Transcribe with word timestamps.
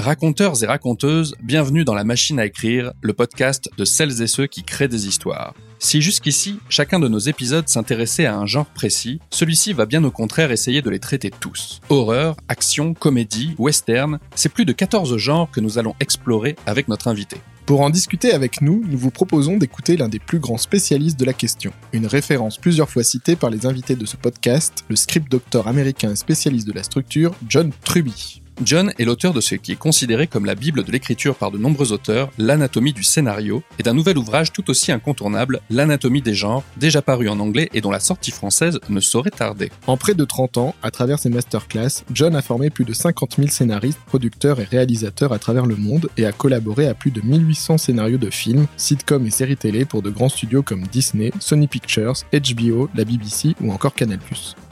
Raconteurs 0.00 0.64
et 0.64 0.66
raconteuses, 0.66 1.34
bienvenue 1.42 1.84
dans 1.84 1.92
la 1.92 2.04
machine 2.04 2.40
à 2.40 2.46
écrire, 2.46 2.94
le 3.02 3.12
podcast 3.12 3.68
de 3.76 3.84
celles 3.84 4.22
et 4.22 4.26
ceux 4.26 4.46
qui 4.46 4.62
créent 4.62 4.88
des 4.88 5.06
histoires. 5.06 5.52
Si 5.78 6.00
jusqu'ici, 6.00 6.58
chacun 6.70 6.98
de 6.98 7.06
nos 7.06 7.18
épisodes 7.18 7.68
s'intéressait 7.68 8.24
à 8.24 8.34
un 8.34 8.46
genre 8.46 8.64
précis, 8.64 9.20
celui-ci 9.28 9.74
va 9.74 9.84
bien 9.84 10.02
au 10.02 10.10
contraire 10.10 10.52
essayer 10.52 10.80
de 10.80 10.88
les 10.88 11.00
traiter 11.00 11.30
tous. 11.30 11.82
Horreur, 11.90 12.36
action, 12.48 12.94
comédie, 12.94 13.54
western, 13.58 14.18
c'est 14.34 14.48
plus 14.48 14.64
de 14.64 14.72
14 14.72 15.18
genres 15.18 15.50
que 15.50 15.60
nous 15.60 15.76
allons 15.76 15.94
explorer 16.00 16.56
avec 16.64 16.88
notre 16.88 17.08
invité. 17.08 17.36
Pour 17.66 17.82
en 17.82 17.90
discuter 17.90 18.32
avec 18.32 18.62
nous, 18.62 18.82
nous 18.88 18.98
vous 18.98 19.10
proposons 19.10 19.58
d'écouter 19.58 19.98
l'un 19.98 20.08
des 20.08 20.18
plus 20.18 20.38
grands 20.38 20.56
spécialistes 20.56 21.20
de 21.20 21.26
la 21.26 21.34
question, 21.34 21.72
une 21.92 22.06
référence 22.06 22.56
plusieurs 22.56 22.88
fois 22.88 23.04
citée 23.04 23.36
par 23.36 23.50
les 23.50 23.66
invités 23.66 23.96
de 23.96 24.06
ce 24.06 24.16
podcast, 24.16 24.82
le 24.88 24.96
script 24.96 25.30
doctor 25.30 25.68
américain 25.68 26.10
et 26.10 26.16
spécialiste 26.16 26.66
de 26.66 26.72
la 26.72 26.84
structure, 26.84 27.34
John 27.46 27.70
Truby. 27.84 28.40
John 28.62 28.92
est 28.98 29.04
l'auteur 29.04 29.32
de 29.32 29.40
ce 29.40 29.54
qui 29.54 29.72
est 29.72 29.76
considéré 29.76 30.26
comme 30.26 30.44
la 30.44 30.54
Bible 30.54 30.84
de 30.84 30.92
l'écriture 30.92 31.34
par 31.34 31.50
de 31.50 31.56
nombreux 31.56 31.92
auteurs, 31.92 32.30
l'anatomie 32.36 32.92
du 32.92 33.02
scénario, 33.02 33.62
et 33.78 33.82
d'un 33.82 33.94
nouvel 33.94 34.18
ouvrage 34.18 34.52
tout 34.52 34.68
aussi 34.68 34.92
incontournable, 34.92 35.60
l'anatomie 35.70 36.20
des 36.20 36.34
genres, 36.34 36.62
déjà 36.76 37.00
paru 37.00 37.30
en 37.30 37.40
anglais 37.40 37.70
et 37.72 37.80
dont 37.80 37.90
la 37.90 38.00
sortie 38.00 38.30
française 38.30 38.78
ne 38.90 39.00
saurait 39.00 39.30
tarder. 39.30 39.70
En 39.86 39.96
près 39.96 40.12
de 40.12 40.24
30 40.26 40.58
ans, 40.58 40.74
à 40.82 40.90
travers 40.90 41.18
ses 41.18 41.30
masterclass, 41.30 42.04
John 42.12 42.36
a 42.36 42.42
formé 42.42 42.68
plus 42.68 42.84
de 42.84 42.92
50 42.92 43.36
000 43.36 43.48
scénaristes, 43.48 44.00
producteurs 44.06 44.60
et 44.60 44.64
réalisateurs 44.64 45.32
à 45.32 45.38
travers 45.38 45.64
le 45.64 45.76
monde 45.76 46.10
et 46.18 46.26
a 46.26 46.32
collaboré 46.32 46.86
à 46.86 46.92
plus 46.94 47.10
de 47.10 47.22
1800 47.22 47.78
scénarios 47.78 48.18
de 48.18 48.28
films, 48.28 48.66
sitcoms 48.76 49.26
et 49.26 49.30
séries 49.30 49.56
télé 49.56 49.86
pour 49.86 50.02
de 50.02 50.10
grands 50.10 50.28
studios 50.28 50.62
comme 50.62 50.82
Disney, 50.82 51.32
Sony 51.40 51.66
Pictures, 51.66 52.12
HBO, 52.32 52.90
la 52.94 53.04
BBC 53.04 53.54
ou 53.62 53.72
encore 53.72 53.94
Canal+. 53.94 54.18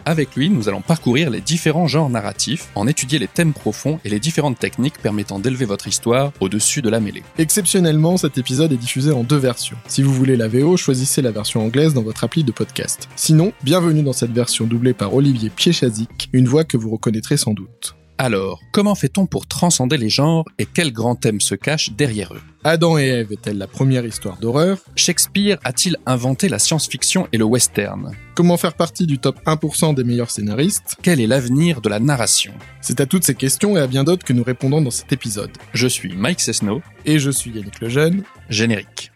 Avec 0.09 0.37
lui, 0.37 0.49
nous 0.49 0.71
allons 0.71 0.81
parcourir 0.81 1.29
les 1.29 1.43
différents 1.43 1.87
genres 1.87 2.09
narratifs, 2.09 2.71
en 2.75 2.87
étudier 2.87 3.19
les 3.19 3.29
thèmes 3.29 3.53
profonds 3.53 4.01
et 4.07 4.09
les 4.09 4.19
différentes 4.19 4.59
techniques 4.59 4.97
permettant 5.03 5.39
d'élever 5.39 5.67
votre 5.67 5.87
histoire 5.87 6.33
au-dessus 6.41 6.81
de 6.81 6.89
la 6.89 6.99
mêlée. 6.99 7.23
Exceptionnellement, 7.37 8.17
cet 8.17 8.39
épisode 8.39 8.73
est 8.73 8.79
diffusé 8.79 9.13
en 9.13 9.23
deux 9.23 9.37
versions. 9.37 9.77
Si 9.87 10.03
vous 10.03 10.15
voulez 10.15 10.39
la 10.39 10.49
VO, 10.49 10.79
choisissez 10.79 11.21
la 11.21 11.31
version 11.31 11.63
anglaise 11.63 11.93
dans 11.93 12.01
votre 12.01 12.25
appli 12.25 12.43
de 12.43 12.53
podcast. 12.53 13.07
Sinon, 13.17 13.53
bienvenue 13.63 14.03
dans 14.03 14.15
cette 14.15 14.33
version 14.33 14.65
doublée 14.65 14.95
par 14.95 15.13
Olivier 15.13 15.51
Piechazik, 15.51 16.31
une 16.33 16.49
voix 16.49 16.65
que 16.65 16.79
vous 16.79 16.89
reconnaîtrez 16.89 17.37
sans 17.37 17.53
doute. 17.53 17.95
Alors, 18.21 18.61
comment 18.73 18.97
fait-on 18.97 19.27
pour 19.27 19.47
transcender 19.47 19.97
les 19.97 20.09
genres 20.09 20.45
et 20.59 20.67
quels 20.67 20.93
grands 20.93 21.15
thèmes 21.15 21.41
se 21.41 21.55
cachent 21.55 21.93
derrière 21.93 22.35
eux? 22.35 22.41
Adam 22.65 22.99
et 22.99 23.07
Ève 23.07 23.31
est-elle 23.31 23.59
la 23.59 23.69
première 23.69 24.05
histoire 24.05 24.39
d'horreur? 24.39 24.79
Shakespeare 24.97 25.57
a-t-il 25.63 25.97
inventé 26.05 26.49
la 26.49 26.59
science-fiction 26.59 27.29
et 27.33 27.39
le 27.39 27.45
western? 27.45 28.17
Comment 28.35 28.57
faire 28.57 28.75
partie 28.75 29.07
du 29.07 29.21
top 29.21 29.39
1% 29.47 29.95
des 29.95 30.03
meilleurs 30.03 30.33
scénaristes? 30.33 30.97
Quel 31.01 31.21
est 31.21 31.29
l'avenir 31.29 31.81
de 31.81 31.89
la 31.89 32.01
narration? 32.01 32.53
C'est 32.81 33.01
à 33.01 33.07
toutes 33.07 33.23
ces 33.23 33.37
questions 33.37 33.77
et 33.77 33.81
à 33.81 33.87
bien 33.87 34.03
d'autres 34.03 34.25
que 34.25 34.33
nous 34.33 34.43
répondons 34.43 34.83
dans 34.83 34.91
cet 34.91 35.13
épisode. 35.13 35.53
Je 35.73 35.87
suis 35.87 36.17
Mike 36.17 36.41
Cessno. 36.41 36.83
Et 37.07 37.21
je 37.21 37.31
suis 37.31 37.53
Yannick 37.53 37.81
Lejeune. 37.81 38.25
Générique. 38.51 39.13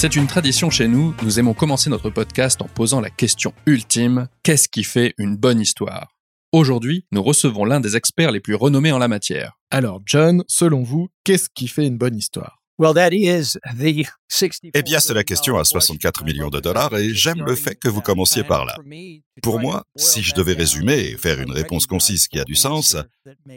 C'est 0.00 0.14
une 0.14 0.28
tradition 0.28 0.70
chez 0.70 0.86
nous, 0.86 1.12
nous 1.24 1.40
aimons 1.40 1.54
commencer 1.54 1.90
notre 1.90 2.08
podcast 2.08 2.62
en 2.62 2.66
posant 2.66 3.00
la 3.00 3.10
question 3.10 3.52
ultime, 3.66 4.28
qu'est-ce 4.44 4.68
qui 4.68 4.84
fait 4.84 5.12
une 5.18 5.36
bonne 5.36 5.58
histoire? 5.58 6.14
Aujourd'hui, 6.52 7.04
nous 7.10 7.20
recevons 7.20 7.64
l'un 7.64 7.80
des 7.80 7.96
experts 7.96 8.30
les 8.30 8.38
plus 8.38 8.54
renommés 8.54 8.92
en 8.92 8.98
la 8.98 9.08
matière. 9.08 9.58
Alors 9.72 10.00
John, 10.06 10.44
selon 10.46 10.84
vous, 10.84 11.08
qu'est-ce 11.24 11.48
qui 11.52 11.66
fait 11.66 11.84
une 11.84 11.98
bonne 11.98 12.14
histoire? 12.14 12.62
Eh 14.72 14.82
bien, 14.84 15.00
c'est 15.00 15.14
la 15.14 15.24
question 15.24 15.58
à 15.58 15.64
64 15.64 16.22
millions 16.22 16.48
de 16.48 16.60
dollars 16.60 16.96
et 16.96 17.12
j'aime 17.12 17.44
le 17.44 17.56
fait 17.56 17.74
que 17.74 17.88
vous 17.88 18.00
commenciez 18.00 18.44
par 18.44 18.64
là. 18.66 18.76
Pour 19.42 19.60
moi, 19.60 19.84
si 19.96 20.22
je 20.22 20.34
devais 20.34 20.54
résumer 20.54 20.98
et 20.98 21.16
faire 21.16 21.40
une 21.40 21.52
réponse 21.52 21.86
concise 21.86 22.28
qui 22.28 22.38
a 22.38 22.44
du 22.44 22.54
sens, 22.54 22.96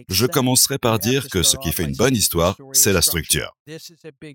je 0.09 0.25
commencerai 0.25 0.77
par 0.77 0.99
dire 0.99 1.27
que 1.29 1.43
ce 1.43 1.57
qui 1.57 1.71
fait 1.71 1.83
une 1.83 1.95
bonne 1.95 2.15
histoire, 2.15 2.57
c'est 2.73 2.93
la 2.93 3.01
structure. 3.01 3.55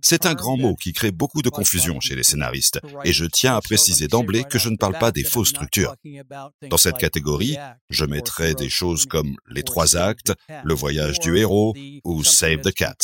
C'est 0.02 0.26
un 0.26 0.34
grand 0.34 0.56
mot 0.56 0.74
qui 0.74 0.92
crée 0.92 1.10
beaucoup 1.10 1.42
de 1.42 1.50
confusion 1.50 2.00
chez 2.00 2.14
les 2.14 2.22
scénaristes 2.22 2.80
et 3.04 3.12
je 3.12 3.24
tiens 3.24 3.56
à 3.56 3.60
préciser 3.60 4.08
d'emblée 4.08 4.44
que 4.44 4.58
je 4.58 4.68
ne 4.68 4.76
parle 4.76 4.98
pas 4.98 5.12
des 5.12 5.24
fausses 5.24 5.50
structures. 5.50 5.94
Dans 6.70 6.76
cette 6.76 6.98
catégorie, 6.98 7.56
je 7.90 8.04
mettrai 8.04 8.54
des 8.54 8.70
choses 8.70 9.06
comme 9.06 9.36
les 9.50 9.62
trois 9.62 9.96
actes, 9.96 10.32
le 10.64 10.74
voyage 10.74 11.20
du 11.20 11.36
héros 11.36 11.74
ou 12.04 12.24
Save 12.24 12.62
the 12.62 12.72
Cat. 12.72 12.96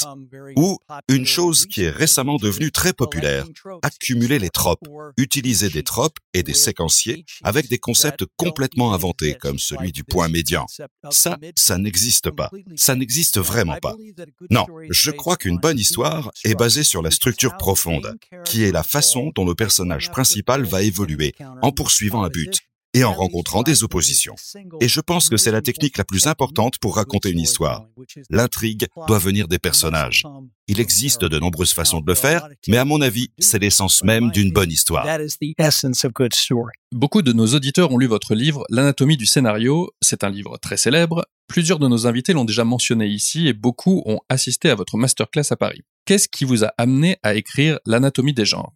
Ou 0.56 0.78
une 1.08 1.26
chose 1.26 1.66
qui 1.66 1.82
est 1.82 1.90
récemment 1.90 2.36
devenue 2.36 2.70
très 2.70 2.92
populaire, 2.92 3.46
accumuler 3.82 4.38
les 4.38 4.50
tropes, 4.50 4.86
utiliser 5.16 5.68
des 5.68 5.82
tropes 5.82 6.18
et 6.34 6.42
des 6.42 6.54
séquenciers 6.54 7.24
avec 7.42 7.68
des 7.68 7.78
concepts 7.78 8.24
complètement 8.36 8.94
inventés 8.94 9.34
comme 9.34 9.58
celui 9.58 9.92
du 9.92 10.04
point 10.04 10.28
médian. 10.28 10.66
Ça, 11.10 11.38
ça 11.56 11.78
n'existe 11.78 12.30
pas. 12.30 12.50
Ça 12.76 12.94
n'existe 12.94 13.38
vraiment 13.38 13.76
pas. 13.80 13.94
Non, 14.50 14.66
je 14.90 15.10
crois 15.10 15.36
qu'une 15.36 15.58
bonne 15.58 15.78
histoire 15.78 16.30
est 16.44 16.54
basée 16.54 16.82
sur 16.82 17.02
la 17.02 17.10
structure 17.10 17.56
profonde, 17.56 18.16
qui 18.44 18.64
est 18.64 18.72
la 18.72 18.82
façon 18.82 19.32
dont 19.34 19.44
le 19.44 19.54
personnage 19.54 20.10
principal 20.10 20.64
va 20.64 20.82
évoluer 20.82 21.34
en 21.62 21.72
poursuivant 21.72 22.24
un 22.24 22.28
but, 22.28 22.60
et 22.94 23.04
en 23.04 23.12
rencontrant 23.12 23.62
des 23.62 23.84
oppositions. 23.84 24.34
Et 24.80 24.88
je 24.88 25.00
pense 25.00 25.28
que 25.28 25.36
c'est 25.36 25.50
la 25.50 25.62
technique 25.62 25.98
la 25.98 26.04
plus 26.04 26.26
importante 26.26 26.78
pour 26.78 26.96
raconter 26.96 27.30
une 27.30 27.40
histoire. 27.40 27.86
L'intrigue 28.30 28.86
doit 29.06 29.18
venir 29.18 29.48
des 29.48 29.58
personnages. 29.58 30.24
Il 30.68 30.80
existe 30.80 31.24
de 31.24 31.38
nombreuses 31.38 31.72
façons 31.72 32.00
de 32.00 32.06
le 32.06 32.14
faire, 32.14 32.48
mais 32.68 32.76
à 32.76 32.84
mon 32.84 33.00
avis, 33.00 33.30
c'est 33.38 33.58
l'essence 33.58 34.04
même 34.04 34.30
d'une 34.30 34.52
bonne 34.52 34.70
histoire. 34.70 35.06
Beaucoup 36.92 37.22
de 37.22 37.32
nos 37.32 37.46
auditeurs 37.46 37.90
ont 37.92 37.98
lu 37.98 38.06
votre 38.06 38.34
livre 38.34 38.64
L'anatomie 38.68 39.16
du 39.16 39.26
scénario. 39.26 39.90
C'est 40.00 40.24
un 40.24 40.30
livre 40.30 40.58
très 40.58 40.76
célèbre. 40.76 41.24
Plusieurs 41.48 41.78
de 41.78 41.88
nos 41.88 42.06
invités 42.06 42.32
l'ont 42.32 42.44
déjà 42.44 42.64
mentionné 42.64 43.06
ici 43.06 43.48
et 43.48 43.52
beaucoup 43.52 44.02
ont 44.06 44.20
assisté 44.28 44.70
à 44.70 44.74
votre 44.74 44.96
masterclass 44.96 45.50
à 45.50 45.56
Paris. 45.56 45.82
Qu'est-ce 46.04 46.28
qui 46.28 46.44
vous 46.44 46.64
a 46.64 46.72
amené 46.78 47.16
à 47.22 47.34
écrire 47.34 47.78
L'anatomie 47.86 48.34
des 48.34 48.44
genres? 48.44 48.72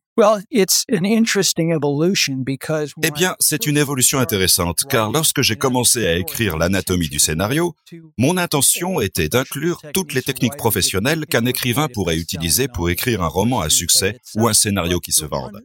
Eh 3.02 3.10
bien, 3.10 3.36
c'est 3.38 3.66
une 3.66 3.76
évolution 3.76 4.18
intéressante, 4.18 4.84
car 4.88 5.12
lorsque 5.12 5.42
j'ai 5.42 5.56
commencé 5.56 6.06
à 6.06 6.16
écrire 6.16 6.56
l'anatomie 6.56 7.10
du 7.10 7.18
scénario, 7.18 7.74
mon 8.16 8.38
intention 8.38 9.00
était 9.02 9.28
d'inclure 9.28 9.82
toutes 9.92 10.14
les 10.14 10.22
techniques 10.22 10.56
professionnelles 10.56 11.26
qu'un 11.26 11.44
écrivain 11.44 11.88
pourrait 11.92 12.16
utiliser 12.16 12.66
pour 12.66 12.88
écrire 12.88 13.22
un 13.22 13.28
roman 13.28 13.60
à 13.60 13.68
succès 13.68 14.18
ou 14.36 14.48
un 14.48 14.54
scénario 14.54 15.00
qui 15.00 15.12
se 15.12 15.26
vende. 15.26 15.62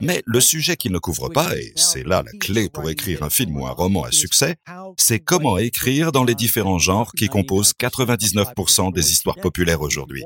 Mais 0.00 0.22
le 0.24 0.40
sujet 0.40 0.76
qu'il 0.76 0.92
ne 0.92 0.98
couvre 0.98 1.28
pas, 1.28 1.56
et 1.56 1.72
c'est 1.74 2.06
là 2.06 2.22
la 2.24 2.38
clé 2.38 2.68
pour 2.68 2.88
écrire 2.90 3.24
un 3.24 3.30
film 3.30 3.56
ou 3.56 3.66
un 3.66 3.72
roman 3.72 4.04
à 4.04 4.12
succès, 4.12 4.54
c'est 4.98 5.18
comment 5.18 5.58
écrire 5.58 6.12
dans 6.12 6.24
les 6.24 6.36
différents 6.36 6.78
genres 6.78 7.12
qui 7.12 7.26
composent 7.26 7.72
99% 7.78 8.92
des 8.92 9.10
histoires 9.10 9.36
populaires 9.36 9.80
aujourd'hui. 9.80 10.22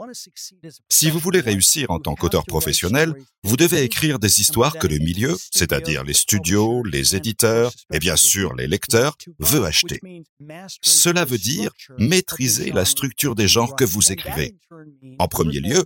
Si 0.91 1.11
vous 1.11 1.19
voulez 1.19 1.41
réussir 1.41 1.91
en 1.91 1.99
tant 1.99 2.15
qu'auteur 2.15 2.45
professionnel, 2.45 3.15
vous 3.43 3.54
devez 3.57 3.83
écrire 3.83 4.19
des 4.19 4.41
histoires 4.41 4.79
que 4.79 4.87
le 4.87 4.99
milieu, 4.99 5.37
c'est-à-dire 5.51 6.05
les 6.05 6.15
studios, 6.15 6.83
les 6.85 7.17
éditeurs 7.17 7.73
et 7.93 7.99
bien 7.99 8.17
sûr 8.17 8.55
les 8.55 8.67
lecteurs, 8.67 9.17
veut 9.39 9.65
acheter. 9.65 10.01
Cela 10.83 11.25
veut 11.25 11.39
dire 11.39 11.73
maîtriser 11.99 12.71
la 12.73 12.85
structure 12.85 13.35
des 13.35 13.49
genres 13.49 13.77
que 13.77 13.85
vous 13.85 14.13
écrivez. 14.13 14.57
En 15.19 15.29
premier 15.29 15.61
lieu, 15.61 15.85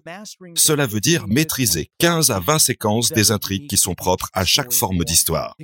cela 0.55 0.87
veut 0.87 1.01
dire 1.01 1.27
maîtriser 1.27 1.91
15 1.99 2.31
à 2.31 2.41
20 2.41 2.59
séquences 2.59 3.11
des 3.11 3.31
intrigues 3.31 3.69
qui 3.69 3.77
sont 3.77 3.95
propres 3.95 4.29
à 4.33 4.45
chaque 4.45 4.73
forme 4.73 5.05
d'histoire. 5.05 5.57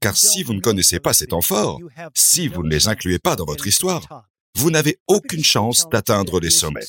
Car 0.00 0.16
si 0.16 0.42
vous 0.42 0.54
ne 0.54 0.60
connaissez 0.60 1.00
pas 1.00 1.12
ces 1.12 1.28
temps 1.28 1.42
forts, 1.42 1.80
si 2.14 2.48
vous 2.48 2.62
ne 2.62 2.70
les 2.70 2.88
incluez 2.88 3.18
pas 3.18 3.36
dans 3.36 3.44
votre 3.44 3.66
histoire, 3.66 4.26
vous 4.56 4.70
n'avez 4.70 4.98
aucune 5.06 5.44
chance 5.44 5.88
d'atteindre 5.90 6.40
les 6.40 6.50
sommets. 6.50 6.86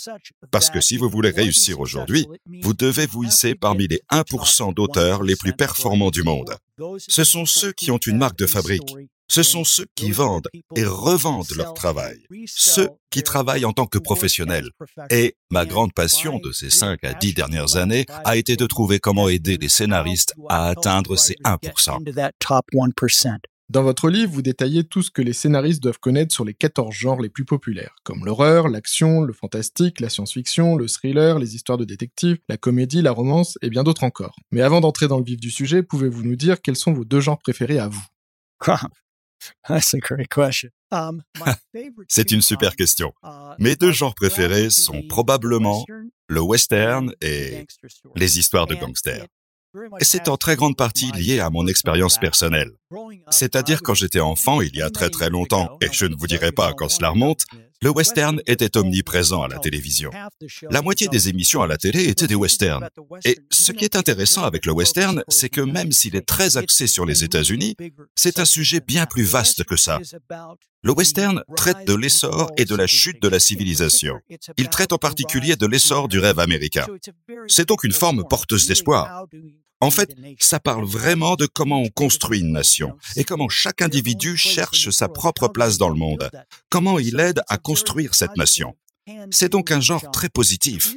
Parce 0.51 0.69
que 0.69 0.81
si 0.81 0.98
vous 0.98 1.10
voulez 1.10 1.31
réussir 1.31 1.80
aujourd'hui, 1.80 2.27
vous 2.62 2.74
devez 2.74 3.06
vous 3.06 3.24
hisser 3.24 3.56
parmi 3.56 3.88
les 3.88 4.01
1% 4.12 4.74
d'auteurs 4.74 5.24
les 5.24 5.36
plus 5.36 5.54
performants 5.54 6.12
du 6.12 6.24
monde. 6.24 6.56
Ce 6.98 7.24
sont 7.24 7.45
ceux 7.45 7.71
qui 7.71 7.92
ont 7.92 7.98
une 7.98 8.18
marque 8.18 8.38
de 8.38 8.48
fabrique. 8.48 8.94
Ce 9.30 9.42
sont 9.42 9.63
ceux 9.63 9.88
qui 9.95 10.12
vendent 10.12 10.50
et 10.75 10.86
revendent 10.86 11.56
leur 11.56 11.74
travail. 11.74 12.18
Ceux 12.45 12.89
qui 13.10 13.24
travaillent 13.24 13.65
en 13.65 13.74
tant 13.74 13.88
que 13.88 13.98
professionnels. 13.98 14.69
Et 15.10 15.36
ma 15.50 15.65
grande 15.65 15.94
passion 15.94 16.39
de 16.39 16.51
ces 16.51 16.69
5 16.69 17.04
à 17.04 17.13
10 17.13 17.33
dernières 17.33 17.77
années 17.77 18.06
a 18.25 18.38
été 18.38 18.57
de 18.57 18.65
trouver 18.68 19.00
comment 19.00 19.30
aider 19.30 19.57
les 19.57 19.69
scénaristes 19.69 20.33
à 20.50 20.68
atteindre 20.68 21.15
ces 21.15 21.36
1%. 21.45 22.04
Dans 23.69 23.81
votre 23.81 24.10
livre, 24.10 24.31
vous 24.31 24.42
détaillez 24.42 24.83
tout 24.83 25.01
ce 25.01 25.10
que 25.10 25.21
les 25.21 25.33
scénaristes 25.33 25.81
doivent 25.81 26.00
connaître 26.00 26.33
sur 26.33 26.44
les 26.44 26.54
14 26.54 26.94
genres 26.94 27.21
les 27.21 27.30
plus 27.30 27.45
populaires, 27.45 27.95
comme 28.04 28.25
l'horreur, 28.25 28.68
l'action, 28.68 29.21
le 29.21 29.33
fantastique, 29.33 30.01
la 30.01 30.10
science-fiction, 30.10 30.75
le 30.75 30.88
thriller, 30.88 31.39
les 31.39 31.56
histoires 31.56 31.77
de 31.77 31.86
détectives, 31.86 32.38
la 32.50 32.57
comédie, 32.57 33.01
la 33.01 33.12
romance 33.12 33.57
et 33.62 33.69
bien 33.69 33.83
d'autres 33.83 34.04
encore. 34.04 34.36
Mais 34.51 34.62
avant 34.62 34.81
d'entrer 34.81 35.07
dans 35.07 35.18
le 35.18 35.24
vif 35.24 35.39
du 35.39 35.50
sujet, 35.50 35.81
pouvez-vous 35.81 36.24
nous 36.24 36.36
dire 36.36 36.62
quels 36.62 36.75
sont 36.75 36.92
vos 36.92 37.06
deux 37.06 37.21
genres 37.21 37.39
préférés 37.39 37.80
à 37.80 37.88
vous? 37.88 38.06
C'est 42.07 42.31
une 42.31 42.42
super 42.42 42.75
question. 42.75 43.13
Mes 43.60 43.75
deux 43.75 43.92
genres 43.92 44.15
préférés 44.15 44.69
sont 44.69 45.01
probablement 45.10 45.86
le 46.27 46.42
western 46.42 47.13
et 47.21 47.65
les 48.15 48.39
histoires 48.39 48.68
de 48.68 48.75
gangsters. 48.75 49.25
C'est 50.02 50.28
en 50.28 50.38
très 50.38 50.56
grande 50.56 50.78
partie 50.78 51.12
lié 51.12 51.40
à 51.40 51.50
mon 51.50 51.68
expérience 51.68 52.18
personnelle. 52.18 52.72
C'est-à-dire 53.30 53.81
quand 53.81 53.94
j'étais 53.94 54.20
enfant, 54.20 54.62
il 54.62 54.75
y 54.75 54.81
a 54.81 54.90
très 54.90 55.10
très 55.10 55.30
longtemps, 55.30 55.78
et 55.81 55.88
je 55.92 56.06
ne 56.06 56.16
vous 56.16 56.28
dirai 56.28 56.52
pas 56.52 56.74
quand 56.74 56.90
cela 56.90 57.10
remonte, 57.10 57.46
le 57.81 57.90
western 57.90 58.40
était 58.46 58.78
omniprésent 58.78 59.42
à 59.42 59.50
la 59.50 59.60
télévision. 59.60 60.10
La 60.70 60.81
moitié 60.81 61.10
des 61.10 61.28
émissions 61.28 61.62
à 61.62 61.68
la 61.68 61.78
télé 61.78 62.08
étaient 62.08 62.28
des 62.28 62.36
westerns. 62.36 62.88
Et 63.25 63.40
ce 63.52 63.74
qui 63.74 63.84
est 63.84 63.98
intéressant 63.98 64.44
avec 64.44 64.66
le 64.66 64.72
western, 64.72 65.24
c'est 65.28 65.50
que 65.50 65.60
même 65.60 65.92
s'il 65.92 66.16
est 66.16 66.25
très 66.25 66.56
axé 66.56 66.88
sur 66.88 67.06
les 67.06 67.25
États-Unis, 67.25 67.75
c'est 68.16 68.40
un 68.40 68.46
sujet 68.46 68.80
bien 68.80 69.06
plus 69.06 69.24
vaste 69.24 69.66
que 69.66 69.75
ça. 69.75 70.00
Le 70.81 70.92
western 70.92 71.44
traite 71.58 71.86
de 71.86 71.94
l'essor 71.94 72.52
et 72.58 72.66
de 72.66 72.75
la 72.75 72.88
chute 72.88 73.22
de 73.22 73.28
la 73.28 73.40
civilisation. 73.40 74.16
Il 74.58 74.70
traite 74.70 74.94
en 74.94 74.98
particulier 74.98 75.56
de 75.56 75.66
l'essor 75.66 76.08
du 76.08 76.20
rêve 76.20 76.40
américain. 76.40 76.86
C'est 77.48 77.68
donc 77.68 77.84
une 77.84 77.92
forme 77.92 78.24
porteuse 78.30 78.68
d'espoir. 78.68 79.25
En 79.83 79.91
fait, 79.91 80.15
ça 80.39 80.62
parle 80.62 80.85
vraiment 80.85 81.35
de 81.35 81.45
comment 81.45 81.81
on 81.81 81.89
construit 81.89 82.39
une 82.39 82.53
nation 82.53 82.95
et 83.18 83.25
comment 83.25 83.50
chaque 83.50 83.81
individu 83.81 84.38
cherche 84.38 84.91
sa 84.91 85.09
propre 85.09 85.50
place 85.50 85.77
dans 85.77 85.89
le 85.89 85.95
monde, 85.95 86.31
comment 86.69 87.00
il 87.00 87.19
aide 87.19 87.41
à 87.50 87.57
construire 87.57 88.15
cette 88.15 88.38
nation. 88.38 88.77
C'est 89.31 89.51
donc 89.51 89.71
un 89.71 89.81
genre 89.81 90.11
très 90.11 90.29
positif. 90.29 90.95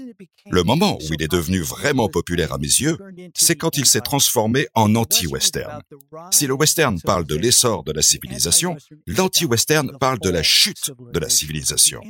Le 0.50 0.62
moment 0.62 0.96
où 0.96 1.12
il 1.12 1.22
est 1.22 1.30
devenu 1.30 1.60
vraiment 1.60 2.08
populaire 2.08 2.52
à 2.52 2.58
mes 2.58 2.66
yeux, 2.66 2.96
c'est 3.34 3.56
quand 3.56 3.76
il 3.76 3.86
s'est 3.86 4.00
transformé 4.00 4.68
en 4.74 4.94
anti-western. 4.94 5.80
Si 6.30 6.46
le 6.46 6.54
western 6.54 7.00
parle 7.00 7.24
de 7.26 7.34
l'essor 7.34 7.82
de 7.82 7.92
la 7.92 8.02
civilisation, 8.02 8.76
l'anti-western 9.06 9.96
parle 9.98 10.18
de 10.20 10.30
la 10.30 10.42
chute 10.42 10.92
de 11.12 11.18
la 11.18 11.28
civilisation. 11.28 12.00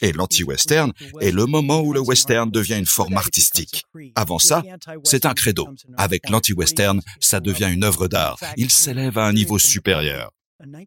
Et 0.00 0.12
l'anti-western 0.12 0.92
est 1.20 1.32
le 1.32 1.46
moment 1.46 1.80
où 1.80 1.92
le 1.92 2.00
western 2.00 2.50
devient 2.50 2.78
une 2.78 2.86
forme 2.86 3.16
artistique. 3.16 3.84
Avant 4.14 4.38
ça, 4.38 4.62
c'est 5.04 5.26
un 5.26 5.34
credo. 5.34 5.68
Avec 5.96 6.28
l'anti-western, 6.30 7.00
ça 7.20 7.40
devient 7.40 7.70
une 7.72 7.84
œuvre 7.84 8.06
d'art. 8.06 8.38
Il 8.56 8.70
s'élève 8.70 9.18
à 9.18 9.26
un 9.26 9.32
niveau 9.32 9.58
supérieur. 9.58 10.30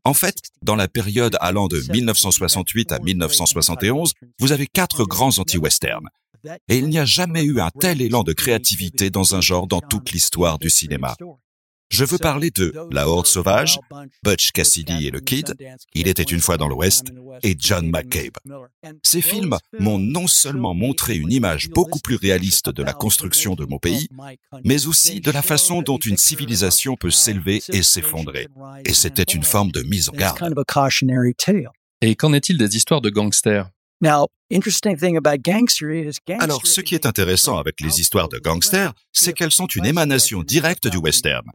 En 0.03 0.13
fait, 0.13 0.37
dans 0.61 0.75
la 0.75 0.87
période 0.87 1.37
allant 1.39 1.67
de 1.67 1.81
1968 1.91 2.91
à 2.91 2.99
1971, 2.99 4.13
vous 4.39 4.51
avez 4.51 4.67
quatre 4.67 5.05
grands 5.05 5.37
anti-westerns. 5.37 6.07
Et 6.67 6.77
il 6.77 6.89
n'y 6.89 6.99
a 6.99 7.05
jamais 7.05 7.43
eu 7.43 7.59
un 7.59 7.71
tel 7.71 8.01
élan 8.01 8.23
de 8.23 8.33
créativité 8.33 9.09
dans 9.09 9.35
un 9.35 9.41
genre 9.41 9.67
dans 9.67 9.81
toute 9.81 10.11
l'histoire 10.11 10.59
du 10.59 10.69
cinéma. 10.69 11.15
Je 11.89 12.03
veux 12.03 12.17
parler 12.17 12.51
de 12.51 12.73
La 12.91 13.07
Horde 13.07 13.27
Sauvage, 13.27 13.79
Butch 14.23 14.51
Cassidy 14.51 15.07
et 15.07 15.11
le 15.11 15.19
Kid, 15.19 15.55
Il 15.93 16.07
était 16.07 16.23
une 16.23 16.39
fois 16.39 16.57
dans 16.57 16.67
l'Ouest, 16.67 17.05
et 17.43 17.55
John 17.57 17.89
McCabe. 17.89 18.37
Ces 19.03 19.21
films 19.21 19.57
m'ont 19.79 19.99
non 19.99 20.27
seulement 20.27 20.73
montré 20.73 21.15
une 21.15 21.31
image 21.31 21.69
beaucoup 21.69 21.99
plus 21.99 22.15
réaliste 22.15 22.69
de 22.69 22.83
la 22.83 22.93
construction 22.93 23.55
de 23.55 23.65
mon 23.65 23.77
pays, 23.77 24.07
mais 24.63 24.87
aussi 24.87 25.21
de 25.21 25.31
la 25.31 25.41
façon 25.41 25.81
dont 25.81 25.97
une 25.97 26.17
civilisation 26.17 26.95
peut 26.95 27.11
s'élever 27.11 27.61
et 27.69 27.83
s'effondrer. 27.83 28.47
Et 28.85 28.93
c'était 28.93 29.23
une 29.23 29.43
forme 29.43 29.71
de 29.71 29.81
mise 29.83 30.09
en 30.09 30.13
garde. 30.13 30.39
Et 32.01 32.15
qu'en 32.15 32.33
est-il 32.33 32.57
des 32.57 32.75
histoires 32.75 33.01
de 33.01 33.09
gangsters? 33.09 33.69
Alors, 36.39 36.65
ce 36.67 36.81
qui 36.81 36.95
est 36.95 37.05
intéressant 37.05 37.57
avec 37.57 37.81
les 37.81 37.99
histoires 37.99 38.29
de 38.29 38.37
gangsters, 38.37 38.93
c'est 39.11 39.33
qu'elles 39.33 39.51
sont 39.51 39.67
une 39.67 39.85
émanation 39.85 40.43
directe 40.43 40.87
du 40.87 40.97
western. 40.97 41.45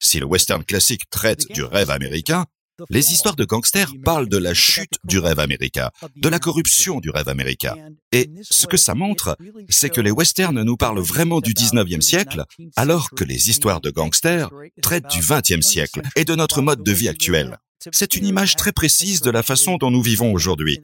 Si 0.00 0.18
le 0.18 0.26
western 0.26 0.64
classique 0.64 1.08
traite 1.10 1.50
du 1.52 1.62
rêve 1.62 1.90
américain, 1.90 2.46
les 2.90 3.12
histoires 3.12 3.36
de 3.36 3.44
gangsters 3.44 3.92
parlent 4.04 4.28
de 4.28 4.38
la 4.38 4.54
chute 4.54 4.94
du 5.04 5.18
rêve 5.18 5.38
américain, 5.38 5.90
de 6.16 6.28
la 6.28 6.38
corruption 6.38 7.00
du 7.00 7.10
rêve 7.10 7.28
américain. 7.28 7.76
Et 8.12 8.30
ce 8.42 8.66
que 8.66 8.76
ça 8.76 8.94
montre, 8.94 9.36
c'est 9.68 9.90
que 9.90 10.00
les 10.00 10.10
westerns 10.10 10.62
nous 10.62 10.76
parlent 10.76 11.00
vraiment 11.00 11.40
du 11.40 11.52
19e 11.52 12.00
siècle, 12.00 12.44
alors 12.76 13.10
que 13.10 13.24
les 13.24 13.50
histoires 13.50 13.80
de 13.80 13.90
gangsters 13.90 14.50
traitent 14.80 15.10
du 15.10 15.20
20e 15.20 15.62
siècle 15.62 16.00
et 16.16 16.24
de 16.24 16.34
notre 16.34 16.62
mode 16.62 16.82
de 16.82 16.92
vie 16.92 17.08
actuel. 17.08 17.58
C'est 17.90 18.16
une 18.16 18.26
image 18.26 18.56
très 18.56 18.72
précise 18.72 19.20
de 19.20 19.30
la 19.30 19.42
façon 19.42 19.76
dont 19.76 19.90
nous 19.90 20.02
vivons 20.02 20.32
aujourd'hui. 20.32 20.80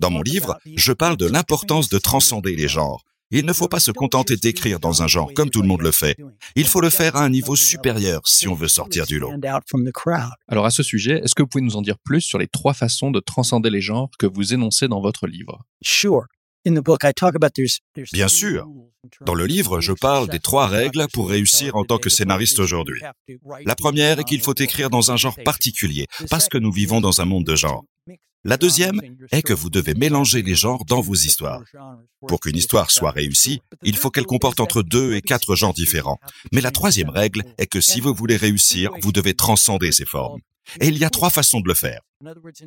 Dans 0.00 0.10
mon 0.10 0.22
livre, 0.22 0.58
je 0.76 0.92
parle 0.92 1.16
de 1.16 1.26
l'importance 1.26 1.88
de 1.88 1.98
transcender 1.98 2.54
les 2.56 2.68
genres. 2.68 3.04
Il 3.34 3.46
ne 3.46 3.52
faut 3.54 3.68
pas 3.68 3.80
se 3.80 3.90
contenter 3.90 4.36
d'écrire 4.36 4.78
dans 4.78 5.02
un 5.02 5.06
genre 5.06 5.32
comme 5.34 5.48
tout 5.48 5.62
le 5.62 5.68
monde 5.68 5.80
le 5.80 5.90
fait. 5.90 6.16
Il 6.54 6.66
faut 6.66 6.82
le 6.82 6.90
faire 6.90 7.16
à 7.16 7.24
un 7.24 7.30
niveau 7.30 7.56
supérieur 7.56 8.20
si 8.26 8.46
on 8.46 8.54
veut 8.54 8.68
sortir 8.68 9.06
du 9.06 9.18
lot. 9.18 9.32
Alors 10.48 10.66
à 10.66 10.70
ce 10.70 10.82
sujet, 10.82 11.22
est-ce 11.24 11.34
que 11.34 11.42
vous 11.42 11.48
pouvez 11.48 11.64
nous 11.64 11.76
en 11.76 11.82
dire 11.82 11.96
plus 12.04 12.20
sur 12.20 12.38
les 12.38 12.46
trois 12.46 12.74
façons 12.74 13.10
de 13.10 13.20
transcender 13.20 13.70
les 13.70 13.80
genres 13.80 14.10
que 14.18 14.26
vous 14.26 14.52
énoncez 14.52 14.86
dans 14.86 15.00
votre 15.00 15.26
livre? 15.26 15.64
Bien 18.12 18.28
sûr. 18.28 18.68
Dans 19.26 19.34
le 19.34 19.46
livre, 19.46 19.80
je 19.80 19.92
parle 19.92 20.28
des 20.28 20.38
trois 20.38 20.68
règles 20.68 21.06
pour 21.12 21.28
réussir 21.28 21.74
en 21.76 21.84
tant 21.84 21.98
que 21.98 22.08
scénariste 22.08 22.60
aujourd'hui. 22.60 23.00
La 23.64 23.74
première 23.74 24.20
est 24.20 24.24
qu'il 24.24 24.42
faut 24.42 24.54
écrire 24.54 24.90
dans 24.90 25.10
un 25.10 25.16
genre 25.16 25.36
particulier, 25.44 26.06
parce 26.30 26.48
que 26.48 26.58
nous 26.58 26.72
vivons 26.72 27.00
dans 27.00 27.20
un 27.20 27.24
monde 27.24 27.44
de 27.44 27.56
genres. 27.56 27.84
La 28.44 28.56
deuxième 28.56 29.00
est 29.30 29.42
que 29.42 29.52
vous 29.52 29.70
devez 29.70 29.94
mélanger 29.94 30.42
les 30.42 30.56
genres 30.56 30.84
dans 30.84 31.00
vos 31.00 31.14
histoires. 31.14 31.62
Pour 32.26 32.40
qu'une 32.40 32.56
histoire 32.56 32.90
soit 32.90 33.12
réussie, 33.12 33.60
il 33.84 33.96
faut 33.96 34.10
qu'elle 34.10 34.26
comporte 34.26 34.58
entre 34.58 34.82
deux 34.82 35.14
et 35.14 35.22
quatre 35.22 35.54
genres 35.54 35.74
différents. 35.74 36.18
Mais 36.52 36.60
la 36.60 36.72
troisième 36.72 37.10
règle 37.10 37.42
est 37.58 37.66
que 37.66 37.80
si 37.80 38.00
vous 38.00 38.14
voulez 38.14 38.36
réussir, 38.36 38.90
vous 39.00 39.12
devez 39.12 39.34
transcender 39.34 39.92
ces 39.92 40.04
formes. 40.04 40.40
Et 40.80 40.88
il 40.88 40.98
y 40.98 41.04
a 41.04 41.10
trois 41.10 41.30
façons 41.30 41.60
de 41.60 41.68
le 41.68 41.74
faire. 41.74 42.00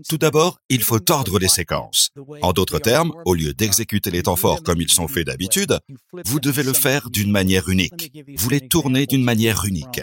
Tout 0.09 0.18
d'abord, 0.18 0.59
il 0.69 0.83
faut 0.83 1.00
tordre 1.00 1.39
les 1.39 1.47
séquences. 1.47 2.09
En 2.42 2.51
d'autres 2.51 2.80
termes, 2.80 3.13
au 3.25 3.33
lieu 3.33 3.53
d'exécuter 3.53 4.12
les 4.12 4.24
temps 4.24 4.36
forts 4.36 4.63
comme 4.63 4.81
ils 4.81 4.92
sont 4.92 5.07
faits 5.07 5.27
d'habitude, 5.27 5.80
vous 6.25 6.39
devez 6.39 6.63
le 6.63 6.74
faire 6.74 7.09
d'une 7.09 7.31
manière 7.31 7.69
unique. 7.69 8.12
Vous 8.36 8.50
les 8.50 8.68
tournez 8.68 9.06
d'une 9.06 9.24
manière 9.24 9.65
unique. 9.65 10.01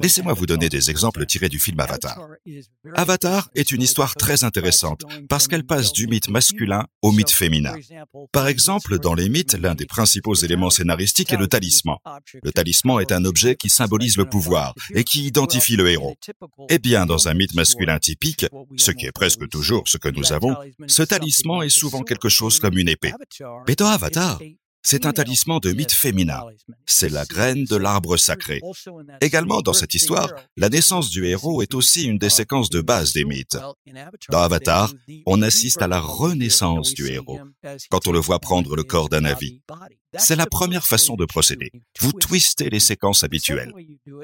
Laissez-moi 0.00 0.32
vous 0.32 0.46
donner 0.46 0.68
des 0.68 0.90
exemples 0.90 1.26
tirés 1.26 1.48
du 1.48 1.58
film 1.58 1.80
Avatar. 1.80 2.20
Avatar 2.94 3.50
est 3.56 3.72
une 3.72 3.82
histoire 3.82 4.14
très 4.14 4.44
intéressante 4.44 5.02
parce 5.28 5.48
qu'elle 5.48 5.64
passe 5.64 5.92
du 5.92 6.06
mythe 6.06 6.28
masculin 6.28 6.86
au 7.02 7.10
mythe 7.10 7.32
féminin. 7.32 7.74
Par 8.30 8.46
exemple, 8.46 9.00
dans 9.00 9.14
les 9.14 9.28
mythes, 9.28 9.54
l'un 9.54 9.74
des 9.74 9.86
principaux 9.86 10.34
éléments 10.34 10.70
scénaristiques 10.70 11.32
est 11.32 11.36
le 11.36 11.48
talisman. 11.48 11.96
Le 12.44 12.52
talisman 12.52 13.00
est 13.00 13.10
un 13.10 13.24
objet 13.24 13.56
qui 13.56 13.70
symbolise 13.70 14.16
le 14.16 14.24
pouvoir 14.24 14.72
et 14.94 15.02
qui 15.02 15.26
identifie 15.26 15.74
le 15.74 15.88
héros. 15.88 16.14
Eh 16.68 16.78
bien, 16.78 17.04
dans 17.04 17.26
un 17.26 17.34
mythe 17.34 17.54
masculin 17.54 17.98
typique, 17.98 18.46
ce 18.76 18.92
qui 18.92 19.06
est 19.06 19.12
presque 19.12 19.48
toujours 19.48 19.88
ce 19.88 19.98
que 19.98 20.08
nous 20.08 20.32
avons, 20.32 20.54
ce 20.86 21.02
talisman 21.02 21.64
est 21.64 21.70
souvent 21.70 22.02
quelque 22.02 22.28
chose 22.28 22.60
comme 22.60 22.78
une 22.78 22.88
épée. 22.88 23.12
Mais 23.66 23.74
dans 23.74 23.88
Avatar, 23.88 24.38
c'est 24.82 25.06
un 25.06 25.12
talisman 25.12 25.60
de 25.60 25.72
mythe 25.72 25.92
féminin. 25.92 26.42
C'est 26.86 27.08
la 27.08 27.24
graine 27.24 27.64
de 27.64 27.76
l'arbre 27.76 28.16
sacré. 28.16 28.60
Également 29.20 29.60
dans 29.60 29.72
cette 29.72 29.94
histoire, 29.94 30.30
la 30.56 30.68
naissance 30.68 31.10
du 31.10 31.26
héros 31.26 31.62
est 31.62 31.74
aussi 31.74 32.04
une 32.04 32.18
des 32.18 32.30
séquences 32.30 32.70
de 32.70 32.80
base 32.80 33.12
des 33.12 33.24
mythes. 33.24 33.58
Dans 34.30 34.40
Avatar, 34.40 34.92
on 35.26 35.42
assiste 35.42 35.82
à 35.82 35.88
la 35.88 36.00
renaissance 36.00 36.94
du 36.94 37.08
héros, 37.08 37.40
quand 37.90 38.06
on 38.06 38.12
le 38.12 38.20
voit 38.20 38.38
prendre 38.38 38.76
le 38.76 38.84
corps 38.84 39.08
d'un 39.08 39.24
avis. 39.24 39.60
C'est 40.16 40.36
la 40.36 40.46
première 40.46 40.86
façon 40.86 41.16
de 41.16 41.24
procéder. 41.24 41.70
Vous 42.00 42.12
twistez 42.12 42.70
les 42.70 42.80
séquences 42.80 43.24
habituelles. 43.24 43.72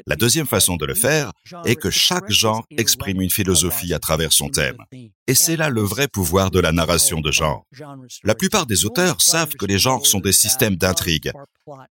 La 0.06 0.16
deuxième 0.16 0.46
façon 0.46 0.76
de 0.76 0.86
le 0.86 0.94
faire 0.94 1.32
est 1.64 1.76
que 1.76 1.90
chaque 1.90 2.30
genre 2.30 2.64
exprime 2.70 3.20
une 3.20 3.30
philosophie 3.30 3.92
à 3.92 3.98
travers 3.98 4.32
son 4.32 4.48
thème. 4.48 4.78
Et 5.26 5.34
c'est 5.34 5.56
là 5.56 5.68
le 5.68 5.82
vrai 5.82 6.08
pouvoir 6.08 6.50
de 6.50 6.60
la 6.60 6.72
narration 6.72 7.20
de 7.20 7.30
genre. 7.30 7.66
La 8.22 8.34
plupart 8.34 8.66
des 8.66 8.84
auteurs 8.84 9.20
savent 9.20 9.54
que 9.54 9.66
les 9.66 9.78
genres 9.78 10.06
sont 10.06 10.20
des 10.20 10.32
systèmes 10.32 10.76
d'intrigue. 10.76 11.32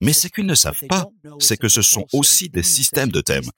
Mais 0.00 0.12
ce 0.12 0.28
qu'ils 0.28 0.46
ne 0.46 0.54
savent 0.54 0.86
pas, 0.88 1.06
c'est 1.38 1.56
que 1.56 1.68
ce 1.68 1.82
sont 1.82 2.06
aussi 2.12 2.48
des 2.48 2.62
systèmes 2.62 3.10
de 3.10 3.20
thèmes. 3.20 3.48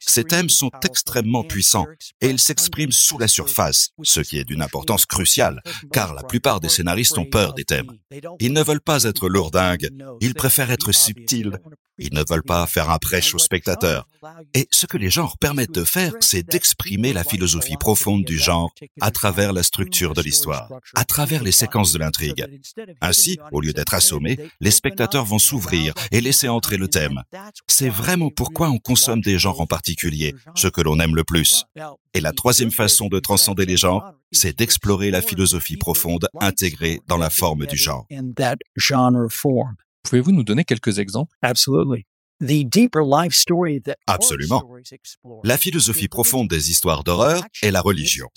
Ces 0.00 0.24
thèmes 0.24 0.48
sont 0.48 0.70
extrêmement 0.84 1.44
puissants 1.44 1.86
et 2.20 2.28
ils 2.28 2.38
s'expriment 2.38 2.92
sous 2.92 3.18
la 3.18 3.28
surface, 3.28 3.90
ce 4.02 4.20
qui 4.20 4.38
est 4.38 4.44
d'une 4.44 4.62
importance 4.62 5.06
cruciale, 5.06 5.62
car 5.92 6.14
la 6.14 6.22
plupart 6.22 6.60
des 6.60 6.68
scénaristes 6.68 7.18
ont 7.18 7.24
peur 7.24 7.54
des 7.54 7.64
thèmes. 7.64 7.90
Ils 8.40 8.52
ne 8.52 8.62
veulent 8.62 8.80
pas 8.80 9.04
être 9.04 9.28
lourdingues, 9.28 9.90
ils 10.20 10.34
préfèrent 10.34 10.70
être 10.70 10.92
subtils, 10.92 11.58
ils 11.98 12.12
ne 12.12 12.22
veulent 12.28 12.42
pas 12.42 12.66
faire 12.66 12.90
un 12.90 12.98
prêche 12.98 13.34
aux 13.34 13.38
spectateurs. 13.38 14.06
Et 14.54 14.68
ce 14.70 14.86
que 14.86 14.96
les 14.96 15.10
genres 15.10 15.38
permettent 15.38 15.74
de 15.74 15.84
faire, 15.84 16.12
c'est 16.20 16.46
d'exprimer 16.46 17.12
la 17.12 17.24
philosophie 17.24 17.76
profonde 17.76 18.24
du 18.24 18.38
genre 18.38 18.72
à 19.00 19.10
travers 19.10 19.52
la 19.52 19.62
structure 19.62 20.14
de 20.14 20.22
l'histoire, 20.22 20.70
à 20.94 21.04
travers 21.04 21.42
les 21.42 21.52
séquences 21.52 21.92
de 21.92 21.98
l'intrigue. 21.98 22.46
Ainsi, 23.00 23.38
au 23.52 23.60
lieu 23.60 23.72
d'être 23.72 23.94
assommés, 23.94 24.38
les 24.60 24.70
spectateurs 24.70 25.24
vont 25.24 25.38
s'ouvrir 25.38 25.94
et 26.12 26.20
laisser 26.20 26.48
entrer 26.48 26.76
le 26.76 26.88
thème. 26.88 27.22
C'est 27.66 27.88
vraiment 27.88 28.30
pourquoi 28.30 28.68
on 28.70 28.78
consomme 28.78 29.20
des 29.20 29.38
genres 29.38 29.60
en 29.60 29.66
particulier, 29.66 30.34
ce 30.54 30.68
que 30.68 30.80
l'on 30.80 31.00
aime 31.00 31.14
le 31.14 31.24
plus. 31.24 31.64
Et 32.14 32.20
la 32.20 32.32
troisième 32.32 32.70
façon 32.70 33.08
de 33.08 33.20
transcender 33.20 33.66
les 33.66 33.76
genres, 33.76 34.12
c'est 34.32 34.56
d'explorer 34.58 35.10
la 35.10 35.22
philosophie 35.22 35.76
profonde 35.76 36.28
intégrée 36.40 37.00
dans 37.06 37.18
la 37.18 37.30
forme 37.30 37.66
du 37.66 37.76
genre. 37.76 38.06
Pouvez-vous 40.06 40.32
nous 40.32 40.44
donner 40.44 40.64
quelques 40.64 40.98
exemples? 40.98 41.34
Absolument. 44.06 44.62
La 45.42 45.56
philosophie 45.56 46.08
profonde 46.08 46.48
des 46.48 46.70
histoires 46.70 47.02
d'horreur 47.02 47.42
est 47.62 47.70
la 47.70 47.80
religion. 47.80 48.28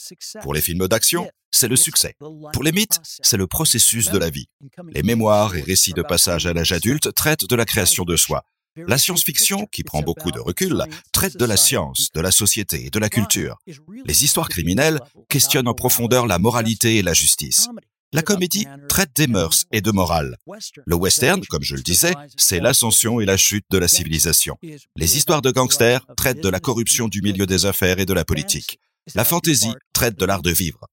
Pour 0.41 0.53
les 0.53 0.61
films 0.61 0.87
d'action, 0.87 1.29
c'est 1.51 1.67
le 1.67 1.75
succès. 1.75 2.15
Pour 2.53 2.63
les 2.63 2.71
mythes, 2.71 2.99
c'est 3.03 3.37
le 3.37 3.45
processus 3.45 4.09
de 4.09 4.17
la 4.17 4.29
vie. 4.29 4.47
Les 4.93 5.03
mémoires 5.03 5.55
et 5.55 5.61
récits 5.61 5.93
de 5.93 6.01
passage 6.01 6.45
à 6.47 6.53
l'âge 6.53 6.71
adulte 6.71 7.13
traitent 7.13 7.47
de 7.47 7.55
la 7.55 7.65
création 7.65 8.03
de 8.03 8.15
soi. 8.15 8.43
La 8.87 8.97
science-fiction, 8.97 9.65
qui 9.65 9.83
prend 9.83 10.01
beaucoup 10.01 10.31
de 10.31 10.39
recul, 10.39 10.83
traite 11.11 11.37
de 11.37 11.45
la 11.45 11.57
science, 11.57 12.09
de 12.13 12.21
la 12.21 12.31
société 12.31 12.85
et 12.85 12.89
de 12.89 12.99
la 12.99 13.09
culture. 13.09 13.57
Les 14.05 14.23
histoires 14.23 14.47
criminelles 14.47 14.99
questionnent 15.27 15.67
en 15.67 15.73
profondeur 15.73 16.27
la 16.27 16.39
moralité 16.39 16.97
et 16.97 17.01
la 17.01 17.13
justice. 17.13 17.67
La 18.11 18.23
comédie 18.23 18.65
traite 18.87 19.11
des 19.15 19.27
mœurs 19.27 19.65
et 19.71 19.81
de 19.81 19.91
morale. 19.91 20.37
Le 20.85 20.95
western, 20.95 21.45
comme 21.45 21.61
je 21.61 21.75
le 21.75 21.83
disais, 21.83 22.15
c'est 22.37 22.59
l'ascension 22.59 23.19
et 23.19 23.25
la 23.25 23.37
chute 23.37 23.65
de 23.69 23.77
la 23.77 23.87
civilisation. 23.87 24.57
Les 24.95 25.17
histoires 25.17 25.43
de 25.43 25.51
gangsters 25.51 26.05
traitent 26.17 26.41
de 26.41 26.49
la 26.49 26.59
corruption 26.59 27.07
du 27.07 27.21
milieu 27.21 27.45
des 27.45 27.67
affaires 27.67 27.99
et 27.99 28.07
de 28.07 28.13
la 28.13 28.25
politique. 28.25 28.79
La 29.13 29.25
fantasy 29.25 29.71
traite 29.93 30.17
de 30.19 30.25
l'art 30.25 30.41
de 30.41 30.49
vivre. 30.49 30.87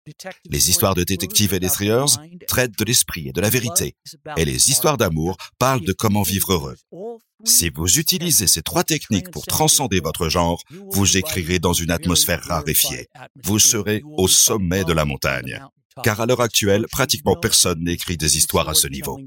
Les 0.50 0.68
histoires 0.68 0.94
de 0.94 1.04
détectives 1.04 1.54
et 1.54 1.60
des 1.60 1.70
traitent 2.46 2.78
de 2.78 2.84
l'esprit 2.84 3.28
et 3.28 3.32
de 3.32 3.40
la 3.40 3.50
vérité. 3.50 3.94
Et 4.36 4.44
les 4.44 4.70
histoires 4.70 4.98
d'amour 4.98 5.38
parlent 5.58 5.84
de 5.84 5.92
comment 5.94 6.22
vivre 6.22 6.52
heureux. 6.52 6.76
Si 7.44 7.70
vous 7.70 7.98
utilisez 7.98 8.46
ces 8.46 8.62
trois 8.62 8.84
techniques 8.84 9.30
pour 9.30 9.46
transcender 9.46 10.00
votre 10.00 10.28
genre, 10.28 10.62
vous 10.90 11.16
écrirez 11.16 11.60
dans 11.60 11.72
une 11.72 11.90
atmosphère 11.90 12.42
raréfiée. 12.42 13.08
Vous 13.42 13.58
serez 13.58 14.02
au 14.04 14.28
sommet 14.28 14.84
de 14.84 14.92
la 14.92 15.06
montagne 15.06 15.62
car 16.02 16.20
à 16.20 16.26
l'heure 16.26 16.40
actuelle, 16.40 16.86
pratiquement 16.90 17.36
personne 17.36 17.82
n'écrit 17.82 18.16
des 18.16 18.36
histoires 18.36 18.68
à 18.68 18.74
ce 18.74 18.88
niveau. 18.88 19.18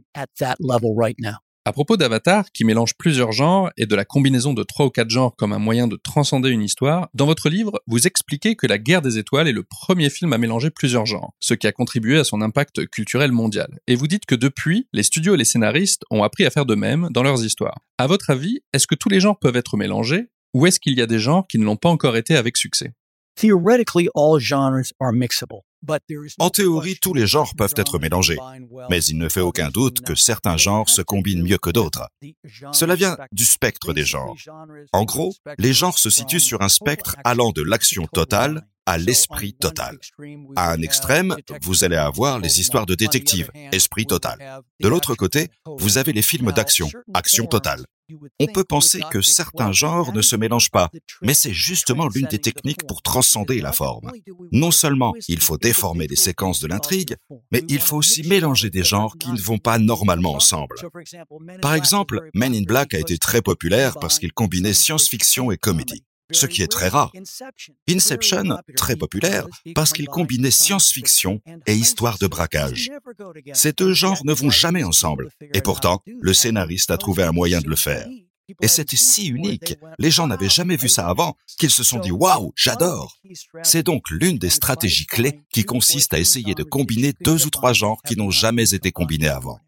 À 1.65 1.73
propos 1.73 1.97
d'Avatar, 1.97 2.51
qui 2.51 2.63
mélange 2.63 2.93
plusieurs 2.97 3.31
genres 3.31 3.69
et 3.77 3.85
de 3.85 3.95
la 3.95 4.05
combinaison 4.05 4.53
de 4.53 4.63
trois 4.63 4.87
ou 4.87 4.89
quatre 4.89 5.09
genres 5.09 5.35
comme 5.35 5.53
un 5.53 5.59
moyen 5.59 5.87
de 5.87 5.99
transcender 6.01 6.49
une 6.49 6.63
histoire, 6.63 7.09
dans 7.13 7.25
votre 7.25 7.49
livre, 7.49 7.81
vous 7.85 8.07
expliquez 8.07 8.55
que 8.55 8.65
La 8.65 8.77
Guerre 8.77 9.01
des 9.01 9.17
Étoiles 9.17 9.47
est 9.47 9.53
le 9.53 9.63
premier 9.63 10.09
film 10.09 10.33
à 10.33 10.37
mélanger 10.37 10.71
plusieurs 10.71 11.05
genres, 11.05 11.33
ce 11.39 11.53
qui 11.53 11.67
a 11.67 11.71
contribué 11.71 12.17
à 12.17 12.23
son 12.23 12.41
impact 12.41 12.87
culturel 12.87 13.31
mondial. 13.31 13.77
Et 13.87 13.95
vous 13.95 14.07
dites 14.07 14.25
que 14.25 14.35
depuis, 14.35 14.87
les 14.93 15.03
studios 15.03 15.35
et 15.35 15.37
les 15.37 15.45
scénaristes 15.45 16.03
ont 16.09 16.23
appris 16.23 16.45
à 16.45 16.49
faire 16.49 16.65
de 16.65 16.75
même 16.75 17.09
dans 17.11 17.23
leurs 17.23 17.43
histoires. 17.43 17.79
À 17.97 18.07
votre 18.07 18.29
avis, 18.29 18.61
est-ce 18.73 18.87
que 18.87 18.95
tous 18.95 19.09
les 19.09 19.19
genres 19.19 19.37
peuvent 19.37 19.57
être 19.57 19.77
mélangés, 19.77 20.29
ou 20.55 20.65
est-ce 20.65 20.79
qu'il 20.79 20.97
y 20.97 21.01
a 21.01 21.07
des 21.07 21.19
genres 21.19 21.45
qui 21.47 21.59
ne 21.59 21.65
l'ont 21.65 21.77
pas 21.77 21.89
encore 21.89 22.17
été 22.17 22.35
avec 22.35 22.57
succès? 22.57 22.93
En 26.39 26.49
théorie, 26.49 26.97
tous 27.01 27.13
les 27.13 27.27
genres 27.27 27.53
peuvent 27.57 27.73
être 27.77 27.99
mélangés, 27.99 28.37
mais 28.89 29.03
il 29.03 29.17
ne 29.17 29.29
fait 29.29 29.41
aucun 29.41 29.69
doute 29.69 30.01
que 30.01 30.15
certains 30.15 30.57
genres 30.57 30.89
se 30.89 31.01
combinent 31.01 31.43
mieux 31.43 31.57
que 31.57 31.69
d'autres. 31.69 32.09
Cela 32.71 32.95
vient 32.95 33.17
du 33.31 33.45
spectre 33.45 33.93
des 33.93 34.05
genres. 34.05 34.35
En 34.91 35.05
gros, 35.05 35.33
les 35.57 35.73
genres 35.73 35.97
se 35.97 36.09
situent 36.09 36.39
sur 36.39 36.61
un 36.61 36.69
spectre 36.69 37.15
allant 37.23 37.51
de 37.51 37.61
l'action 37.61 38.07
totale 38.07 38.67
à 38.85 38.97
l'esprit 38.97 39.53
total. 39.53 39.99
À 40.55 40.71
un 40.71 40.81
extrême, 40.81 41.35
vous 41.61 41.83
allez 41.83 41.95
avoir 41.95 42.39
les 42.39 42.59
histoires 42.59 42.85
de 42.85 42.95
détectives, 42.95 43.51
esprit 43.71 44.05
total. 44.05 44.63
De 44.79 44.87
l'autre 44.87 45.15
côté, 45.15 45.49
vous 45.77 45.97
avez 45.97 46.11
les 46.11 46.23
films 46.23 46.51
d'action, 46.51 46.89
action 47.13 47.45
totale. 47.45 47.85
On 48.39 48.47
peut 48.47 48.63
penser 48.63 49.01
que 49.11 49.21
certains 49.21 49.71
genres 49.71 50.13
ne 50.13 50.21
se 50.21 50.35
mélangent 50.35 50.71
pas, 50.71 50.89
mais 51.21 51.33
c'est 51.33 51.53
justement 51.53 52.07
l'une 52.07 52.27
des 52.27 52.39
techniques 52.39 52.85
pour 52.87 53.01
transcender 53.01 53.61
la 53.61 53.71
forme. 53.71 54.11
Non 54.51 54.71
seulement 54.71 55.13
il 55.27 55.39
faut 55.39 55.57
déformer 55.57 56.07
les 56.07 56.15
séquences 56.15 56.59
de 56.59 56.67
l'intrigue, 56.67 57.15
mais 57.51 57.63
il 57.67 57.79
faut 57.79 57.97
aussi 57.97 58.27
mélanger 58.27 58.69
des 58.69 58.83
genres 58.83 59.17
qui 59.17 59.31
ne 59.31 59.41
vont 59.41 59.57
pas 59.57 59.77
normalement 59.77 60.33
ensemble. 60.33 60.75
Par 61.61 61.73
exemple, 61.73 62.29
Men 62.33 62.53
in 62.53 62.63
Black 62.63 62.93
a 62.93 62.99
été 62.99 63.17
très 63.17 63.41
populaire 63.41 63.97
parce 63.99 64.19
qu'il 64.19 64.33
combinait 64.33 64.73
science-fiction 64.73 65.51
et 65.51 65.57
comédie 65.57 66.03
ce 66.31 66.45
qui 66.45 66.61
est 66.61 66.67
très 66.67 66.89
rare. 66.89 67.11
Inception, 67.89 68.57
très 68.75 68.95
populaire, 68.95 69.45
parce 69.75 69.93
qu'il 69.93 70.07
combinait 70.07 70.51
science-fiction 70.51 71.41
et 71.65 71.75
histoire 71.75 72.17
de 72.17 72.27
braquage. 72.27 72.89
Ces 73.53 73.73
deux 73.73 73.93
genres 73.93 74.21
ne 74.25 74.33
vont 74.33 74.49
jamais 74.49 74.83
ensemble, 74.83 75.29
et 75.53 75.61
pourtant, 75.61 76.01
le 76.21 76.33
scénariste 76.33 76.91
a 76.91 76.97
trouvé 76.97 77.23
un 77.23 77.31
moyen 77.31 77.61
de 77.61 77.69
le 77.69 77.75
faire. 77.75 78.07
Et 78.61 78.67
c'était 78.67 78.97
si 78.97 79.27
unique, 79.27 79.75
les 79.99 80.11
gens 80.11 80.27
n'avaient 80.27 80.49
jamais 80.49 80.75
vu 80.75 80.89
ça 80.89 81.07
avant, 81.07 81.35
qu'ils 81.57 81.69
se 81.69 81.83
sont 81.83 81.99
dit 81.99 82.11
Waouh, 82.11 82.51
j'adore! 82.55 83.19
C'est 83.63 83.83
donc 83.83 84.09
l'une 84.09 84.37
des 84.37 84.49
stratégies 84.49 85.05
clés 85.05 85.39
qui 85.53 85.63
consiste 85.63 86.13
à 86.13 86.19
essayer 86.19 86.55
de 86.55 86.63
combiner 86.63 87.13
deux 87.21 87.45
ou 87.45 87.49
trois 87.49 87.73
genres 87.73 88.01
qui 88.01 88.17
n'ont 88.17 88.31
jamais 88.31 88.73
été 88.73 88.91
combinés 88.91 89.29
avant. 89.29 89.59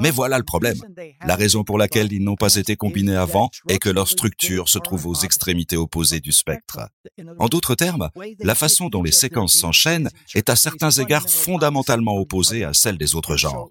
Mais 0.00 0.10
voilà 0.10 0.38
le 0.38 0.44
problème. 0.44 0.78
La 1.26 1.36
raison 1.36 1.64
pour 1.64 1.78
laquelle 1.78 2.12
ils 2.12 2.22
n'ont 2.22 2.36
pas 2.36 2.54
été 2.56 2.76
combinés 2.76 3.16
avant 3.16 3.50
est 3.68 3.78
que 3.78 3.90
leur 3.90 4.08
structure 4.08 4.68
se 4.68 4.78
trouve 4.78 5.06
aux 5.06 5.14
extrémités 5.14 5.76
opposées 5.76 6.20
du 6.20 6.32
spectre. 6.32 6.80
En 7.38 7.48
d'autres 7.48 7.74
termes, 7.74 8.10
la 8.40 8.54
façon 8.54 8.88
dont 8.88 9.02
les 9.02 9.12
séquences 9.12 9.54
s'enchaînent 9.54 10.10
est 10.34 10.48
à 10.48 10.56
certains 10.56 10.90
égards 10.90 11.28
fondamentalement 11.28 12.16
opposée 12.16 12.64
à 12.64 12.72
celle 12.72 12.98
des 12.98 13.14
autres 13.14 13.36
genres. 13.36 13.70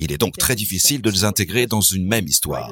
Il 0.00 0.12
est 0.12 0.18
donc 0.18 0.36
très 0.36 0.54
difficile 0.54 1.02
de 1.02 1.10
les 1.10 1.24
intégrer 1.24 1.66
dans 1.66 1.80
une 1.80 2.06
même 2.06 2.26
histoire. 2.26 2.70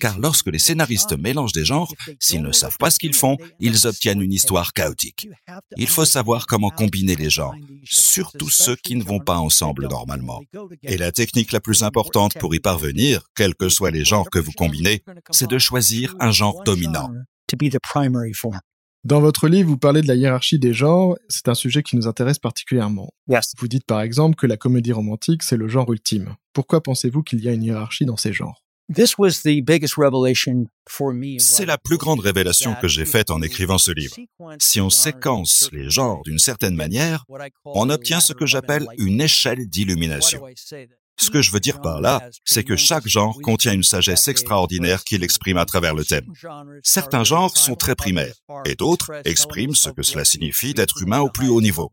Car 0.00 0.18
lorsque 0.18 0.48
les 0.48 0.58
scénaristes 0.58 1.16
mélangent 1.16 1.52
des 1.52 1.64
genres, 1.64 1.92
s'ils 2.20 2.42
ne 2.42 2.52
savent 2.52 2.78
pas 2.78 2.90
ce 2.90 2.98
qu'ils 2.98 3.14
font, 3.14 3.36
ils 3.60 3.86
obtiennent 3.86 4.22
une 4.22 4.32
histoire 4.32 4.72
chaotique. 4.72 5.28
Il 5.76 5.88
faut 5.88 6.04
savoir 6.04 6.46
comment 6.46 6.70
combiner 6.70 7.16
les 7.16 7.30
genres, 7.30 7.54
surtout 7.84 8.48
ceux 8.48 8.76
qui 8.76 8.96
ne 8.96 9.04
vont 9.04 9.20
pas 9.20 9.36
ensemble 9.36 9.88
normalement. 9.88 10.42
Et 10.82 10.96
la 10.96 11.12
technique 11.12 11.52
la 11.52 11.60
plus 11.60 11.83
importante 11.84 12.36
pour 12.38 12.54
y 12.54 12.60
parvenir, 12.60 13.28
quels 13.36 13.54
que 13.54 13.68
soient 13.68 13.90
les 13.90 14.04
genres 14.04 14.28
que 14.30 14.38
vous 14.38 14.52
combinez, 14.52 15.02
c'est 15.30 15.48
de 15.48 15.58
choisir 15.58 16.14
un 16.20 16.32
genre 16.32 16.62
dominant. 16.64 17.10
Dans 19.04 19.20
votre 19.20 19.48
livre, 19.48 19.68
vous 19.68 19.76
parlez 19.76 20.00
de 20.00 20.08
la 20.08 20.14
hiérarchie 20.14 20.58
des 20.58 20.72
genres. 20.72 21.16
C'est 21.28 21.48
un 21.48 21.54
sujet 21.54 21.82
qui 21.82 21.94
nous 21.94 22.06
intéresse 22.06 22.38
particulièrement. 22.38 23.10
Vous 23.58 23.68
dites 23.68 23.84
par 23.84 24.00
exemple 24.00 24.34
que 24.34 24.46
la 24.46 24.56
comédie 24.56 24.92
romantique, 24.92 25.42
c'est 25.42 25.58
le 25.58 25.68
genre 25.68 25.92
ultime. 25.92 26.36
Pourquoi 26.54 26.82
pensez-vous 26.82 27.22
qu'il 27.22 27.40
y 27.44 27.48
a 27.48 27.52
une 27.52 27.62
hiérarchie 27.62 28.06
dans 28.06 28.16
ces 28.16 28.32
genres? 28.32 28.64
C'est 31.38 31.66
la 31.66 31.78
plus 31.78 31.96
grande 31.96 32.20
révélation 32.20 32.74
que 32.80 32.88
j'ai 32.88 33.04
faite 33.06 33.30
en 33.30 33.40
écrivant 33.40 33.78
ce 33.78 33.90
livre. 33.90 34.16
Si 34.58 34.80
on 34.80 34.90
séquence 34.90 35.70
les 35.72 35.88
genres 35.88 36.22
d'une 36.24 36.38
certaine 36.38 36.74
manière, 36.74 37.24
on 37.64 37.88
obtient 37.88 38.20
ce 38.20 38.32
que 38.34 38.46
j'appelle 38.46 38.86
une 38.98 39.20
échelle 39.20 39.68
d'illumination. 39.68 40.42
Ce 41.16 41.30
que 41.30 41.42
je 41.42 41.52
veux 41.52 41.60
dire 41.60 41.80
par 41.80 42.00
là, 42.00 42.28
c'est 42.44 42.64
que 42.64 42.76
chaque 42.76 43.06
genre 43.06 43.38
contient 43.42 43.72
une 43.72 43.82
sagesse 43.82 44.26
extraordinaire 44.28 45.04
qu'il 45.04 45.22
exprime 45.22 45.56
à 45.56 45.64
travers 45.64 45.94
le 45.94 46.04
thème. 46.04 46.26
Certains 46.82 47.24
genres 47.24 47.56
sont 47.56 47.76
très 47.76 47.94
primaires, 47.94 48.34
et 48.64 48.74
d'autres 48.74 49.12
expriment 49.24 49.74
ce 49.74 49.90
que 49.90 50.02
cela 50.02 50.24
signifie 50.24 50.74
d'être 50.74 51.02
humain 51.02 51.20
au 51.20 51.30
plus 51.30 51.48
haut 51.48 51.60
niveau. 51.60 51.92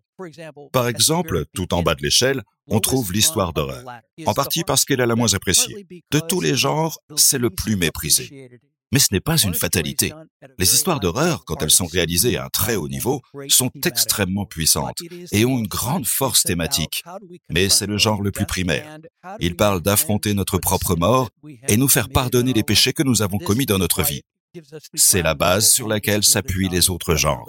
Par 0.71 0.87
exemple, 0.87 1.45
tout 1.53 1.73
en 1.73 1.83
bas 1.83 1.95
de 1.95 2.01
l'échelle, 2.01 2.43
on 2.67 2.79
trouve 2.79 3.11
l'histoire 3.11 3.53
d'horreur, 3.53 3.83
en 4.25 4.33
partie 4.33 4.63
parce 4.63 4.85
qu'elle 4.85 5.01
est 5.01 5.05
la 5.05 5.15
moins 5.15 5.33
appréciée. 5.33 5.85
De 6.11 6.19
tous 6.19 6.41
les 6.41 6.55
genres, 6.55 6.99
c'est 7.15 7.39
le 7.39 7.49
plus 7.49 7.75
méprisé. 7.75 8.49
Mais 8.91 8.99
ce 8.99 9.07
n'est 9.11 9.21
pas 9.21 9.37
une 9.37 9.53
fatalité. 9.53 10.13
Les 10.57 10.73
histoires 10.73 10.99
d'horreur, 10.99 11.45
quand 11.45 11.61
elles 11.61 11.71
sont 11.71 11.85
réalisées 11.85 12.37
à 12.37 12.45
un 12.45 12.49
très 12.49 12.75
haut 12.75 12.89
niveau, 12.89 13.21
sont 13.47 13.71
extrêmement 13.85 14.45
puissantes 14.45 14.97
et 15.31 15.45
ont 15.45 15.57
une 15.57 15.67
grande 15.67 16.05
force 16.05 16.43
thématique. 16.43 17.03
Mais 17.49 17.69
c'est 17.69 17.87
le 17.87 17.97
genre 17.97 18.21
le 18.21 18.31
plus 18.31 18.45
primaire. 18.45 18.97
Il 19.39 19.55
parle 19.55 19.81
d'affronter 19.81 20.33
notre 20.33 20.57
propre 20.57 20.95
mort 20.95 21.29
et 21.67 21.77
nous 21.77 21.87
faire 21.87 22.09
pardonner 22.09 22.53
les 22.53 22.63
péchés 22.63 22.93
que 22.93 23.03
nous 23.03 23.21
avons 23.21 23.37
commis 23.37 23.65
dans 23.65 23.77
notre 23.77 24.03
vie. 24.03 24.23
C'est 24.95 25.21
la 25.21 25.33
base 25.33 25.71
sur 25.71 25.87
laquelle 25.87 26.23
s'appuient 26.23 26.69
les 26.69 26.89
autres 26.89 27.15
genres. 27.15 27.45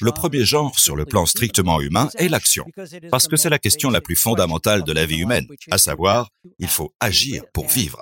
Le 0.00 0.10
premier 0.10 0.44
genre 0.44 0.78
sur 0.78 0.96
le 0.96 1.04
plan 1.04 1.26
strictement 1.26 1.80
humain 1.80 2.10
est 2.16 2.28
l'action, 2.28 2.66
parce 3.10 3.28
que 3.28 3.36
c'est 3.36 3.50
la 3.50 3.58
question 3.58 3.90
la 3.90 4.00
plus 4.00 4.16
fondamentale 4.16 4.84
de 4.84 4.92
la 4.92 5.06
vie 5.06 5.18
humaine, 5.18 5.46
à 5.70 5.78
savoir, 5.78 6.28
il 6.58 6.68
faut 6.68 6.92
agir 7.00 7.44
pour 7.52 7.68
vivre. 7.68 8.00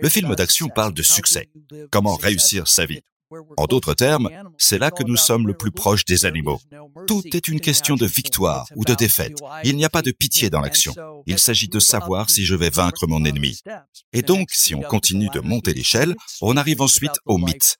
Le 0.00 0.08
film 0.08 0.34
d'action 0.34 0.68
parle 0.68 0.94
de 0.94 1.02
succès, 1.02 1.48
comment 1.90 2.16
réussir 2.16 2.68
sa 2.68 2.86
vie. 2.86 3.00
En 3.56 3.66
d'autres 3.66 3.94
termes, 3.94 4.30
c'est 4.56 4.78
là 4.78 4.90
que 4.90 5.02
nous 5.02 5.16
sommes 5.16 5.46
le 5.46 5.54
plus 5.54 5.70
proche 5.70 6.04
des 6.06 6.24
animaux. 6.24 6.60
Tout 7.06 7.22
est 7.34 7.48
une 7.48 7.60
question 7.60 7.96
de 7.96 8.06
victoire 8.06 8.66
ou 8.74 8.84
de 8.84 8.94
défaite. 8.94 9.38
Il 9.64 9.76
n'y 9.76 9.84
a 9.84 9.90
pas 9.90 10.00
de 10.00 10.12
pitié 10.12 10.48
dans 10.48 10.60
l'action. 10.60 10.94
Il 11.26 11.38
s'agit 11.38 11.68
de 11.68 11.78
savoir 11.78 12.30
si 12.30 12.44
je 12.46 12.54
vais 12.54 12.70
vaincre 12.70 13.06
mon 13.06 13.24
ennemi. 13.24 13.60
Et 14.14 14.22
donc, 14.22 14.48
si 14.52 14.74
on 14.74 14.80
continue 14.80 15.28
de 15.34 15.40
monter 15.40 15.74
l'échelle, 15.74 16.14
on 16.40 16.56
arrive 16.56 16.80
ensuite 16.80 17.12
au 17.26 17.36
mythe. 17.36 17.76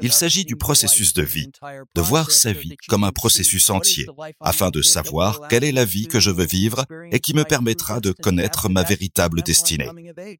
Il 0.00 0.12
s'agit 0.12 0.44
du 0.44 0.56
processus 0.56 1.12
de 1.12 1.22
vie, 1.22 1.50
de 1.94 2.00
voir 2.00 2.32
sa 2.32 2.52
vie 2.52 2.76
comme 2.88 3.04
un 3.04 3.12
processus 3.12 3.70
entier, 3.70 4.06
afin 4.40 4.70
de 4.70 4.82
savoir 4.82 5.46
quelle 5.48 5.64
est 5.64 5.72
la 5.72 5.84
vie 5.84 6.08
que 6.08 6.18
je 6.18 6.30
veux 6.30 6.46
vivre 6.46 6.84
et 7.12 7.20
qui 7.20 7.34
me 7.34 7.44
permettra 7.44 8.00
de 8.00 8.10
connaître 8.10 8.68
ma 8.68 8.82
véritable 8.82 9.42
destinée. 9.42 9.88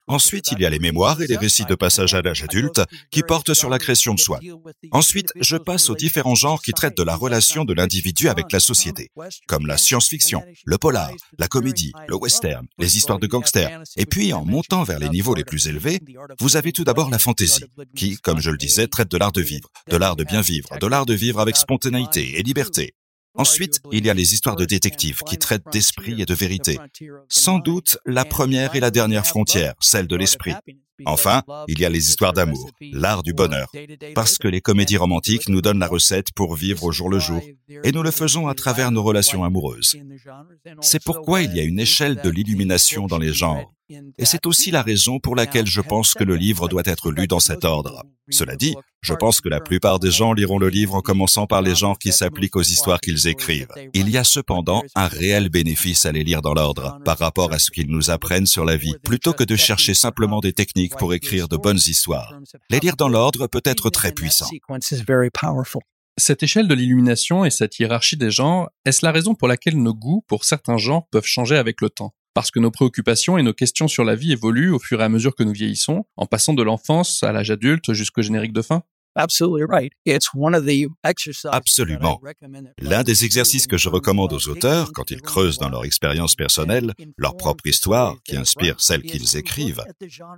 Ensuite, 0.08 0.50
il 0.50 0.60
y 0.60 0.66
a 0.66 0.70
les 0.70 0.80
mémoires 0.80 1.22
et 1.22 1.28
les 1.28 1.36
récits 1.36 1.66
de 1.66 1.74
passage 1.76 2.14
à 2.14 2.22
l'âge 2.22 2.42
adulte 2.42 2.82
qui 3.12 3.22
portent 3.22 3.54
sur 3.54 3.68
la 3.68 3.78
création 3.78 4.14
de 4.14 4.20
soi 4.20 4.39
Ensuite, 4.90 5.32
je 5.40 5.56
passe 5.56 5.90
aux 5.90 5.94
différents 5.94 6.34
genres 6.34 6.62
qui 6.62 6.72
traitent 6.72 6.96
de 6.96 7.02
la 7.02 7.16
relation 7.16 7.64
de 7.64 7.74
l'individu 7.74 8.28
avec 8.28 8.52
la 8.52 8.60
société, 8.60 9.10
comme 9.46 9.66
la 9.66 9.76
science-fiction, 9.76 10.42
le 10.64 10.78
polar, 10.78 11.12
la 11.38 11.48
comédie, 11.48 11.92
le 12.08 12.16
western, 12.16 12.66
les 12.78 12.96
histoires 12.96 13.18
de 13.18 13.26
gangsters. 13.26 13.82
Et 13.96 14.06
puis, 14.06 14.32
en 14.32 14.44
montant 14.44 14.82
vers 14.82 14.98
les 14.98 15.08
niveaux 15.08 15.34
les 15.34 15.44
plus 15.44 15.68
élevés, 15.68 16.00
vous 16.40 16.56
avez 16.56 16.72
tout 16.72 16.84
d'abord 16.84 17.10
la 17.10 17.18
fantaisie, 17.18 17.64
qui, 17.94 18.16
comme 18.16 18.40
je 18.40 18.50
le 18.50 18.58
disais, 18.58 18.86
traite 18.86 19.10
de 19.10 19.16
l'art 19.16 19.32
de 19.32 19.42
vivre, 19.42 19.68
de 19.88 19.96
l'art 19.96 20.16
de 20.16 20.24
bien 20.24 20.40
vivre, 20.40 20.78
de 20.78 20.86
l'art 20.86 21.06
de 21.06 21.14
vivre 21.14 21.40
avec 21.40 21.56
spontanéité 21.56 22.38
et 22.38 22.42
liberté. 22.42 22.94
Ensuite, 23.34 23.80
il 23.92 24.04
y 24.04 24.10
a 24.10 24.14
les 24.14 24.34
histoires 24.34 24.56
de 24.56 24.64
détectives 24.64 25.22
qui 25.22 25.38
traitent 25.38 25.70
d'esprit 25.72 26.20
et 26.20 26.26
de 26.26 26.34
vérité. 26.34 26.78
Sans 27.28 27.58
doute 27.58 27.98
la 28.04 28.24
première 28.24 28.74
et 28.74 28.80
la 28.80 28.90
dernière 28.90 29.26
frontière, 29.26 29.74
celle 29.80 30.08
de 30.08 30.16
l'esprit. 30.16 30.54
Enfin, 31.06 31.42
il 31.68 31.78
y 31.78 31.84
a 31.84 31.88
les 31.88 32.08
histoires 32.08 32.32
d'amour, 32.32 32.70
l'art 32.80 33.22
du 33.22 33.32
bonheur, 33.32 33.70
parce 34.14 34.38
que 34.38 34.48
les 34.48 34.60
comédies 34.60 34.96
romantiques 34.96 35.48
nous 35.48 35.62
donnent 35.62 35.78
la 35.78 35.86
recette 35.86 36.32
pour 36.34 36.54
vivre 36.54 36.84
au 36.84 36.92
jour 36.92 37.08
le 37.08 37.18
jour, 37.18 37.42
et 37.84 37.92
nous 37.92 38.02
le 38.02 38.10
faisons 38.10 38.48
à 38.48 38.54
travers 38.54 38.90
nos 38.90 39.02
relations 39.02 39.44
amoureuses. 39.44 39.96
C'est 40.80 41.02
pourquoi 41.02 41.42
il 41.42 41.54
y 41.54 41.60
a 41.60 41.64
une 41.64 41.80
échelle 41.80 42.20
de 42.22 42.30
l'illumination 42.30 43.06
dans 43.06 43.18
les 43.18 43.32
genres, 43.32 43.72
et 44.18 44.24
c'est 44.24 44.46
aussi 44.46 44.70
la 44.70 44.82
raison 44.82 45.18
pour 45.18 45.34
laquelle 45.34 45.66
je 45.66 45.80
pense 45.80 46.14
que 46.14 46.24
le 46.24 46.36
livre 46.36 46.68
doit 46.68 46.82
être 46.84 47.10
lu 47.10 47.26
dans 47.26 47.40
cet 47.40 47.64
ordre. 47.64 48.04
Cela 48.30 48.54
dit, 48.54 48.76
je 49.02 49.14
pense 49.14 49.40
que 49.40 49.48
la 49.48 49.60
plupart 49.60 49.98
des 49.98 50.12
gens 50.12 50.32
liront 50.32 50.58
le 50.58 50.68
livre 50.68 50.94
en 50.94 51.00
commençant 51.00 51.46
par 51.46 51.62
les 51.62 51.74
genres 51.74 51.98
qui 51.98 52.12
s'appliquent 52.12 52.54
aux 52.54 52.62
histoires 52.62 53.00
qu'ils 53.00 53.26
écrivent. 53.26 53.72
Il 53.92 54.08
y 54.08 54.16
a 54.16 54.24
cependant 54.24 54.82
un 54.94 55.08
réel 55.08 55.48
bénéfice 55.48 56.06
à 56.06 56.12
les 56.12 56.22
lire 56.22 56.42
dans 56.42 56.54
l'ordre, 56.54 56.98
par 57.04 57.18
rapport 57.18 57.52
à 57.52 57.58
ce 57.58 57.70
qu'ils 57.70 57.90
nous 57.90 58.10
apprennent 58.10 58.46
sur 58.46 58.64
la 58.64 58.76
vie, 58.76 58.94
plutôt 59.02 59.32
que 59.32 59.42
de 59.42 59.56
chercher 59.56 59.94
simplement 59.94 60.38
des 60.38 60.52
techniques 60.52 60.89
pour 60.98 61.14
écrire 61.14 61.48
de 61.48 61.56
bonnes 61.56 61.78
histoires. 61.78 62.34
Les 62.70 62.80
lire 62.80 62.96
dans 62.96 63.08
l'ordre 63.08 63.46
peut 63.46 63.62
être 63.64 63.90
très 63.90 64.12
puissant. 64.12 64.48
Cette 66.18 66.42
échelle 66.42 66.68
de 66.68 66.74
l'illumination 66.74 67.44
et 67.44 67.50
cette 67.50 67.78
hiérarchie 67.78 68.16
des 68.16 68.30
genres, 68.30 68.68
est-ce 68.84 69.04
la 69.06 69.12
raison 69.12 69.34
pour 69.34 69.48
laquelle 69.48 69.80
nos 69.80 69.94
goûts 69.94 70.22
pour 70.26 70.44
certains 70.44 70.76
genres 70.76 71.06
peuvent 71.10 71.24
changer 71.24 71.56
avec 71.56 71.80
le 71.80 71.88
temps? 71.88 72.14
Parce 72.34 72.50
que 72.50 72.60
nos 72.60 72.70
préoccupations 72.70 73.38
et 73.38 73.42
nos 73.42 73.54
questions 73.54 73.88
sur 73.88 74.04
la 74.04 74.14
vie 74.14 74.32
évoluent 74.32 74.72
au 74.72 74.78
fur 74.78 75.00
et 75.00 75.04
à 75.04 75.08
mesure 75.08 75.34
que 75.34 75.42
nous 75.42 75.52
vieillissons, 75.52 76.04
en 76.16 76.26
passant 76.26 76.54
de 76.54 76.62
l'enfance 76.62 77.22
à 77.22 77.32
l'âge 77.32 77.50
adulte 77.50 77.92
jusqu'au 77.92 78.22
générique 78.22 78.52
de 78.52 78.62
fin? 78.62 78.82
Absolument. 81.52 82.20
L'un 82.80 83.02
des 83.02 83.24
exercices 83.24 83.66
que 83.66 83.76
je 83.76 83.88
recommande 83.88 84.32
aux 84.32 84.48
auteurs 84.48 84.92
quand 84.92 85.10
ils 85.10 85.20
creusent 85.20 85.58
dans 85.58 85.68
leur 85.68 85.84
expérience 85.84 86.34
personnelle, 86.34 86.94
leur 87.16 87.36
propre 87.36 87.66
histoire 87.66 88.16
qui 88.24 88.36
inspire 88.36 88.80
celle 88.80 89.02
qu'ils 89.02 89.36
écrivent, 89.36 89.84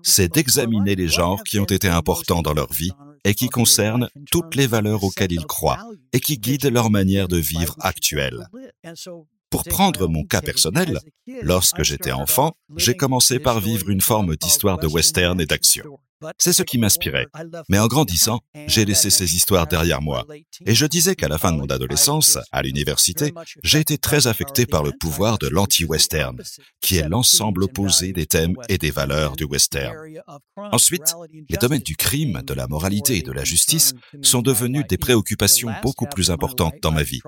c'est 0.03 0.33
d'examiner 0.33 0.95
les 0.95 1.09
genres 1.09 1.43
qui 1.45 1.59
ont 1.59 1.65
été 1.65 1.89
importants 1.89 2.43
dans 2.43 2.55
leur 2.55 2.73
vie 2.73 2.93
et 3.25 3.35
qui 3.35 3.49
concernent 3.49 4.09
toutes 4.31 4.55
les 4.55 4.67
valeurs 4.67 5.05
auxquelles 5.05 5.33
ils 5.33 5.47
croient 5.47 5.85
et 6.13 6.21
qui 6.21 6.39
guident 6.39 6.73
leur 6.73 6.91
manière 6.91 7.29
de 7.29 7.37
vivre 7.37 7.77
actuelle. 7.81 8.49
Pour 9.51 9.65
prendre 9.65 10.09
mon 10.09 10.25
cas 10.25 10.41
personnel, 10.41 10.99
lorsque 11.43 11.83
j'étais 11.83 12.11
enfant, 12.11 12.53
j'ai 12.77 12.97
commencé 12.97 13.39
par 13.39 13.61
vivre 13.61 13.91
une 13.91 14.01
forme 14.01 14.35
d'histoire 14.37 14.79
de 14.79 14.87
western 14.87 15.39
et 15.43 15.47
d'action. 15.47 15.99
C'est 16.39 16.53
ce 16.53 16.63
qui 16.63 16.79
m'inspirait. 16.79 17.27
Mais 17.69 17.79
en 17.79 17.87
grandissant, 17.87 18.41
j'ai 18.67 18.85
laissé 18.85 19.11
ces 19.11 19.35
histoires 19.35 19.67
derrière 19.67 20.03
moi. 20.03 20.27
Et 20.67 20.75
je 20.75 20.87
disais 20.87 21.15
qu'à 21.15 21.29
la 21.29 21.39
fin 21.39 21.53
de 21.53 21.59
mon 21.59 21.67
adolescence, 21.67 22.39
à 22.51 22.63
l'université, 22.63 23.33
j'ai 23.63 23.81
été 23.81 23.99
très 23.99 24.27
affecté 24.27 24.67
par 24.67 24.83
le 24.83 24.93
pouvoir 24.99 25.39
de 25.39 25.49
l'anti-western, 25.49 26.41
qui 26.81 26.97
est 26.97 27.09
l'ensemble 27.09 27.65
opposé 27.65 28.13
des 28.13 28.27
thèmes 28.27 28.57
et 28.69 28.79
des 28.79 28.91
valeurs 28.91 29.37
du 29.37 29.45
western. 29.45 29.97
Ensuite, 30.57 31.15
les 31.49 31.57
domaines 31.57 31.81
du 31.81 31.97
crime, 31.97 32.43
de 32.45 32.55
la 32.55 32.67
moralité 32.67 33.19
et 33.19 33.23
de 33.23 33.33
la 33.33 33.45
justice 33.45 33.95
sont 34.23 34.43
devenus 34.43 34.85
des 34.89 34.99
préoccupations 34.99 35.73
beaucoup 35.83 36.07
plus 36.07 36.31
importantes 36.31 36.75
dans 36.83 36.93
ma 36.93 37.03
vie. 37.03 37.21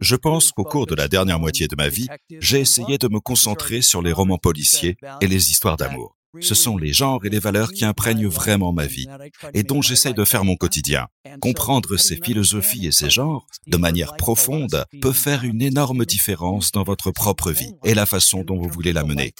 Je 0.00 0.16
pense 0.16 0.50
qu'au 0.50 0.64
cours 0.64 0.86
de 0.86 0.94
la 0.94 1.08
dernière 1.08 1.38
moitié 1.38 1.68
de 1.68 1.76
ma 1.76 1.88
vie, 1.88 2.08
j'ai 2.40 2.60
essayé 2.60 2.98
de 2.98 3.08
me 3.08 3.20
concentrer 3.20 3.82
sur 3.82 4.02
les 4.02 4.12
romans 4.12 4.38
policiers 4.38 4.96
et 5.20 5.26
les 5.26 5.50
histoires 5.50 5.76
d'amour. 5.76 6.16
Ce 6.40 6.54
sont 6.54 6.78
les 6.78 6.92
genres 6.92 7.24
et 7.24 7.28
les 7.28 7.38
valeurs 7.38 7.72
qui 7.72 7.84
imprègnent 7.84 8.26
vraiment 8.26 8.72
ma 8.72 8.86
vie 8.86 9.06
et 9.52 9.62
dont 9.62 9.82
j'essaie 9.82 10.14
de 10.14 10.24
faire 10.24 10.44
mon 10.44 10.56
quotidien. 10.56 11.06
Comprendre 11.40 11.96
ces 11.96 12.16
philosophies 12.16 12.86
et 12.86 12.92
ces 12.92 13.10
genres 13.10 13.46
de 13.66 13.76
manière 13.76 14.16
profonde 14.16 14.84
peut 15.00 15.12
faire 15.12 15.44
une 15.44 15.60
énorme 15.60 16.04
différence 16.06 16.72
dans 16.72 16.84
votre 16.84 17.10
propre 17.10 17.50
vie 17.50 17.74
et 17.84 17.94
la 17.94 18.06
façon 18.06 18.44
dont 18.44 18.58
vous 18.58 18.68
voulez 18.68 18.92
la 18.92 19.04
mener. 19.04 19.32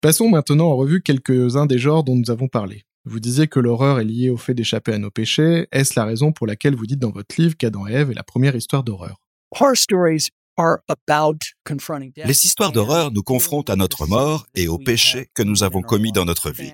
Passons 0.00 0.28
maintenant 0.28 0.70
en 0.70 0.76
revue 0.76 1.02
quelques-uns 1.02 1.66
des 1.66 1.78
genres 1.78 2.04
dont 2.04 2.16
nous 2.16 2.30
avons 2.30 2.48
parlé. 2.48 2.82
Vous 3.04 3.20
disiez 3.20 3.46
que 3.46 3.60
l'horreur 3.60 4.00
est 4.00 4.04
liée 4.04 4.30
au 4.30 4.36
fait 4.36 4.54
d'échapper 4.54 4.92
à 4.92 4.98
nos 4.98 5.10
péchés. 5.10 5.68
Est-ce 5.70 5.98
la 5.98 6.04
raison 6.04 6.32
pour 6.32 6.48
laquelle 6.48 6.74
vous 6.74 6.86
dites 6.86 6.98
dans 6.98 7.12
votre 7.12 7.40
livre 7.40 7.56
qu'Adam 7.56 7.86
et 7.86 7.92
Ève 7.92 8.10
est 8.10 8.14
la 8.14 8.24
première 8.24 8.56
histoire 8.56 8.82
d'horreur? 8.82 9.20
Les 12.16 12.46
histoires 12.46 12.72
d'horreur 12.72 13.10
nous 13.12 13.22
confrontent 13.22 13.70
à 13.70 13.76
notre 13.76 14.06
mort 14.06 14.46
et 14.54 14.68
aux 14.68 14.78
péchés 14.78 15.28
que 15.34 15.42
nous 15.42 15.62
avons 15.62 15.82
commis 15.82 16.12
dans 16.12 16.24
notre 16.24 16.50
vie. 16.50 16.72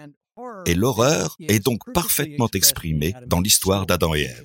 Et 0.66 0.74
l'horreur 0.74 1.36
est 1.40 1.64
donc 1.64 1.80
parfaitement 1.92 2.48
exprimée 2.54 3.14
dans 3.26 3.40
l'histoire 3.40 3.86
d'Adam 3.86 4.14
et 4.14 4.22
Ève. 4.22 4.44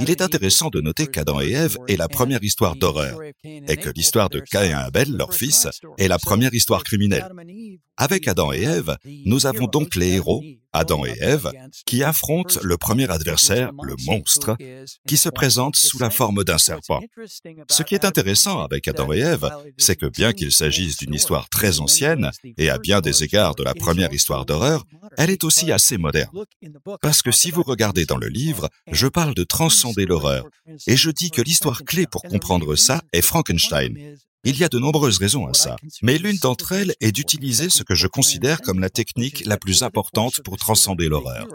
Il 0.00 0.10
est 0.10 0.22
intéressant 0.22 0.70
de 0.70 0.80
noter 0.80 1.06
qu'Adam 1.06 1.40
et 1.40 1.50
Ève 1.52 1.78
est 1.86 1.96
la 1.96 2.08
première 2.08 2.42
histoire 2.42 2.76
d'horreur, 2.76 3.20
et 3.44 3.76
que 3.76 3.90
l'histoire 3.90 4.28
de 4.28 4.40
Caïn 4.40 4.70
et 4.70 4.72
Abel, 4.72 5.16
leur 5.16 5.34
fils, 5.34 5.68
est 5.98 6.08
la 6.08 6.18
première 6.18 6.54
histoire 6.54 6.82
criminelle. 6.82 7.28
Avec 7.96 8.26
Adam 8.26 8.52
et 8.52 8.62
Ève, 8.62 8.96
nous 9.24 9.46
avons 9.46 9.66
donc 9.66 9.94
les 9.94 10.14
héros, 10.14 10.42
Adam 10.74 11.06
et 11.06 11.16
Ève, 11.20 11.50
qui 11.86 12.02
affrontent 12.02 12.58
le 12.62 12.76
premier 12.76 13.08
adversaire, 13.10 13.70
le 13.82 13.94
monstre, 14.06 14.56
qui 15.06 15.16
se 15.16 15.28
présente 15.28 15.76
sous 15.76 15.98
la 15.98 16.10
forme 16.10 16.42
d'un 16.44 16.58
serpent. 16.58 17.00
Ce 17.70 17.82
qui 17.82 17.94
est 17.94 18.04
intéressant 18.04 18.60
avec 18.60 18.88
Adam 18.88 19.12
et 19.12 19.20
Ève, 19.20 19.48
c'est 19.78 19.96
que 19.96 20.06
bien 20.06 20.32
qu'il 20.32 20.52
s'agisse 20.52 20.96
d'une 20.96 21.14
histoire 21.14 21.48
très 21.48 21.80
ancienne, 21.80 22.30
et 22.58 22.70
à 22.70 22.78
bien 22.78 23.00
des 23.00 23.22
égards 23.22 23.54
de 23.54 23.62
la 23.62 23.74
première 23.74 24.12
histoire 24.12 24.44
d'horreur, 24.44 24.84
elle 25.16 25.30
est 25.30 25.44
aussi 25.44 25.70
assez 25.70 25.96
moderne. 25.96 26.30
Parce 27.00 27.22
que 27.22 27.30
si 27.30 27.52
vous 27.52 27.62
regardez 27.62 28.04
dans 28.04 28.18
le 28.18 28.28
livre, 28.28 28.68
je 28.90 29.06
parle 29.06 29.34
de 29.34 29.44
transcender 29.44 30.06
l'horreur, 30.06 30.44
et 30.88 30.96
je 30.96 31.10
dis 31.10 31.30
que 31.30 31.42
l'histoire 31.42 31.84
clé 31.84 32.06
pour 32.06 32.22
comprendre 32.22 32.74
ça 32.74 33.02
est 33.12 33.22
Frankenstein, 33.22 33.96
il 34.44 34.58
y 34.58 34.64
a 34.64 34.68
de 34.68 34.78
nombreuses 34.78 35.18
raisons 35.18 35.46
à 35.46 35.54
ça, 35.54 35.76
mais 36.02 36.18
l'une 36.18 36.38
d'entre 36.38 36.72
elles 36.72 36.94
est 37.00 37.12
d'utiliser 37.12 37.70
ce 37.70 37.82
que 37.82 37.94
je 37.94 38.06
considère 38.06 38.60
comme 38.60 38.80
la 38.80 38.90
technique 38.90 39.44
la 39.46 39.56
plus 39.56 39.82
importante 39.82 40.40
pour 40.42 40.56
transcender 40.56 41.08
l'horreur. 41.08 41.46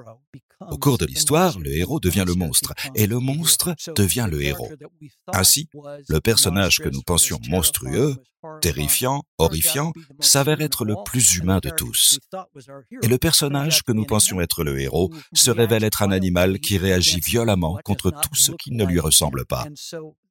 Au 0.69 0.77
cours 0.77 0.97
de 0.97 1.05
l'histoire, 1.05 1.57
le 1.57 1.73
héros 1.73 2.01
devient 2.01 2.25
le 2.27 2.33
monstre, 2.33 2.73
et 2.93 3.07
le 3.07 3.19
monstre 3.19 3.73
devient 3.95 4.27
le 4.29 4.41
héros. 4.41 4.69
Ainsi, 5.27 5.69
le 6.09 6.19
personnage 6.19 6.79
que 6.79 6.89
nous 6.89 7.01
pensions 7.01 7.39
monstrueux, 7.47 8.17
terrifiant, 8.61 9.23
horrifiant, 9.37 9.93
s'avère 10.19 10.59
être 10.59 10.83
le 10.83 10.95
plus 11.05 11.37
humain 11.37 11.59
de 11.63 11.69
tous. 11.69 12.19
Et 13.01 13.07
le 13.07 13.17
personnage 13.17 13.83
que 13.83 13.93
nous 13.93 14.05
pensions 14.05 14.41
être 14.41 14.63
le 14.65 14.79
héros 14.79 15.11
se 15.33 15.49
révèle 15.49 15.85
être 15.85 16.01
un 16.01 16.11
animal 16.11 16.59
qui 16.59 16.77
réagit 16.77 17.21
violemment 17.21 17.79
contre 17.85 18.11
tout 18.11 18.35
ce 18.35 18.51
qui 18.51 18.71
ne 18.71 18.85
lui 18.85 18.99
ressemble 18.99 19.45
pas. 19.45 19.65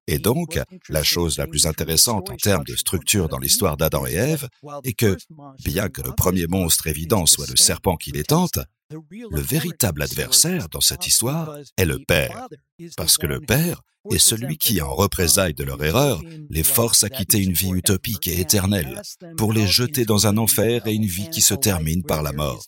Et 0.09 0.19
donc, 0.19 0.59
la 0.89 1.03
chose 1.03 1.37
la 1.37 1.47
plus 1.47 1.67
intéressante 1.67 2.31
en 2.31 2.37
termes 2.37 2.65
de 2.65 2.75
structure 2.75 3.29
dans 3.29 3.39
l'histoire 3.39 3.77
d'Adam 3.77 4.07
et 4.07 4.15
Ève 4.15 4.49
est 4.83 4.95
que, 4.95 5.19
bien 5.65 5.91
que 5.91 6.01
le 6.01 6.13
premier 6.13 6.47
monstre 6.47 6.87
évident 6.87 7.27
soit 7.27 7.49
le 7.49 7.57
serpent 7.57 7.97
qui 7.97 8.11
les 8.11 8.25
tente, 8.25 8.59
le 8.91 9.41
véritable 9.41 10.01
adversaire 10.01 10.71
dans 10.71 10.81
cette 10.81 11.07
histoire 11.07 11.59
est 11.77 11.85
le 11.85 11.99
Père, 11.99 12.49
parce 12.97 13.19
que 13.19 13.27
le 13.27 13.39
Père 13.39 13.83
est 14.11 14.19
celui 14.19 14.57
qui, 14.57 14.81
en 14.81 14.95
représailles 14.95 15.53
de 15.53 15.65
leur 15.65 15.85
erreur, 15.85 16.23
les 16.49 16.63
force 16.63 17.05
à 17.05 17.11
quitter 17.11 17.43
une 17.43 17.53
vie 17.53 17.73
utopique 17.73 18.29
et 18.29 18.41
éternelle, 18.41 19.03
pour 19.37 19.53
les 19.53 19.67
jeter 19.67 20.07
dans 20.07 20.27
un 20.27 20.39
enfer 20.39 20.87
et 20.87 20.95
une 20.95 21.05
vie 21.05 21.29
qui 21.29 21.43
se 21.43 21.53
termine 21.53 22.03
par 22.03 22.23
la 22.23 22.33
mort. 22.33 22.65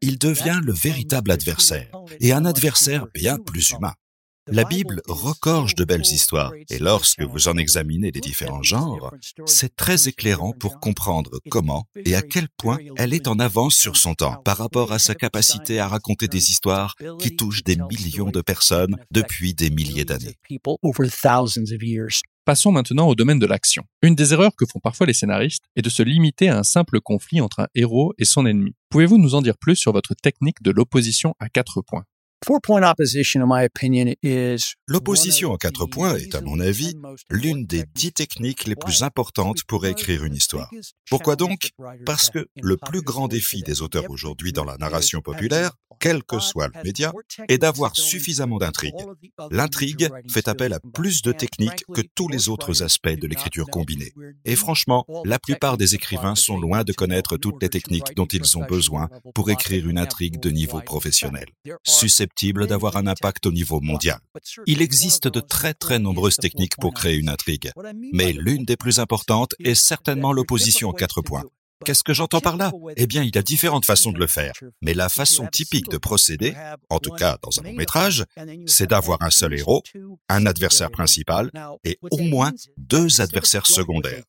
Il 0.00 0.18
devient 0.18 0.60
le 0.62 0.72
véritable 0.72 1.32
adversaire, 1.32 1.90
et 2.20 2.32
un 2.32 2.44
adversaire 2.44 3.08
bien 3.12 3.38
plus 3.38 3.72
humain. 3.72 3.94
La 4.48 4.64
Bible 4.64 5.00
regorge 5.06 5.74
de 5.74 5.84
belles 5.84 6.06
histoires, 6.06 6.52
et 6.70 6.78
lorsque 6.78 7.22
vous 7.22 7.48
en 7.48 7.56
examinez 7.56 8.10
les 8.10 8.20
différents 8.20 8.62
genres, 8.62 9.14
c'est 9.46 9.76
très 9.76 10.08
éclairant 10.08 10.52
pour 10.52 10.80
comprendre 10.80 11.30
comment 11.50 11.86
et 12.04 12.14
à 12.16 12.22
quel 12.22 12.48
point 12.56 12.78
elle 12.96 13.12
est 13.12 13.28
en 13.28 13.38
avance 13.38 13.76
sur 13.76 13.96
son 13.96 14.14
temps 14.14 14.36
par 14.44 14.56
rapport 14.56 14.92
à 14.92 14.98
sa 14.98 15.14
capacité 15.14 15.78
à 15.78 15.88
raconter 15.88 16.26
des 16.26 16.50
histoires 16.50 16.96
qui 17.18 17.36
touchent 17.36 17.62
des 17.62 17.76
millions 17.76 18.30
de 18.30 18.40
personnes 18.40 18.96
depuis 19.10 19.54
des 19.54 19.70
milliers 19.70 20.04
d'années. 20.04 20.36
Passons 22.44 22.72
maintenant 22.72 23.06
au 23.06 23.14
domaine 23.14 23.38
de 23.38 23.46
l'action. 23.46 23.84
Une 24.02 24.14
des 24.14 24.32
erreurs 24.32 24.56
que 24.56 24.64
font 24.66 24.80
parfois 24.80 25.06
les 25.06 25.12
scénaristes 25.12 25.64
est 25.76 25.82
de 25.82 25.90
se 25.90 26.02
limiter 26.02 26.48
à 26.48 26.58
un 26.58 26.64
simple 26.64 27.00
conflit 27.00 27.40
entre 27.40 27.60
un 27.60 27.68
héros 27.74 28.14
et 28.18 28.24
son 28.24 28.46
ennemi. 28.46 28.74
Pouvez-vous 28.88 29.18
nous 29.18 29.34
en 29.34 29.42
dire 29.42 29.58
plus 29.58 29.76
sur 29.76 29.92
votre 29.92 30.14
technique 30.14 30.62
de 30.62 30.70
l'opposition 30.70 31.34
à 31.38 31.48
quatre 31.48 31.82
points? 31.82 32.04
L'opposition 34.88 35.52
en 35.52 35.56
quatre 35.56 35.86
points 35.86 36.16
est, 36.16 36.34
à 36.34 36.40
mon 36.40 36.58
avis, 36.58 36.94
l'une 37.30 37.66
des 37.66 37.84
dix 37.94 38.12
techniques 38.12 38.64
les 38.66 38.76
plus 38.76 39.02
importantes 39.02 39.62
pour 39.64 39.84
écrire 39.86 40.24
une 40.24 40.34
histoire. 40.34 40.70
Pourquoi 41.10 41.36
donc? 41.36 41.70
Parce 42.06 42.30
que 42.30 42.46
le 42.62 42.76
plus 42.78 43.02
grand 43.02 43.28
défi 43.28 43.62
des 43.62 43.82
auteurs 43.82 44.08
aujourd'hui 44.08 44.52
dans 44.52 44.64
la 44.64 44.78
narration 44.78 45.20
populaire, 45.20 45.72
quel 45.98 46.22
que 46.24 46.38
soit 46.38 46.68
le 46.74 46.82
média, 46.82 47.12
est 47.48 47.58
d'avoir 47.58 47.94
suffisamment 47.94 48.56
d'intrigue. 48.56 48.94
L'intrigue 49.50 50.08
fait 50.30 50.48
appel 50.48 50.72
à 50.72 50.80
plus 50.94 51.20
de 51.20 51.32
techniques 51.32 51.84
que 51.92 52.00
tous 52.14 52.28
les 52.28 52.48
autres 52.48 52.82
aspects 52.82 53.08
de 53.08 53.26
l'écriture 53.26 53.66
combinée. 53.66 54.12
Et 54.46 54.56
franchement, 54.56 55.04
la 55.26 55.38
plupart 55.38 55.76
des 55.76 55.94
écrivains 55.94 56.36
sont 56.36 56.58
loin 56.58 56.84
de 56.84 56.92
connaître 56.94 57.36
toutes 57.36 57.62
les 57.62 57.68
techniques 57.68 58.14
dont 58.16 58.26
ils 58.26 58.56
ont 58.56 58.64
besoin 58.64 59.10
pour 59.34 59.50
écrire 59.50 59.86
une 59.88 59.98
intrigue 59.98 60.40
de 60.40 60.48
niveau 60.48 60.80
professionnel, 60.80 61.46
d'avoir 62.66 62.96
un 62.96 63.06
impact 63.06 63.46
au 63.46 63.52
niveau 63.52 63.80
mondial. 63.80 64.18
Il 64.66 64.82
existe 64.82 65.28
de 65.28 65.40
très 65.40 65.74
très 65.74 65.98
nombreuses 65.98 66.36
techniques 66.36 66.76
pour 66.76 66.94
créer 66.94 67.16
une 67.16 67.28
intrigue, 67.28 67.70
mais 68.12 68.32
l'une 68.32 68.64
des 68.64 68.76
plus 68.76 68.98
importantes 68.98 69.54
est 69.64 69.74
certainement 69.74 70.32
l'opposition 70.32 70.88
en 70.88 70.92
quatre 70.92 71.22
points. 71.22 71.44
Qu'est-ce 71.84 72.04
que 72.04 72.12
j'entends 72.12 72.40
par 72.40 72.56
là? 72.56 72.72
Eh 72.96 73.06
bien, 73.06 73.22
il 73.22 73.34
y 73.34 73.38
a 73.38 73.42
différentes 73.42 73.86
façons 73.86 74.12
de 74.12 74.18
le 74.18 74.26
faire. 74.26 74.52
Mais 74.82 74.94
la 74.94 75.08
façon 75.08 75.46
typique 75.46 75.88
de 75.88 75.96
procéder, 75.96 76.54
en 76.88 76.98
tout 76.98 77.12
cas 77.12 77.38
dans 77.42 77.58
un 77.60 77.62
long 77.64 77.72
métrage, 77.72 78.24
c'est 78.66 78.88
d'avoir 78.88 79.22
un 79.22 79.30
seul 79.30 79.58
héros, 79.58 79.82
un 80.28 80.46
adversaire 80.46 80.90
principal 80.90 81.50
et 81.84 81.98
au 82.10 82.18
moins 82.18 82.52
deux 82.76 83.20
adversaires 83.20 83.66
secondaires. 83.66 84.22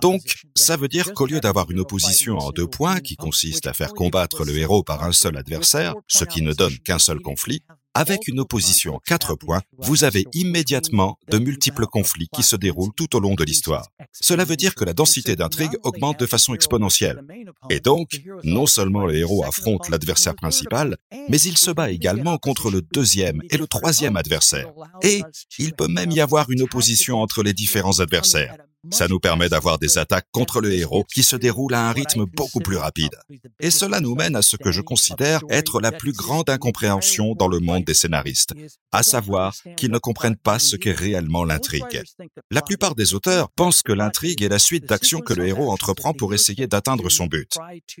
Donc, 0.00 0.22
ça 0.56 0.76
veut 0.76 0.88
dire 0.88 1.14
qu'au 1.14 1.26
lieu 1.26 1.40
d'avoir 1.40 1.70
une 1.70 1.80
opposition 1.80 2.38
en 2.38 2.50
deux 2.50 2.66
points 2.66 3.00
qui 3.00 3.16
consiste 3.16 3.66
à 3.66 3.72
faire 3.72 3.94
combattre 3.94 4.44
le 4.44 4.56
héros 4.56 4.82
par 4.82 5.04
un 5.04 5.12
seul 5.12 5.36
adversaire, 5.36 5.94
ce 6.08 6.24
qui 6.24 6.42
ne 6.42 6.52
donne 6.52 6.76
qu'un 6.78 6.98
seul 6.98 7.20
conflit, 7.20 7.62
avec 7.94 8.28
une 8.28 8.40
opposition 8.40 8.96
en 8.96 8.98
quatre 8.98 9.34
points, 9.34 9.62
vous 9.78 10.04
avez 10.04 10.24
immédiatement 10.32 11.18
de 11.28 11.38
multiples 11.38 11.86
conflits 11.86 12.28
qui 12.32 12.42
se 12.42 12.56
déroulent 12.56 12.94
tout 12.96 13.16
au 13.16 13.20
long 13.20 13.34
de 13.34 13.44
l'histoire. 13.44 13.88
Cela 14.12 14.44
veut 14.44 14.56
dire 14.56 14.74
que 14.74 14.84
la 14.84 14.92
densité 14.92 15.36
d'intrigue 15.36 15.76
augmente 15.82 16.20
de 16.20 16.26
façon 16.26 16.54
exponentielle. 16.54 17.22
Et 17.68 17.80
donc, 17.80 18.20
non 18.44 18.66
seulement 18.66 19.06
le 19.06 19.16
héros 19.16 19.44
affronte 19.44 19.88
l'adversaire 19.88 20.34
principal, 20.34 20.96
mais 21.28 21.40
il 21.40 21.56
se 21.56 21.70
bat 21.70 21.90
également 21.90 22.38
contre 22.38 22.70
le 22.70 22.82
deuxième 22.82 23.42
et 23.50 23.56
le 23.56 23.66
troisième 23.66 24.16
adversaire. 24.16 24.72
Et 25.02 25.22
il 25.58 25.74
peut 25.74 25.88
même 25.88 26.10
y 26.10 26.20
avoir 26.20 26.50
une 26.50 26.62
opposition 26.62 27.20
entre 27.20 27.42
les 27.42 27.52
différents 27.52 28.00
adversaires. 28.00 28.56
Ça 28.90 29.08
nous 29.08 29.20
permet 29.20 29.48
d'avoir 29.48 29.78
des 29.78 29.98
attaques 29.98 30.26
contre 30.32 30.60
le 30.60 30.72
héros 30.72 31.04
qui 31.04 31.22
se 31.22 31.36
déroulent 31.36 31.74
à 31.74 31.88
un 31.88 31.92
rythme 31.92 32.24
beaucoup 32.24 32.60
plus 32.60 32.76
rapide. 32.76 33.14
Et 33.60 33.70
cela 33.70 34.00
nous 34.00 34.14
mène 34.14 34.36
à 34.36 34.42
ce 34.42 34.56
que 34.56 34.72
je 34.72 34.80
considère 34.80 35.40
être 35.50 35.80
la 35.80 35.92
plus 35.92 36.12
grande 36.12 36.48
incompréhension 36.48 37.34
dans 37.34 37.48
le 37.48 37.60
monde 37.60 37.84
des 37.84 37.94
scénaristes, 37.94 38.54
à 38.90 39.02
savoir 39.02 39.54
qu'ils 39.76 39.90
ne 39.90 39.98
comprennent 39.98 40.36
pas 40.36 40.58
ce 40.58 40.76
qu'est 40.76 40.92
réellement 40.92 41.44
l'intrigue. 41.44 42.02
La 42.50 42.62
plupart 42.62 42.94
des 42.94 43.12
auteurs 43.12 43.50
pensent 43.50 43.82
que 43.82 43.92
l'intrigue 43.92 44.42
est 44.42 44.48
la 44.48 44.58
suite 44.58 44.86
d'actions 44.86 45.20
que 45.20 45.34
le 45.34 45.46
héros 45.46 45.70
entreprend 45.70 46.14
pour 46.14 46.32
essayer 46.32 46.66
d'atteindre 46.66 47.10
son 47.10 47.26
but. 47.26 47.52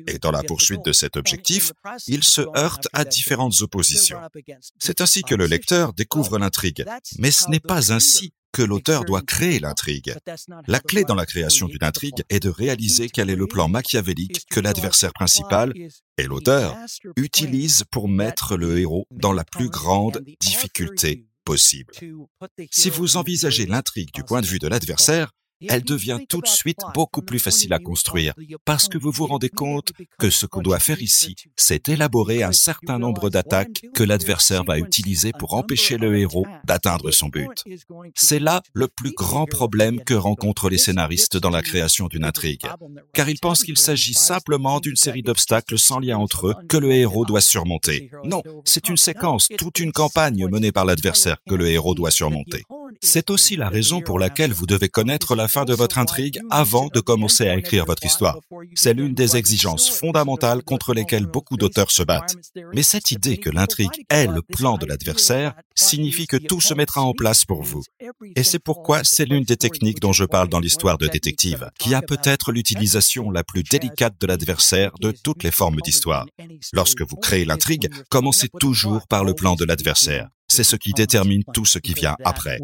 Et 0.06 0.18
dans 0.18 0.30
la 0.30 0.42
poursuite 0.42 0.84
de 0.84 0.92
cet 0.92 1.16
objectif, 1.16 1.72
ils 2.06 2.24
se 2.24 2.42
heurtent 2.56 2.88
à 2.94 3.04
différentes 3.04 3.60
oppositions. 3.60 4.18
C'est 4.78 5.00
ainsi 5.02 5.22
que 5.22 5.34
le 5.34 5.46
lecteur 5.46 5.92
découvre 5.92 6.38
l'intrigue, 6.38 6.84
mais 7.18 7.30
ce 7.30 7.50
n'est 7.50 7.60
pas 7.60 7.92
ainsi 7.92 8.32
que 8.52 8.62
l'auteur 8.62 9.04
doit 9.04 9.22
créer 9.22 9.58
l'intrigue. 9.58 10.14
La 10.66 10.80
clé 10.80 11.04
dans 11.04 11.14
la 11.14 11.26
création 11.26 11.66
d'une 11.66 11.84
intrigue 11.84 12.22
est 12.28 12.40
de 12.40 12.48
réaliser 12.48 13.08
quel 13.08 13.30
est 13.30 13.36
le 13.36 13.46
plan 13.46 13.68
machiavélique 13.68 14.44
que 14.50 14.60
l'adversaire 14.60 15.12
principal 15.12 15.72
et 16.18 16.24
l'auteur 16.24 16.76
utilisent 17.16 17.84
pour 17.90 18.08
mettre 18.08 18.56
le 18.56 18.78
héros 18.78 19.06
dans 19.10 19.32
la 19.32 19.44
plus 19.44 19.68
grande 19.68 20.24
difficulté 20.40 21.26
possible. 21.44 21.94
Si 22.70 22.90
vous 22.90 23.16
envisagez 23.16 23.66
l'intrigue 23.66 24.12
du 24.12 24.24
point 24.24 24.40
de 24.40 24.46
vue 24.46 24.58
de 24.58 24.68
l'adversaire, 24.68 25.32
elle 25.68 25.82
devient 25.82 26.18
tout 26.28 26.40
de 26.40 26.46
suite 26.46 26.80
beaucoup 26.94 27.22
plus 27.22 27.38
facile 27.38 27.72
à 27.72 27.78
construire 27.78 28.34
parce 28.64 28.88
que 28.88 28.98
vous 28.98 29.10
vous 29.10 29.26
rendez 29.26 29.48
compte 29.48 29.92
que 30.18 30.30
ce 30.30 30.46
qu'on 30.46 30.62
doit 30.62 30.78
faire 30.78 31.02
ici, 31.02 31.34
c'est 31.56 31.88
élaborer 31.88 32.42
un 32.42 32.52
certain 32.52 32.98
nombre 32.98 33.30
d'attaques 33.30 33.82
que 33.94 34.02
l'adversaire 34.02 34.64
va 34.64 34.78
utiliser 34.78 35.32
pour 35.32 35.54
empêcher 35.54 35.98
le 35.98 36.16
héros 36.18 36.46
d'atteindre 36.64 37.10
son 37.10 37.28
but. 37.28 37.64
C'est 38.14 38.38
là 38.38 38.62
le 38.72 38.88
plus 38.88 39.12
grand 39.12 39.46
problème 39.46 40.02
que 40.02 40.14
rencontrent 40.14 40.70
les 40.70 40.78
scénaristes 40.78 41.36
dans 41.36 41.50
la 41.50 41.62
création 41.62 42.06
d'une 42.06 42.24
intrigue, 42.24 42.66
car 43.12 43.28
ils 43.28 43.38
pensent 43.38 43.62
qu'il 43.62 43.78
s'agit 43.78 44.14
simplement 44.14 44.80
d'une 44.80 44.96
série 44.96 45.22
d'obstacles 45.22 45.78
sans 45.78 45.98
lien 45.98 46.18
entre 46.18 46.48
eux 46.48 46.54
que 46.68 46.76
le 46.76 46.92
héros 46.92 47.24
doit 47.24 47.40
surmonter. 47.40 48.10
Non, 48.24 48.42
c'est 48.64 48.88
une 48.88 48.96
séquence, 48.96 49.48
toute 49.58 49.78
une 49.78 49.92
campagne 49.92 50.46
menée 50.48 50.72
par 50.72 50.84
l'adversaire 50.84 51.38
que 51.48 51.54
le 51.54 51.68
héros 51.68 51.94
doit 51.94 52.10
surmonter. 52.10 52.64
C'est 53.00 53.30
aussi 53.30 53.56
la 53.56 53.68
raison 53.68 54.00
pour 54.00 54.18
laquelle 54.18 54.52
vous 54.52 54.66
devez 54.66 54.88
connaître 54.88 55.34
la 55.34 55.48
fin 55.48 55.64
de 55.64 55.74
votre 55.74 55.98
intrigue 55.98 56.40
avant 56.50 56.88
de 56.88 57.00
commencer 57.00 57.48
à 57.48 57.56
écrire 57.56 57.86
votre 57.86 58.04
histoire. 58.04 58.38
C'est 58.74 58.94
l'une 58.94 59.14
des 59.14 59.36
exigences 59.36 59.90
fondamentales 59.90 60.62
contre 60.62 60.94
lesquelles 60.94 61.26
beaucoup 61.26 61.56
d'auteurs 61.56 61.90
se 61.90 62.02
battent. 62.02 62.36
Mais 62.74 62.82
cette 62.82 63.10
idée 63.10 63.38
que 63.38 63.50
l'intrigue 63.50 64.04
est 64.08 64.26
le 64.26 64.42
plan 64.42 64.76
de 64.76 64.86
l'adversaire 64.86 65.54
signifie 65.80 66.26
que 66.26 66.36
tout 66.36 66.60
se 66.60 66.74
mettra 66.74 67.02
en 67.02 67.12
place 67.12 67.44
pour 67.44 67.62
vous. 67.62 67.82
Et 68.36 68.42
c'est 68.42 68.58
pourquoi 68.58 69.04
c'est 69.04 69.24
l'une 69.24 69.44
des 69.44 69.56
techniques 69.56 70.00
dont 70.00 70.12
je 70.12 70.24
parle 70.24 70.48
dans 70.48 70.60
l'histoire 70.60 70.98
de 70.98 71.06
détective, 71.06 71.70
qui 71.78 71.94
a 71.94 72.02
peut-être 72.02 72.52
l'utilisation 72.52 73.30
la 73.30 73.44
plus 73.44 73.62
délicate 73.62 74.14
de 74.20 74.26
l'adversaire 74.26 74.92
de 75.00 75.12
toutes 75.12 75.42
les 75.42 75.50
formes 75.50 75.80
d'histoire. 75.80 76.26
Lorsque 76.72 77.02
vous 77.02 77.16
créez 77.16 77.44
l'intrigue, 77.44 77.90
commencez 78.10 78.48
toujours 78.58 79.06
par 79.08 79.24
le 79.24 79.34
plan 79.34 79.54
de 79.54 79.64
l'adversaire 79.64 80.28
c'est 80.50 80.64
ce 80.64 80.76
qui 80.76 80.92
détermine 80.92 81.44
tout 81.54 81.64
ce 81.64 81.78
qui 81.78 81.94
vient 81.94 82.16
après. 82.24 82.58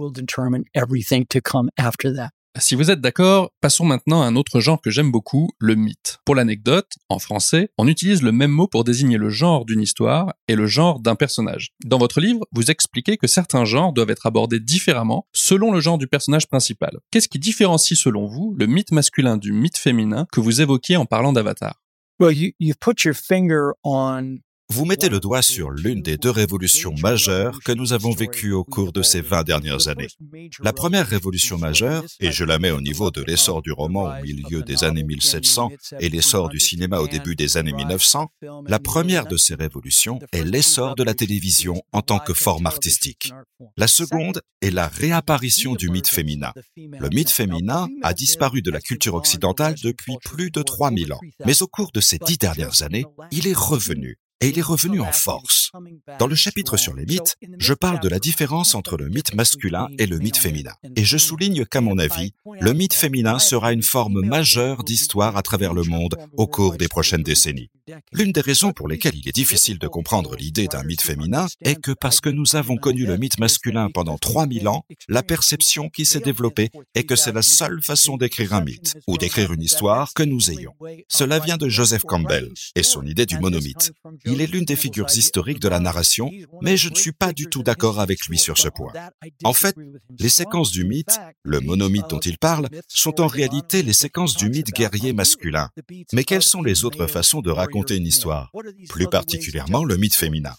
Si 2.59 2.75
vous 2.75 2.91
êtes 2.91 3.03
d'accord, 3.03 3.51
passons 3.61 3.85
maintenant 3.85 4.23
à 4.23 4.27
un 4.27 4.35
autre 4.35 4.61
genre 4.61 4.81
que 4.81 4.91
j'aime 4.91 5.11
beaucoup, 5.11 5.51
le 5.59 5.75
mythe. 5.75 6.19
Pour 6.25 6.35
l'anecdote, 6.35 6.91
en 7.11 7.19
français, 7.19 7.69
on 7.77 7.87
utilise 7.87 8.23
le 8.23 8.33
même 8.33 8.51
mot 8.51 8.67
pour 8.67 8.83
désigner 8.83 9.19
le 9.19 9.29
genre 9.29 9.67
d'une 9.67 9.83
histoire 9.83 10.33
et 10.49 10.55
le 10.55 10.67
genre 10.67 11.01
d'un 11.01 11.17
personnage. 11.17 11.73
Dans 11.85 11.99
votre 11.99 12.19
livre, 12.19 12.47
vous 12.53 12.71
expliquez 12.71 13.19
que 13.19 13.27
certains 13.27 13.67
genres 13.67 13.93
doivent 13.93 14.11
être 14.11 14.25
abordés 14.25 14.59
différemment 14.59 15.27
selon 15.35 15.71
le 15.71 15.81
genre 15.81 15.99
du 15.99 16.07
personnage 16.07 16.47
principal. 16.47 16.97
Qu'est-ce 17.11 17.29
qui 17.29 17.39
différencie 17.39 17.99
selon 17.99 18.27
vous 18.27 18.55
le 18.57 18.67
mythe 18.67 18.91
masculin 18.91 19.37
du 19.37 19.53
mythe 19.53 19.77
féminin 19.77 20.27
que 20.33 20.41
vous 20.41 20.63
évoquiez 20.63 20.97
en 20.97 21.05
parlant 21.05 21.35
d'Avatar? 21.35 21.83
Vous 24.69 24.85
mettez 24.85 25.09
le 25.09 25.21
doigt 25.21 25.43
sur 25.43 25.71
l'une 25.71 26.03
des 26.03 26.17
deux 26.17 26.31
révolutions 26.31 26.95
majeures 27.01 27.61
que 27.65 27.73
nous 27.73 27.93
avons 27.93 28.11
vécues 28.11 28.53
au 28.53 28.65
cours 28.65 28.93
de 28.93 29.03
ces 29.03 29.21
20 29.21 29.43
dernières 29.45 29.89
années. 29.89 30.09
La 30.61 30.73
première 30.73 31.07
révolution 31.07 31.57
majeure, 31.57 32.05
et 32.21 32.33
je 32.33 32.45
la 32.45 32.59
mets 32.59 32.73
au 32.73 32.81
niveau 32.81 33.11
de 33.11 33.23
l'essor 33.23 33.63
du 33.63 33.73
roman 33.73 34.05
au 34.05 34.23
milieu 34.23 34.63
des 34.63 34.85
années 34.85 35.05
1700 35.05 35.71
et 36.01 36.09
l'essor 36.09 36.49
du 36.49 36.61
cinéma 36.61 36.99
au 36.99 37.09
début 37.09 37.37
des 37.37 37.57
années 37.57 37.73
1900, 37.73 38.29
la 38.67 38.79
première 38.79 39.27
de 39.27 39.37
ces 39.37 39.55
révolutions 39.55 40.19
est 40.33 40.45
l'essor 40.45 40.95
de 40.95 41.05
la 41.05 41.15
télévision 41.15 41.81
en 41.93 42.03
tant 42.03 42.19
que 42.19 42.35
forme 42.35 42.67
artistique. 42.67 43.33
La 43.77 43.87
seconde 43.87 44.43
est 44.61 44.71
la 44.71 44.89
réapparition 44.89 45.75
du 45.75 45.89
mythe 45.89 46.09
féminin. 46.09 46.53
Le 46.77 47.09
mythe 47.09 47.31
féminin 47.31 47.89
a 48.03 48.13
disparu 48.13 48.63
de 48.63 48.71
la 48.71 48.81
culture 48.81 49.15
occidentale 49.15 49.77
depuis 49.83 50.17
plus 50.23 50.51
de 50.51 50.63
3000 50.63 51.13
ans. 51.13 51.21
Mais 51.47 51.63
au 51.63 51.67
cours 51.67 51.93
de 51.93 52.01
ces 52.01 52.19
dix 52.19 52.37
dernières 52.37 52.83
années, 52.83 53.07
il 53.31 53.47
est 53.47 53.57
revenu 53.57 54.19
et 54.41 54.49
il 54.49 54.59
est 54.59 54.63
revenu 54.63 55.01
en 55.01 55.13
force. 55.13 55.71
Dans 56.19 56.27
le 56.27 56.35
chapitre 56.35 56.77
sur 56.77 56.95
les 56.95 57.07
mythes, 57.07 57.37
je 57.59 57.75
parle 57.75 58.01
de 58.01 58.09
la 58.09 58.19
différence 58.19 58.75
entre 58.75 58.97
le 58.97 59.09
mythe 59.09 59.35
masculin 59.35 59.89
et 59.99 60.07
le 60.07 60.19
mythe 60.19 60.37
féminin. 60.37 60.75
Et 60.95 61.05
je 61.05 61.19
souligne 61.19 61.65
qu'à 61.65 61.81
mon 61.81 61.99
avis, 61.99 62.33
le 62.61 62.73
mythe 62.73 62.95
féminin 62.95 63.39
sera 63.39 63.73
une 63.73 63.83
forme 63.83 64.21
majeure 64.21 64.85
d'histoire 64.85 65.37
à 65.37 65.43
travers 65.43 65.75
le 65.75 65.85
monde 65.85 66.17
au 66.37 66.47
cours 66.47 66.77
des 66.77 66.89
prochaines 66.89 67.23
décennies. 67.23 67.71
L'une 68.13 68.33
des 68.33 68.41
raisons 68.41 68.73
pour 68.73 68.89
lesquelles 68.89 69.15
il 69.15 69.29
est 69.29 69.35
difficile 69.35 69.79
de 69.79 69.87
comprendre 69.87 70.35
l'idée 70.37 70.67
d'un 70.67 70.83
mythe 70.83 71.03
féminin 71.03 71.47
est 71.63 71.81
que 71.81 71.93
parce 71.93 72.21
que 72.21 72.29
nous 72.29 72.57
avons 72.57 72.77
connu 72.77 73.07
le 73.07 73.17
mythe 73.17 73.39
masculin 73.39 73.91
pendant 73.91 74.19
3000 74.19 74.69
ans, 74.69 74.85
la 75.09 75.23
perception 75.23 75.89
qui 75.89 76.05
s'est 76.05 76.21
développée 76.21 76.71
est 76.95 77.05
que 77.05 77.17
c'est 77.17 77.33
la 77.33 77.43
seule 77.43 77.83
façon 77.83 78.17
d'écrire 78.17 78.55
un 78.55 78.65
mythe 78.65 78.97
ou 79.07 79.19
d'écrire 79.19 79.53
une 79.53 79.63
histoire 79.63 80.13
que 80.15 80.25
nous 80.25 80.51
ayons. 80.51 80.73
Cela 81.09 81.39
vient 81.39 81.57
de 81.57 81.69
Joseph 81.69 82.03
Campbell 82.03 82.51
et 82.75 82.83
son 82.83 83.07
idée 83.07 83.27
du 83.27 83.39
monomythe. 83.39 83.93
Il 84.27 84.41
est 84.41 84.47
l'une 84.47 84.65
des 84.65 84.77
figures 84.77 85.07
historiques 85.15 85.61
de 85.61 85.69
la 85.69 85.81
narration, 85.81 86.31
mais 86.61 86.77
je 86.77 86.89
ne 86.89 86.95
suis 86.95 87.13
pas 87.13 87.33
du 87.33 87.47
tout 87.47 87.63
d'accord 87.63 88.01
avec 88.01 88.27
lui 88.27 88.39
sur 88.39 88.59
ce 88.59 88.69
point. 88.69 88.93
En 89.45 89.53
fait, 89.53 89.77
les 90.19 90.29
séquences 90.29 90.71
du 90.71 90.85
mythe, 90.85 91.19
le 91.45 91.61
monomythe 91.61 92.11
dont 92.11 92.21
il 92.21 92.39
parle, 92.39 92.69
sont 92.89 93.21
en 93.21 93.27
réalité 93.27 93.83
les 93.83 93.93
séquences 93.93 94.37
du 94.37 94.49
mythe 94.49 94.73
guerrier 94.73 95.13
masculin. 95.13 95.71
Mais 96.13 96.25
quelles 96.25 96.43
sont 96.43 96.63
les 96.63 96.85
autres 96.85 97.07
façons 97.07 97.41
de 97.41 97.51
raconter 97.51 97.97
une 97.97 98.07
histoire, 98.07 98.51
plus 98.89 99.07
particulièrement 99.09 99.85
le 99.85 99.97
mythe 99.97 100.15
féminin? 100.15 100.55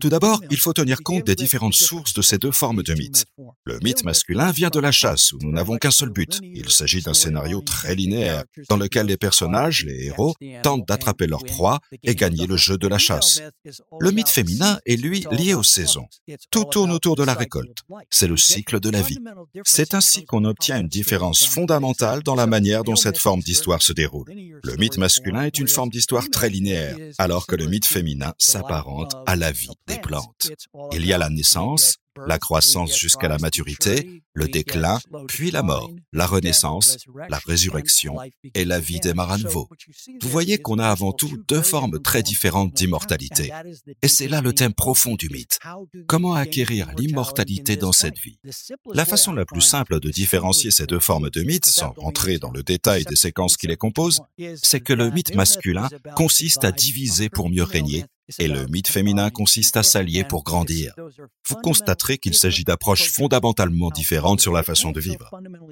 Tout 0.00 0.08
d'abord, 0.08 0.40
il 0.50 0.58
faut 0.58 0.72
tenir 0.72 0.98
compte 1.02 1.24
des 1.24 1.34
différentes 1.34 1.74
sources 1.74 2.14
de 2.14 2.22
ces 2.22 2.38
deux 2.38 2.52
formes 2.52 2.82
de 2.82 2.94
mythes. 2.94 3.26
Le 3.64 3.78
mythe 3.80 4.04
masculin 4.04 4.52
vient 4.52 4.70
de 4.70 4.80
la 4.80 4.92
chasse, 4.92 5.32
où 5.32 5.38
nous 5.42 5.52
n'avons 5.52 5.76
qu'un 5.78 5.90
seul 5.90 6.10
but. 6.10 6.38
Il 6.42 6.70
s'agit 6.70 7.02
d'un 7.02 7.14
scénario 7.14 7.60
très 7.60 7.94
linéaire, 7.94 8.44
dans 8.68 8.76
lequel 8.76 9.06
les 9.06 9.16
personnages, 9.16 9.84
les 9.84 10.06
héros, 10.06 10.34
tentent 10.62 10.86
d'attraper 10.86 11.26
leur 11.26 11.44
proie 11.44 11.80
et 12.02 12.14
gagner 12.14 12.46
le 12.46 12.56
jeu 12.56 12.78
de 12.78 12.86
la 12.86 12.98
chasse. 12.98 13.07
Le 14.00 14.10
mythe 14.10 14.28
féminin 14.28 14.78
est, 14.86 14.96
lui, 14.96 15.24
lié 15.30 15.54
aux 15.54 15.62
saisons. 15.62 16.06
Tout 16.50 16.64
tourne 16.64 16.90
autour 16.90 17.16
de 17.16 17.24
la 17.24 17.34
récolte. 17.34 17.78
C'est 18.10 18.28
le 18.28 18.36
cycle 18.36 18.80
de 18.80 18.90
la 18.90 19.02
vie. 19.02 19.18
C'est 19.64 19.94
ainsi 19.94 20.24
qu'on 20.24 20.44
obtient 20.44 20.80
une 20.80 20.88
différence 20.88 21.46
fondamentale 21.46 22.22
dans 22.22 22.34
la 22.34 22.46
manière 22.46 22.84
dont 22.84 22.96
cette 22.96 23.18
forme 23.18 23.40
d'histoire 23.40 23.82
se 23.82 23.92
déroule. 23.92 24.28
Le 24.62 24.76
mythe 24.76 24.98
masculin 24.98 25.44
est 25.44 25.58
une 25.58 25.68
forme 25.68 25.90
d'histoire 25.90 26.28
très 26.30 26.48
linéaire, 26.48 26.96
alors 27.18 27.46
que 27.46 27.56
le 27.56 27.66
mythe 27.66 27.86
féminin 27.86 28.34
s'apparente 28.38 29.14
à 29.26 29.36
la 29.36 29.52
vie 29.52 29.68
des 29.86 29.98
plantes. 29.98 30.50
Il 30.92 31.06
y 31.06 31.12
a 31.12 31.18
la 31.18 31.30
naissance, 31.30 31.96
la 32.26 32.38
croissance 32.38 32.98
jusqu'à 32.98 33.28
la 33.28 33.38
maturité, 33.38 34.22
le 34.34 34.48
déclin, 34.48 34.98
puis 35.26 35.50
la 35.50 35.62
mort, 35.62 35.90
la 36.12 36.26
renaissance, 36.26 36.98
la 37.28 37.38
résurrection 37.38 38.16
et 38.54 38.64
la 38.64 38.80
vie 38.80 39.00
démarre 39.00 39.32
à 39.32 39.38
nouveau. 39.38 39.68
Vous 40.22 40.28
voyez 40.28 40.58
qu'on 40.58 40.78
a 40.78 40.88
avant 40.88 41.12
tout 41.12 41.42
deux 41.48 41.62
formes 41.62 42.00
très 42.00 42.22
différentes 42.22 42.72
d'immortalité. 42.72 43.52
Et 44.02 44.08
c'est 44.08 44.28
là 44.28 44.40
le 44.40 44.52
thème 44.52 44.74
profond 44.74 45.14
du 45.14 45.28
mythe. 45.28 45.58
Comment 46.06 46.34
acquérir 46.34 46.90
l'immortalité 46.96 47.76
dans 47.76 47.92
cette 47.92 48.18
vie? 48.18 48.38
La 48.92 49.04
façon 49.04 49.32
la 49.32 49.44
plus 49.44 49.60
simple 49.60 50.00
de 50.00 50.10
différencier 50.10 50.70
ces 50.70 50.86
deux 50.86 51.00
formes 51.00 51.30
de 51.30 51.42
mythe, 51.42 51.66
sans 51.66 51.92
rentrer 51.96 52.38
dans 52.38 52.50
le 52.50 52.62
détail 52.62 53.04
des 53.04 53.16
séquences 53.16 53.56
qui 53.56 53.66
les 53.66 53.76
composent, 53.76 54.22
c'est 54.62 54.80
que 54.80 54.92
le 54.92 55.10
mythe 55.10 55.34
masculin 55.34 55.88
consiste 56.14 56.64
à 56.64 56.72
diviser 56.72 57.28
pour 57.28 57.50
mieux 57.50 57.64
régner 57.64 58.04
et 58.38 58.48
le 58.48 58.66
mythe 58.66 58.88
féminin 58.88 59.30
consiste 59.30 59.76
à 59.76 59.82
s'allier 59.82 60.24
pour 60.24 60.44
grandir. 60.44 60.94
Vous 61.48 61.56
constaterez 61.56 62.18
qu'il 62.18 62.34
s'agit 62.34 62.64
d'approches 62.64 63.10
fondamentalement 63.10 63.90
différentes 63.90 64.40
sur 64.40 64.52
la 64.52 64.62
façon 64.62 64.90
de 64.90 65.00
vivre. 65.00 65.30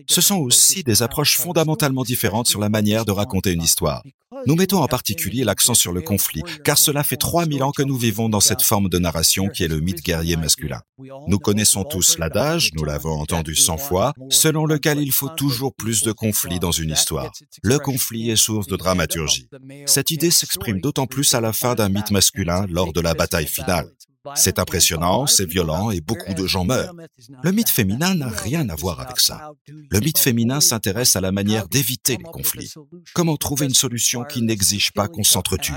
Ce 0.09 0.21
sont 0.21 0.39
aussi 0.39 0.83
des 0.83 1.03
approches 1.03 1.37
fondamentalement 1.37 2.05
différentes 2.05 2.49
sur 2.49 2.61
la 2.61 2.69
manière 2.69 3.05
de 3.05 3.13
raconter 3.13 3.53
une 3.53 3.63
histoire. 3.63 4.03
Nous 4.47 4.57
mettons 4.57 4.83
en 4.83 4.89
particulier 4.89 5.45
l'accent 5.45 5.75
sur 5.75 5.93
le 5.93 6.01
conflit, 6.01 6.43
car 6.65 6.79
cela 6.79 7.05
fait 7.05 7.17
3000 7.17 7.63
ans 7.63 7.73
que 7.73 7.83
nous 7.83 7.97
vivons 7.97 8.29
dans 8.29 8.41
cette 8.41 8.63
forme 8.63 8.89
de 8.89 8.99
narration 8.99 9.49
qui 9.49 9.65
est 9.65 9.69
le 9.69 9.81
mythe 9.81 10.03
guerrier 10.03 10.37
masculin. 10.37 10.81
Nous 11.29 11.39
connaissons 11.39 11.85
tous 11.85 12.19
l'adage, 12.19 12.71
nous 12.75 12.85
l'avons 12.85 13.21
entendu 13.21 13.55
cent 13.55 13.77
fois, 13.77 14.15
selon 14.31 14.67
lequel 14.67 15.01
il 15.01 15.13
faut 15.13 15.29
toujours 15.29 15.75
plus 15.75 16.03
de 16.03 16.13
conflits 16.13 16.59
dans 16.59 16.73
une 16.73 16.91
histoire. 16.91 17.31
Le 17.63 17.79
conflit 17.79 18.31
est 18.31 18.37
source 18.37 18.67
de 18.67 18.77
dramaturgie. 18.77 19.49
Cette 19.87 20.11
idée 20.11 20.31
s'exprime 20.31 20.81
d'autant 20.81 21.07
plus 21.07 21.35
à 21.35 21.41
la 21.41 21.53
fin 21.53 21.75
d'un 21.75 21.89
mythe 21.89 22.11
masculin 22.11 22.46
lors 22.69 22.93
de 22.93 23.01
la 23.01 23.15
bataille 23.15 23.47
finale. 23.47 23.96
C'est 24.35 24.59
impressionnant, 24.59 25.27
c'est 25.27 25.49
violent 25.49 25.91
et 25.91 26.01
beaucoup 26.01 26.35
de 26.35 26.47
gens 26.47 26.65
meurent. 26.65 26.95
Le 27.43 27.53
mythe 27.53 27.69
féminin 27.69 28.15
n'a 28.15 28.29
rien 28.29 28.69
à 28.69 28.75
voir 28.75 29.01
avec 29.01 29.21
ça. 29.21 29.53
Le 29.91 30.01
mythe 30.01 30.19
féminin 30.19 30.61
s'intéresse 30.61 31.17
à 31.17 31.21
la 31.21 31.33
manière 31.33 31.69
d'éviter 31.69 32.17
les 32.17 32.25
conflits. 32.25 32.73
Comment 33.15 33.37
trouver 33.37 33.67
une 33.67 33.75
solution 33.75 34.25
qui 34.25 34.43
n'exige 34.43 34.93
pas 34.93 35.09
qu'on 35.09 35.25
s'entretue? 35.25 35.73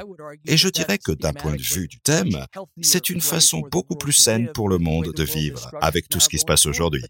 Et 0.45 0.57
je 0.57 0.69
dirais 0.69 0.97
que 0.97 1.11
d'un 1.11 1.33
point 1.33 1.55
de 1.55 1.61
vue 1.61 1.87
du 1.87 1.99
thème, 1.99 2.45
c'est 2.81 3.09
une 3.09 3.21
façon 3.21 3.63
beaucoup 3.71 3.95
plus 3.95 4.13
saine 4.13 4.49
pour 4.53 4.69
le 4.69 4.77
monde 4.77 5.11
de 5.15 5.23
vivre 5.23 5.71
avec 5.81 6.09
tout 6.09 6.19
ce 6.19 6.29
qui 6.29 6.39
se 6.39 6.45
passe 6.45 6.65
aujourd'hui. 6.65 7.03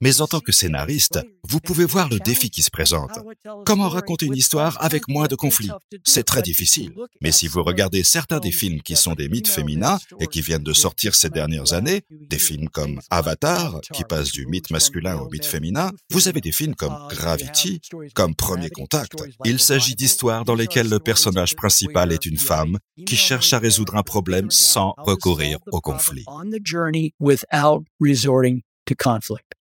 Mais 0.00 0.20
en 0.20 0.26
tant 0.26 0.40
que 0.40 0.52
scénariste, 0.52 1.20
vous 1.48 1.60
pouvez 1.60 1.84
voir 1.84 2.08
le 2.08 2.18
défi 2.18 2.50
qui 2.50 2.62
se 2.62 2.70
présente. 2.70 3.18
Comment 3.64 3.88
raconter 3.88 4.26
une 4.26 4.36
histoire 4.36 4.76
avec 4.82 5.08
moins 5.08 5.26
de 5.26 5.34
conflits? 5.34 5.70
C'est 6.04 6.24
très 6.24 6.42
difficile. 6.42 6.92
Mais 7.20 7.32
si 7.32 7.48
vous 7.48 7.62
regardez 7.62 8.04
certains 8.04 8.40
des 8.40 8.52
films 8.52 8.82
qui 8.82 8.96
sont 8.96 9.14
des 9.14 9.28
mythes 9.28 9.48
féminins 9.48 9.98
et 10.20 10.26
qui 10.26 10.40
viennent 10.40 10.62
de 10.62 10.72
sortir 10.84 11.14
ces 11.14 11.30
dernières 11.30 11.72
années, 11.72 12.02
des 12.10 12.38
films 12.38 12.68
comme 12.68 13.00
Avatar, 13.08 13.80
qui 13.94 14.04
passe 14.04 14.30
du 14.32 14.44
mythe 14.46 14.70
masculin 14.70 15.16
au 15.16 15.30
mythe 15.30 15.46
féminin, 15.46 15.90
vous 16.10 16.28
avez 16.28 16.42
des 16.42 16.52
films 16.52 16.74
comme 16.74 16.94
Gravity, 17.08 17.80
comme 18.14 18.34
Premier 18.34 18.68
Contact. 18.68 19.14
Il 19.46 19.60
s'agit 19.60 19.94
d'histoires 19.94 20.44
dans 20.44 20.54
lesquelles 20.54 20.90
le 20.90 21.00
personnage 21.00 21.56
principal 21.56 22.12
est 22.12 22.26
une 22.26 22.36
femme 22.36 22.76
qui 23.06 23.16
cherche 23.16 23.54
à 23.54 23.58
résoudre 23.58 23.96
un 23.96 24.02
problème 24.02 24.50
sans 24.50 24.92
recourir 24.98 25.58
au 25.72 25.80
conflit. 25.80 26.26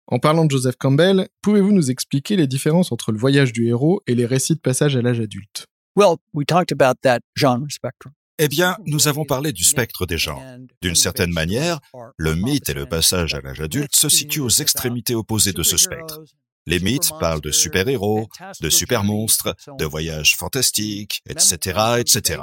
En 0.07 0.18
parlant 0.18 0.44
de 0.44 0.51
Joseph 0.53 0.77
Campbell, 0.79 1.29
pouvez-vous 1.42 1.73
nous 1.73 1.90
expliquer 1.90 2.37
les 2.37 2.46
différences 2.46 2.92
entre 2.92 3.11
le 3.11 3.18
voyage 3.18 3.53
du 3.53 3.66
héros 3.66 4.01
et 4.07 4.14
les 4.14 4.27
récits 4.27 4.55
de 4.55 4.61
passage 4.61 4.94
à 4.94 5.03
l'âge 5.03 5.18
adulte? 5.18 5.66
Well, 5.96 6.18
we 6.33 6.46
talked 6.46 6.70
about 6.70 7.01
that 7.03 7.18
genre 7.35 7.66
spectrum. 7.68 8.12
Eh 8.42 8.48
bien, 8.48 8.74
nous 8.87 9.07
avons 9.07 9.26
parlé 9.26 9.53
du 9.53 9.64
spectre 9.64 10.07
des 10.07 10.16
genres. 10.16 10.42
D'une 10.81 10.94
certaine 10.94 11.31
manière, 11.31 11.79
le 12.16 12.35
mythe 12.35 12.70
et 12.70 12.74
le 12.74 12.87
passage 12.87 13.35
à 13.35 13.42
l'âge 13.42 13.61
adulte 13.61 13.94
se 13.94 14.09
situent 14.09 14.40
aux 14.40 14.48
extrémités 14.48 15.14
opposées 15.14 15.53
de 15.53 15.62
ce 15.62 15.76
spectre. 15.76 16.22
Les 16.66 16.79
mythes 16.79 17.11
parlent 17.18 17.40
de 17.40 17.51
super-héros, 17.51 18.29
de 18.61 18.70
super-monstres, 18.70 19.55
de 19.79 19.85
voyages 19.85 20.37
fantastiques, 20.37 21.23
etc., 21.29 21.79
etc. 21.99 22.42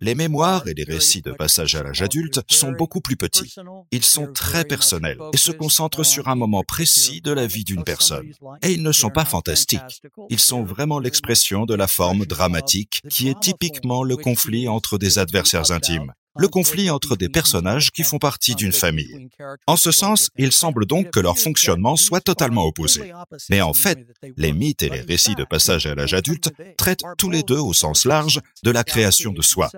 Les 0.00 0.14
mémoires 0.14 0.68
et 0.68 0.74
les 0.74 0.84
récits 0.84 1.22
de 1.22 1.32
passage 1.32 1.74
à 1.74 1.82
l'âge 1.82 2.02
adulte 2.02 2.40
sont 2.50 2.72
beaucoup 2.72 3.00
plus 3.00 3.16
petits. 3.16 3.54
Ils 3.90 4.04
sont 4.04 4.32
très 4.32 4.64
personnels 4.64 5.18
et 5.32 5.36
se 5.36 5.50
concentrent 5.50 6.04
sur 6.04 6.28
un 6.28 6.34
moment 6.34 6.62
précis 6.62 7.20
de 7.20 7.32
la 7.32 7.46
vie 7.46 7.64
d'une 7.64 7.84
personne. 7.84 8.32
Et 8.62 8.72
ils 8.72 8.82
ne 8.82 8.92
sont 8.92 9.10
pas 9.10 9.24
fantastiques. 9.24 10.02
Ils 10.30 10.40
sont 10.40 10.62
vraiment 10.62 10.98
l'expression 10.98 11.64
de 11.64 11.74
la 11.74 11.88
forme 11.88 12.26
dramatique 12.26 13.02
qui 13.08 13.28
est 13.28 13.40
typiquement 13.40 14.02
le 14.02 14.16
conflit 14.16 14.68
entre 14.68 14.98
des 14.98 15.18
adversaires 15.18 15.72
intimes 15.72 16.12
le 16.36 16.48
conflit 16.48 16.90
entre 16.90 17.16
des 17.16 17.28
personnages 17.28 17.90
qui 17.90 18.02
font 18.02 18.18
partie 18.18 18.54
d'une 18.54 18.72
famille. 18.72 19.28
En 19.66 19.76
ce 19.76 19.90
sens, 19.90 20.30
il 20.36 20.52
semble 20.52 20.86
donc 20.86 21.10
que 21.10 21.20
leur 21.20 21.38
fonctionnement 21.38 21.96
soit 21.96 22.20
totalement 22.20 22.64
opposé. 22.64 23.12
Mais 23.50 23.60
en 23.60 23.72
fait, 23.72 23.98
les 24.36 24.52
mythes 24.52 24.82
et 24.82 24.88
les 24.88 25.00
récits 25.00 25.34
de 25.34 25.44
passage 25.44 25.86
à 25.86 25.94
l'âge 25.94 26.14
adulte 26.14 26.50
traitent 26.76 27.04
tous 27.18 27.30
les 27.30 27.42
deux 27.42 27.58
au 27.58 27.72
sens 27.72 28.04
large 28.04 28.40
de 28.62 28.70
la 28.70 28.84
création 28.84 29.32
de 29.32 29.42
soi. 29.42 29.70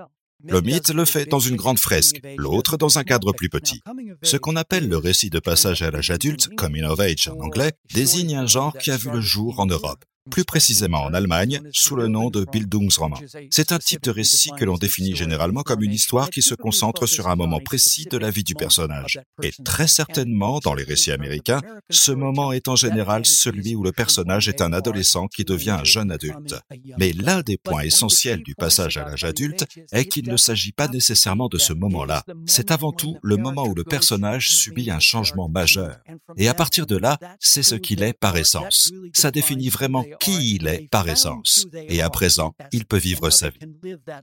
Le 0.45 0.61
mythe 0.61 0.90
le 0.90 1.05
fait 1.05 1.27
dans 1.27 1.40
une 1.40 1.57
grande 1.57 1.79
fresque, 1.79 2.21
l'autre 2.37 2.77
dans 2.77 2.99
un 2.99 3.05
cadre 3.05 3.33
plus 3.33 3.49
petit. 3.49 3.81
Ce 4.23 4.37
qu'on 4.37 4.57
appelle 4.57 4.88
le 4.88 4.99
récit 4.99 5.31
de 5.31 5.38
passage 5.38 5.83
à 5.83 5.90
l'âge 5.90 6.11
adulte, 6.11 6.55
coming 6.57 6.85
of 6.85 7.01
age 7.01 7.29
en 7.29 7.40
anglais, 7.40 7.73
désigne 7.95 8.37
un 8.37 8.47
genre 8.47 8.77
qui 8.77 8.90
a 8.90 8.97
vu 8.97 9.11
le 9.11 9.21
jour 9.21 9.61
en 9.61 9.66
Europe 9.66 10.05
plus 10.31 10.45
précisément 10.45 11.05
en 11.05 11.15
Allemagne, 11.15 11.61
sous 11.73 11.97
le 11.97 12.09
nom 12.09 12.31
de 12.31 12.45
Bildungsroman. 12.51 13.21
C'est 13.51 13.73
un 13.73 13.79
type 13.79 14.03
de 14.03 14.11
récit 14.11 14.51
que 14.59 14.65
l'on 14.65 14.77
définit 14.77 15.15
généralement 15.15 15.62
comme 15.62 15.83
une 15.83 15.93
histoire 15.93 16.31
qui 16.31 16.43
se 16.43 16.55
concentre 16.55 17.07
sur 17.07 17.29
un 17.29 17.37
moment 17.37 17.61
précis 17.61 18.07
de 18.11 18.19
la 18.19 18.31
vie 18.31 18.45
du 18.45 18.55
personnage. 18.55 19.21
Et 19.43 19.53
très 19.65 19.87
certainement, 19.87 20.61
dans 20.62 20.75
les 20.75 20.85
récits 20.85 21.12
américains, 21.12 21.61
ce 21.91 22.12
moment 22.12 22.53
est 22.53 22.69
en 22.69 22.77
général 22.77 23.25
celui 23.25 23.75
où 23.75 23.83
le 23.83 23.93
personnage 23.93 24.49
est 24.49 24.61
un 24.61 24.73
adolescent 24.73 25.29
qui 25.29 25.45
devient 25.45 25.71
un 25.71 25.85
jeune 25.85 26.11
adulte. 26.11 26.57
Mais 26.99 27.12
l'un 27.12 27.43
des 27.43 27.57
points 27.57 27.83
essentiels 27.83 28.43
du 28.43 28.55
passage 28.55 28.97
à 28.97 29.05
l'âge 29.05 29.25
adulte 29.25 29.67
est 29.93 30.07
qu'il 30.07 30.29
ne 30.29 30.37
s'agit 30.37 30.73
pas 30.73 30.89
nécessairement 30.89 31.49
de 31.49 31.59
ce 31.59 31.73
moment-là. 31.73 32.25
C'est 32.47 32.71
avant 32.71 32.93
tout 32.93 33.17
le 33.23 33.37
moment 33.37 33.67
où 33.67 33.75
le 33.75 33.85
personnage 33.85 34.51
subit 34.51 34.91
un 34.91 35.01
changement 35.01 35.49
majeur. 35.49 35.99
Et 36.37 36.49
à 36.49 36.55
partir 36.55 36.87
de 36.87 36.97
là, 36.97 37.19
c'est 37.41 37.62
ce 37.62 37.75
qu'il 37.75 38.03
est 38.03 38.12
par 38.12 38.37
essence. 38.37 38.93
Ça 39.12 39.31
définit 39.31 39.69
vraiment 39.69 40.05
qui 40.18 40.57
il 40.57 40.66
est 40.66 40.88
par 40.90 41.09
essence, 41.09 41.66
et 41.74 42.02
à 42.02 42.11
présent, 42.11 42.55
il 42.72 42.85
peut 42.85 42.98
vivre 42.98 43.31
sa 43.31 43.50
vie. 43.50 43.59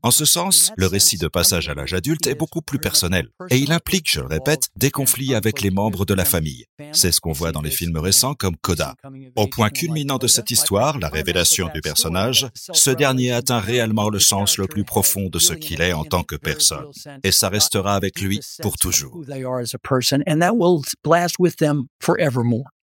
En 0.01 0.11
ce 0.11 0.25
sens, 0.25 0.71
le 0.77 0.87
récit 0.87 1.17
de 1.17 1.27
passage 1.27 1.69
à 1.69 1.73
l'âge 1.73 1.93
adulte 1.93 2.27
est 2.27 2.35
beaucoup 2.35 2.61
plus 2.61 2.79
personnel, 2.79 3.27
et 3.49 3.57
il 3.57 3.71
implique, 3.71 4.11
je 4.11 4.21
le 4.21 4.27
répète, 4.27 4.69
des 4.75 4.91
conflits 4.91 5.35
avec 5.35 5.61
les 5.61 5.71
membres 5.71 6.05
de 6.05 6.13
la 6.13 6.25
famille. 6.25 6.65
C'est 6.91 7.11
ce 7.11 7.19
qu'on 7.19 7.31
voit 7.31 7.51
dans 7.51 7.61
les 7.61 7.71
films 7.71 7.97
récents 7.97 8.33
comme 8.33 8.57
Coda. 8.57 8.95
Au 9.35 9.47
point 9.47 9.69
culminant 9.69 10.17
de 10.17 10.27
cette 10.27 10.51
histoire, 10.51 10.99
la 10.99 11.09
révélation 11.09 11.69
du 11.73 11.81
personnage, 11.81 12.47
ce 12.55 12.91
dernier 12.91 13.31
atteint 13.31 13.59
réellement 13.59 14.09
le 14.09 14.19
sens 14.19 14.57
le 14.57 14.67
plus 14.67 14.83
profond 14.83 15.29
de 15.29 15.39
ce 15.39 15.53
qu'il 15.53 15.81
est 15.81 15.93
en 15.93 16.03
tant 16.03 16.23
que 16.23 16.35
personne, 16.35 16.85
et 17.23 17.31
ça 17.31 17.49
restera 17.49 17.95
avec 17.95 18.19
lui 18.21 18.39
pour 18.61 18.77
toujours. 18.77 19.21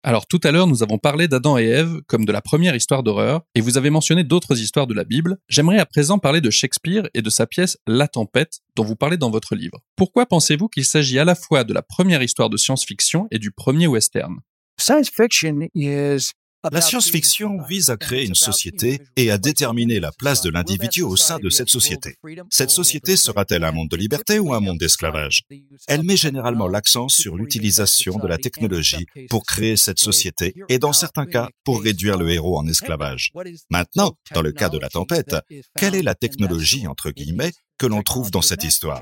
Alors 0.08 0.28
tout 0.28 0.38
à 0.44 0.52
l'heure, 0.52 0.68
nous 0.68 0.84
avons 0.84 0.98
parlé 0.98 1.26
d'Adam 1.26 1.58
et 1.58 1.64
Ève 1.64 2.00
comme 2.06 2.24
de 2.26 2.30
la 2.30 2.40
première 2.40 2.76
histoire 2.76 3.02
d'horreur, 3.02 3.40
et 3.56 3.60
vous 3.60 3.76
avez 3.76 3.90
mentionné 3.90 4.22
d'autres 4.22 4.60
histoires 4.60 4.86
de 4.86 4.94
la 4.94 5.02
Bible. 5.02 5.36
J'aimerais 5.48 5.80
à 5.80 5.84
présent 5.84 6.20
parler 6.20 6.40
de 6.40 6.48
Shakespeare 6.48 7.08
et 7.12 7.22
de 7.22 7.28
sa 7.28 7.48
pièce 7.48 7.76
La 7.88 8.06
Tempête, 8.06 8.60
dont 8.76 8.84
vous 8.84 8.94
parlez 8.94 9.16
dans 9.16 9.30
votre 9.30 9.56
livre. 9.56 9.80
Pourquoi 9.96 10.24
pensez-vous 10.24 10.68
qu'il 10.68 10.84
s'agit 10.84 11.18
à 11.18 11.24
la 11.24 11.34
fois 11.34 11.64
de 11.64 11.74
la 11.74 11.82
première 11.82 12.22
histoire 12.22 12.48
de 12.48 12.56
science-fiction 12.56 13.26
et 13.32 13.40
du 13.40 13.50
premier 13.50 13.88
western? 13.88 14.36
Science 14.78 15.10
fiction 15.10 15.66
is 15.74 16.30
la 16.72 16.80
science-fiction 16.80 17.62
vise 17.68 17.90
à 17.90 17.96
créer 17.96 18.26
une 18.26 18.34
société 18.34 19.00
et 19.16 19.30
à 19.30 19.38
déterminer 19.38 20.00
la 20.00 20.12
place 20.12 20.42
de 20.42 20.50
l'individu 20.50 21.02
au 21.02 21.16
sein 21.16 21.38
de 21.38 21.50
cette 21.50 21.68
société. 21.68 22.16
Cette 22.50 22.70
société 22.70 23.16
sera-t-elle 23.16 23.64
un 23.64 23.72
monde 23.72 23.88
de 23.88 23.96
liberté 23.96 24.38
ou 24.38 24.54
un 24.54 24.60
monde 24.60 24.78
d'esclavage? 24.78 25.42
Elle 25.88 26.02
met 26.02 26.16
généralement 26.16 26.68
l'accent 26.68 27.08
sur 27.08 27.36
l'utilisation 27.36 28.18
de 28.18 28.26
la 28.26 28.38
technologie 28.38 29.06
pour 29.28 29.44
créer 29.44 29.76
cette 29.76 29.98
société 29.98 30.54
et 30.68 30.78
dans 30.78 30.92
certains 30.92 31.26
cas 31.26 31.48
pour 31.64 31.82
réduire 31.82 32.16
le 32.16 32.30
héros 32.30 32.58
en 32.58 32.66
esclavage. 32.66 33.32
Maintenant, 33.70 34.16
dans 34.32 34.42
le 34.42 34.52
cas 34.52 34.68
de 34.68 34.78
la 34.78 34.88
tempête, 34.88 35.36
quelle 35.76 35.94
est 35.94 36.02
la 36.02 36.14
technologie, 36.14 36.86
entre 36.86 37.10
guillemets, 37.10 37.52
que 37.78 37.86
l'on 37.86 38.02
trouve 38.02 38.30
dans 38.30 38.42
cette 38.42 38.64
histoire. 38.64 39.00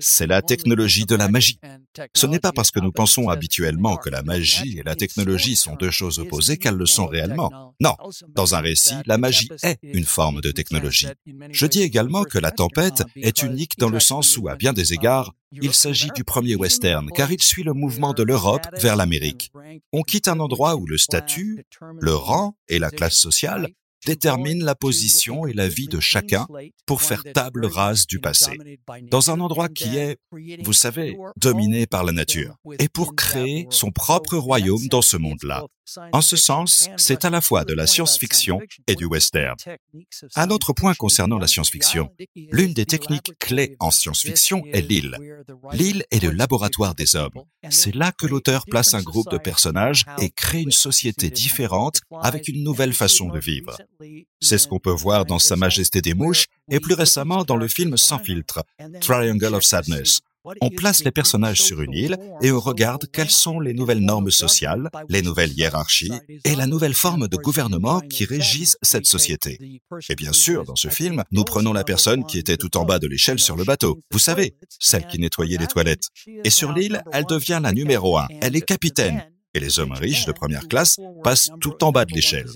C'est 0.00 0.26
la 0.26 0.42
technologie 0.42 1.06
de 1.06 1.14
la 1.14 1.28
magie. 1.28 1.58
Ce 2.14 2.26
n'est 2.26 2.38
pas 2.38 2.52
parce 2.52 2.70
que 2.70 2.80
nous 2.80 2.92
pensons 2.92 3.28
habituellement 3.28 3.96
que 3.96 4.10
la 4.10 4.22
magie 4.22 4.78
et 4.78 4.82
la 4.82 4.94
technologie 4.94 5.56
sont 5.56 5.76
deux 5.76 5.90
choses 5.90 6.18
opposées 6.18 6.56
qu'elles 6.56 6.76
le 6.76 6.86
sont 6.86 7.06
réellement. 7.06 7.74
Non, 7.80 7.96
dans 8.28 8.54
un 8.54 8.60
récit, 8.60 8.94
la 9.06 9.18
magie 9.18 9.48
est 9.62 9.78
une 9.82 10.04
forme 10.04 10.40
de 10.40 10.50
technologie. 10.50 11.08
Je 11.50 11.66
dis 11.66 11.82
également 11.82 12.24
que 12.24 12.38
la 12.38 12.50
tempête 12.50 13.02
est 13.16 13.42
unique 13.42 13.78
dans 13.78 13.88
le 13.88 14.00
sens 14.00 14.36
où, 14.36 14.48
à 14.48 14.56
bien 14.56 14.72
des 14.72 14.92
égards, 14.92 15.32
il 15.52 15.74
s'agit 15.74 16.10
du 16.14 16.22
premier 16.22 16.54
western, 16.54 17.10
car 17.10 17.32
il 17.32 17.42
suit 17.42 17.64
le 17.64 17.72
mouvement 17.72 18.12
de 18.12 18.22
l'Europe 18.22 18.66
vers 18.80 18.96
l'Amérique. 18.96 19.50
On 19.92 20.02
quitte 20.02 20.28
un 20.28 20.38
endroit 20.38 20.76
où 20.76 20.86
le 20.86 20.96
statut, 20.98 21.64
le 21.98 22.14
rang 22.14 22.56
et 22.68 22.78
la 22.78 22.90
classe 22.90 23.16
sociale 23.16 23.68
détermine 24.06 24.64
la 24.64 24.74
position 24.74 25.46
et 25.46 25.52
la 25.52 25.68
vie 25.68 25.88
de 25.88 26.00
chacun 26.00 26.46
pour 26.86 27.02
faire 27.02 27.22
table 27.34 27.66
rase 27.66 28.06
du 28.06 28.20
passé, 28.20 28.52
dans 29.10 29.30
un 29.30 29.40
endroit 29.40 29.68
qui 29.68 29.96
est, 29.96 30.18
vous 30.64 30.72
savez, 30.72 31.16
dominé 31.36 31.86
par 31.86 32.04
la 32.04 32.12
nature, 32.12 32.56
et 32.78 32.88
pour 32.88 33.14
créer 33.14 33.66
son 33.70 33.90
propre 33.90 34.36
royaume 34.36 34.86
dans 34.88 35.02
ce 35.02 35.16
monde-là. 35.16 35.64
En 36.12 36.20
ce 36.20 36.36
sens, 36.36 36.88
c'est 36.96 37.24
à 37.24 37.30
la 37.30 37.40
fois 37.40 37.64
de 37.64 37.74
la 37.74 37.86
science-fiction 37.86 38.60
et 38.86 38.94
du 38.94 39.04
western. 39.04 39.56
Un 40.36 40.50
autre 40.50 40.72
point 40.72 40.94
concernant 40.94 41.38
la 41.38 41.46
science-fiction. 41.46 42.10
L'une 42.36 42.72
des 42.72 42.86
techniques 42.86 43.32
clés 43.38 43.76
en 43.80 43.90
science-fiction 43.90 44.64
est 44.72 44.82
l'île. 44.82 45.16
L'île 45.72 46.04
est 46.10 46.22
le 46.22 46.30
laboratoire 46.30 46.94
des 46.94 47.16
hommes. 47.16 47.32
C'est 47.70 47.94
là 47.94 48.12
que 48.12 48.26
l'auteur 48.26 48.64
place 48.66 48.94
un 48.94 49.02
groupe 49.02 49.30
de 49.30 49.38
personnages 49.38 50.04
et 50.18 50.30
crée 50.30 50.62
une 50.62 50.70
société 50.70 51.30
différente 51.30 52.00
avec 52.22 52.48
une 52.48 52.62
nouvelle 52.62 52.92
façon 52.92 53.28
de 53.28 53.38
vivre. 53.38 53.76
C'est 54.40 54.58
ce 54.58 54.68
qu'on 54.68 54.78
peut 54.78 54.90
voir 54.90 55.24
dans 55.24 55.38
Sa 55.38 55.56
Majesté 55.56 56.00
des 56.00 56.14
Mouches 56.14 56.46
et 56.70 56.80
plus 56.80 56.94
récemment 56.94 57.44
dans 57.44 57.56
le 57.56 57.68
film 57.68 57.96
Sans 57.96 58.18
filtre, 58.18 58.62
Triangle 59.00 59.54
of 59.54 59.64
Sadness, 59.64 60.20
on 60.60 60.70
place 60.70 61.04
les 61.04 61.10
personnages 61.10 61.60
sur 61.60 61.80
une 61.80 61.92
île 61.92 62.16
et 62.42 62.50
on 62.52 62.60
regarde 62.60 63.06
quelles 63.12 63.30
sont 63.30 63.60
les 63.60 63.74
nouvelles 63.74 64.00
normes 64.00 64.30
sociales, 64.30 64.90
les 65.08 65.22
nouvelles 65.22 65.52
hiérarchies 65.52 66.12
et 66.44 66.54
la 66.54 66.66
nouvelle 66.66 66.94
forme 66.94 67.28
de 67.28 67.36
gouvernement 67.36 68.00
qui 68.00 68.24
régissent 68.24 68.76
cette 68.82 69.06
société. 69.06 69.80
Et 70.08 70.14
bien 70.14 70.32
sûr, 70.32 70.64
dans 70.64 70.76
ce 70.76 70.88
film, 70.88 71.24
nous 71.30 71.44
prenons 71.44 71.72
la 71.72 71.84
personne 71.84 72.24
qui 72.24 72.38
était 72.38 72.56
tout 72.56 72.76
en 72.76 72.84
bas 72.84 72.98
de 72.98 73.06
l'échelle 73.06 73.38
sur 73.38 73.56
le 73.56 73.64
bateau. 73.64 74.00
Vous 74.10 74.18
savez, 74.18 74.54
celle 74.78 75.06
qui 75.06 75.18
nettoyait 75.18 75.58
les 75.58 75.66
toilettes. 75.66 76.08
Et 76.44 76.50
sur 76.50 76.72
l'île, 76.72 77.02
elle 77.12 77.26
devient 77.26 77.60
la 77.62 77.72
numéro 77.72 78.18
un. 78.18 78.28
Elle 78.40 78.56
est 78.56 78.60
capitaine. 78.60 79.24
Et 79.52 79.60
les 79.60 79.80
hommes 79.80 79.92
riches 79.92 80.26
de 80.26 80.32
première 80.32 80.68
classe 80.68 80.98
passent 81.24 81.50
tout 81.60 81.82
en 81.84 81.90
bas 81.90 82.04
de 82.04 82.12
l'échelle. 82.12 82.46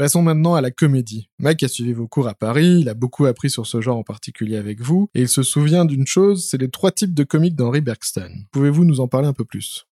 Passons 0.00 0.22
maintenant 0.22 0.54
à 0.54 0.62
la 0.62 0.70
comédie. 0.70 1.28
Mike 1.40 1.62
a 1.62 1.68
suivi 1.68 1.92
vos 1.92 2.08
cours 2.08 2.26
à 2.26 2.32
Paris, 2.32 2.78
il 2.80 2.88
a 2.88 2.94
beaucoup 2.94 3.26
appris 3.26 3.50
sur 3.50 3.66
ce 3.66 3.82
genre 3.82 3.98
en 3.98 4.02
particulier 4.02 4.56
avec 4.56 4.80
vous, 4.80 5.10
et 5.14 5.20
il 5.20 5.28
se 5.28 5.42
souvient 5.42 5.84
d'une 5.84 6.06
chose, 6.06 6.48
c'est 6.48 6.56
les 6.56 6.70
trois 6.70 6.90
types 6.90 7.12
de 7.12 7.22
comiques 7.22 7.54
d'Henry 7.54 7.82
Bergsten. 7.82 8.46
Pouvez-vous 8.50 8.86
nous 8.86 9.00
en 9.00 9.08
parler 9.08 9.28
un 9.28 9.34
peu 9.34 9.44
plus? 9.44 9.89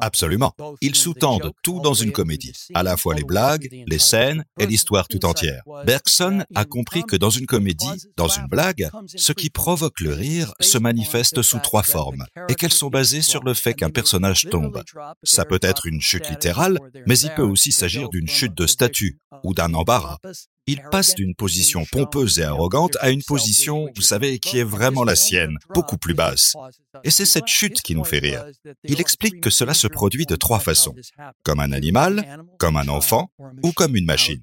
Absolument. 0.00 0.52
Il 0.80 0.94
sous-tendent 0.94 1.52
tout 1.62 1.80
dans 1.80 1.94
une 1.94 2.12
comédie, 2.12 2.52
à 2.74 2.82
la 2.82 2.96
fois 2.96 3.14
les 3.14 3.24
blagues, 3.24 3.68
les 3.86 3.98
scènes 3.98 4.44
et 4.58 4.66
l'histoire 4.66 5.08
tout 5.08 5.24
entière. 5.24 5.62
Bergson 5.84 6.44
a 6.54 6.64
compris 6.64 7.02
que 7.02 7.16
dans 7.16 7.30
une 7.30 7.46
comédie, 7.46 7.86
dans 8.16 8.28
une 8.28 8.46
blague, 8.46 8.88
ce 9.14 9.32
qui 9.32 9.50
provoque 9.50 10.00
le 10.00 10.12
rire 10.12 10.54
se 10.60 10.78
manifeste 10.78 11.42
sous 11.42 11.58
trois 11.58 11.82
formes 11.82 12.24
et 12.48 12.54
qu'elles 12.54 12.72
sont 12.72 12.88
basées 12.88 13.22
sur 13.22 13.44
le 13.44 13.54
fait 13.54 13.74
qu'un 13.74 13.90
personnage 13.90 14.46
tombe. 14.50 14.82
Ça 15.22 15.44
peut 15.44 15.60
être 15.62 15.86
une 15.86 16.00
chute 16.00 16.28
littérale, 16.30 16.78
mais 17.06 17.18
il 17.18 17.30
peut 17.34 17.42
aussi 17.42 17.72
s'agir 17.72 18.08
d'une 18.08 18.28
chute 18.28 18.56
de 18.56 18.66
statut 18.66 19.18
ou 19.42 19.54
d'un 19.54 19.74
embarras 19.74 20.18
il 20.66 20.80
passe 20.90 21.14
d'une 21.14 21.34
position 21.34 21.84
pompeuse 21.90 22.38
et 22.38 22.44
arrogante 22.44 22.96
à 23.00 23.10
une 23.10 23.22
position, 23.22 23.88
vous 23.94 24.02
savez, 24.02 24.38
qui 24.38 24.58
est 24.58 24.64
vraiment 24.64 25.04
la 25.04 25.14
sienne, 25.14 25.58
beaucoup 25.74 25.98
plus 25.98 26.14
basse. 26.14 26.54
Et 27.02 27.10
c'est 27.10 27.26
cette 27.26 27.48
chute 27.48 27.82
qui 27.82 27.94
nous 27.94 28.04
fait 28.04 28.18
rire. 28.18 28.44
Il 28.84 29.00
explique 29.00 29.40
que 29.40 29.50
cela 29.50 29.74
se 29.74 29.86
produit 29.86 30.26
de 30.26 30.36
trois 30.36 30.60
façons. 30.60 30.94
Comme 31.42 31.60
un 31.60 31.72
animal, 31.72 32.44
comme 32.58 32.76
un 32.76 32.88
enfant 32.88 33.30
ou 33.62 33.72
comme 33.72 33.96
une 33.96 34.06
machine. 34.06 34.40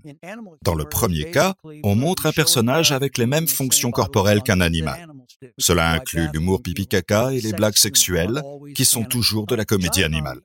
Dans 0.64 0.76
le 0.76 0.86
premier 0.86 1.32
cas, 1.32 1.56
on 1.84 1.96
montre 1.96 2.26
un 2.26 2.32
personnage 2.32 2.92
avec 2.92 3.18
les 3.18 3.26
mêmes 3.26 3.48
fonctions 3.48 3.92
corporelles 3.92 4.44
qu'un 4.44 4.62
animal. 4.62 5.08
Cela 5.58 5.92
inclut 5.92 6.28
l'humour 6.34 6.62
pipi-caca 6.62 7.32
et 7.32 7.42
les 7.42 7.54
blagues 7.54 7.78
sexuelles, 7.78 8.42
qui 8.76 8.86
sont 8.86 9.04
toujours 9.04 9.48
de 9.48 9.56
la 9.56 9.66
comédie 9.66 10.04
animale. 10.04 10.40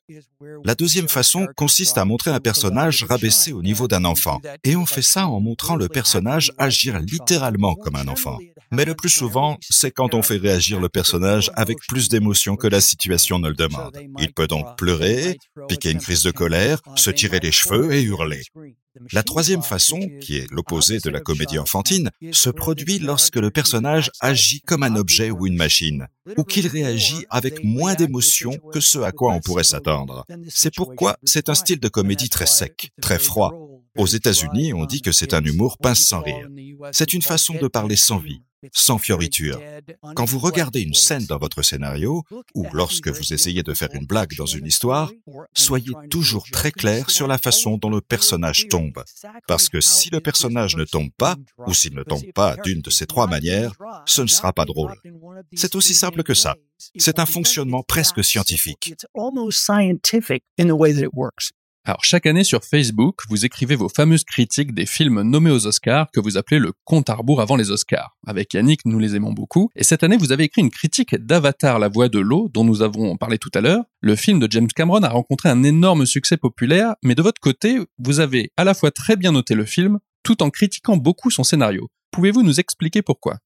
La 0.64 0.74
deuxième 0.74 1.08
façon 1.08 1.46
consiste 1.56 1.98
à 1.98 2.04
montrer 2.04 2.30
un 2.30 2.40
personnage 2.40 3.04
rabaissé 3.04 3.52
au 3.52 3.62
niveau 3.62 3.88
d'un 3.88 4.04
enfant, 4.04 4.40
et 4.64 4.76
on 4.76 4.86
fait 4.86 5.02
ça 5.02 5.26
en 5.26 5.40
montrant 5.40 5.76
le 5.76 5.88
personnage 5.88 6.52
agir 6.58 6.98
littéralement 7.00 7.74
comme 7.74 7.96
un 7.96 8.08
enfant. 8.08 8.38
Mais 8.72 8.84
le 8.84 8.94
plus 8.94 9.08
souvent, 9.08 9.58
c'est 9.60 9.92
quand 9.92 10.14
on 10.14 10.22
fait 10.22 10.38
réagir 10.38 10.80
le 10.80 10.88
personnage 10.88 11.50
avec 11.54 11.78
plus 11.88 12.08
d'émotion 12.08 12.56
que 12.56 12.66
la 12.66 12.80
situation 12.80 13.38
ne 13.38 13.48
le 13.48 13.54
demande. 13.54 13.96
Il 14.18 14.32
peut 14.32 14.48
donc 14.48 14.76
pleurer, 14.76 15.38
piquer 15.68 15.90
une 15.90 16.00
crise 16.00 16.22
de 16.22 16.30
colère, 16.30 16.80
se 16.96 17.10
tirer 17.10 17.38
les 17.40 17.52
cheveux 17.52 17.92
et 17.92 18.02
hurler. 18.02 18.42
La 19.12 19.22
troisième 19.22 19.62
façon, 19.62 20.00
qui 20.20 20.36
est 20.36 20.50
l'opposé 20.50 20.98
de 20.98 21.10
la 21.10 21.20
comédie 21.20 21.58
enfantine, 21.58 22.10
se 22.32 22.50
produit 22.50 22.98
lorsque 22.98 23.36
le 23.36 23.50
personnage 23.50 24.10
agit 24.20 24.60
comme 24.62 24.82
un 24.82 24.96
objet 24.96 25.30
ou 25.30 25.46
une 25.46 25.56
machine, 25.56 26.06
ou 26.36 26.44
qu'il 26.44 26.66
réagit 26.66 27.24
avec 27.30 27.62
moins 27.64 27.94
d'émotion 27.94 28.52
que 28.72 28.80
ce 28.80 28.98
à 28.98 29.12
quoi 29.12 29.32
on 29.32 29.40
pourrait 29.40 29.64
s'attendre. 29.64 30.24
C'est 30.48 30.74
pourquoi 30.74 31.16
c'est 31.24 31.48
un 31.48 31.54
style 31.54 31.80
de 31.80 31.88
comédie 31.88 32.28
très 32.28 32.46
sec, 32.46 32.90
très 33.00 33.18
froid. 33.18 33.52
Aux 33.96 34.06
États-Unis, 34.06 34.74
on 34.74 34.84
dit 34.84 35.00
que 35.00 35.12
c'est 35.12 35.32
un 35.32 35.42
humour 35.42 35.78
pince 35.78 36.00
sans 36.00 36.20
rire. 36.20 36.48
C'est 36.92 37.14
une 37.14 37.22
façon 37.22 37.54
de 37.54 37.66
parler 37.66 37.96
sans 37.96 38.18
vie, 38.18 38.42
sans 38.72 38.98
fioriture. 38.98 39.60
Quand 40.14 40.24
vous 40.24 40.38
regardez 40.38 40.80
une 40.80 40.94
scène 40.94 41.26
dans 41.26 41.38
votre 41.38 41.62
scénario, 41.62 42.24
ou 42.54 42.66
lorsque 42.72 43.08
vous 43.08 43.32
essayez 43.32 43.62
de 43.62 43.74
faire 43.74 43.88
une 43.92 44.06
blague 44.06 44.34
dans 44.36 44.46
une 44.46 44.66
histoire, 44.66 45.10
soyez 45.54 45.92
toujours 46.10 46.46
très 46.50 46.72
clair 46.72 47.10
sur 47.10 47.26
la 47.26 47.38
façon 47.38 47.76
dont 47.78 47.90
le 47.90 48.00
personnage 48.00 48.68
tombe. 48.68 49.02
Parce 49.46 49.68
que 49.68 49.80
si 49.80 50.10
le 50.10 50.20
personnage 50.20 50.76
ne 50.76 50.84
tombe 50.84 51.10
pas, 51.16 51.36
ou 51.66 51.74
s'il 51.74 51.94
ne 51.94 52.02
tombe 52.02 52.32
pas 52.34 52.56
d'une 52.56 52.80
de 52.80 52.90
ces 52.90 53.06
trois 53.06 53.26
manières, 53.26 53.72
ce 54.06 54.22
ne 54.22 54.26
sera 54.26 54.52
pas 54.52 54.64
drôle. 54.64 54.94
C'est 55.54 55.74
aussi 55.74 55.94
simple 55.94 56.22
que 56.22 56.34
ça. 56.34 56.56
C'est 56.96 57.18
un 57.18 57.26
fonctionnement 57.26 57.82
presque 57.82 58.22
scientifique. 58.22 58.94
Alors 61.88 62.02
chaque 62.02 62.26
année 62.26 62.42
sur 62.42 62.64
Facebook, 62.64 63.20
vous 63.28 63.44
écrivez 63.44 63.76
vos 63.76 63.88
fameuses 63.88 64.24
critiques 64.24 64.74
des 64.74 64.86
films 64.86 65.22
nommés 65.22 65.52
aux 65.52 65.68
Oscars 65.68 66.08
que 66.12 66.18
vous 66.18 66.36
appelez 66.36 66.58
le 66.58 66.72
compte 66.82 67.08
à 67.08 67.14
rebours 67.14 67.40
avant 67.40 67.54
les 67.54 67.70
Oscars. 67.70 68.16
Avec 68.26 68.54
Yannick, 68.54 68.80
nous 68.86 68.98
les 68.98 69.14
aimons 69.14 69.32
beaucoup. 69.32 69.70
Et 69.76 69.84
cette 69.84 70.02
année, 70.02 70.16
vous 70.16 70.32
avez 70.32 70.42
écrit 70.42 70.62
une 70.62 70.70
critique 70.70 71.14
d'Avatar, 71.14 71.78
la 71.78 71.86
voix 71.86 72.08
de 72.08 72.18
l'eau, 72.18 72.50
dont 72.52 72.64
nous 72.64 72.82
avons 72.82 73.16
parlé 73.16 73.38
tout 73.38 73.52
à 73.54 73.60
l'heure. 73.60 73.84
Le 74.00 74.16
film 74.16 74.40
de 74.40 74.48
James 74.50 74.66
Cameron 74.66 75.04
a 75.04 75.08
rencontré 75.10 75.48
un 75.48 75.62
énorme 75.62 76.06
succès 76.06 76.36
populaire, 76.36 76.96
mais 77.04 77.14
de 77.14 77.22
votre 77.22 77.40
côté, 77.40 77.78
vous 77.98 78.18
avez 78.18 78.50
à 78.56 78.64
la 78.64 78.74
fois 78.74 78.90
très 78.90 79.14
bien 79.14 79.30
noté 79.30 79.54
le 79.54 79.64
film, 79.64 80.00
tout 80.24 80.42
en 80.42 80.50
critiquant 80.50 80.96
beaucoup 80.96 81.30
son 81.30 81.44
scénario. 81.44 81.86
Pouvez-vous 82.10 82.42
nous 82.42 82.58
expliquer 82.58 83.02
pourquoi? 83.02 83.36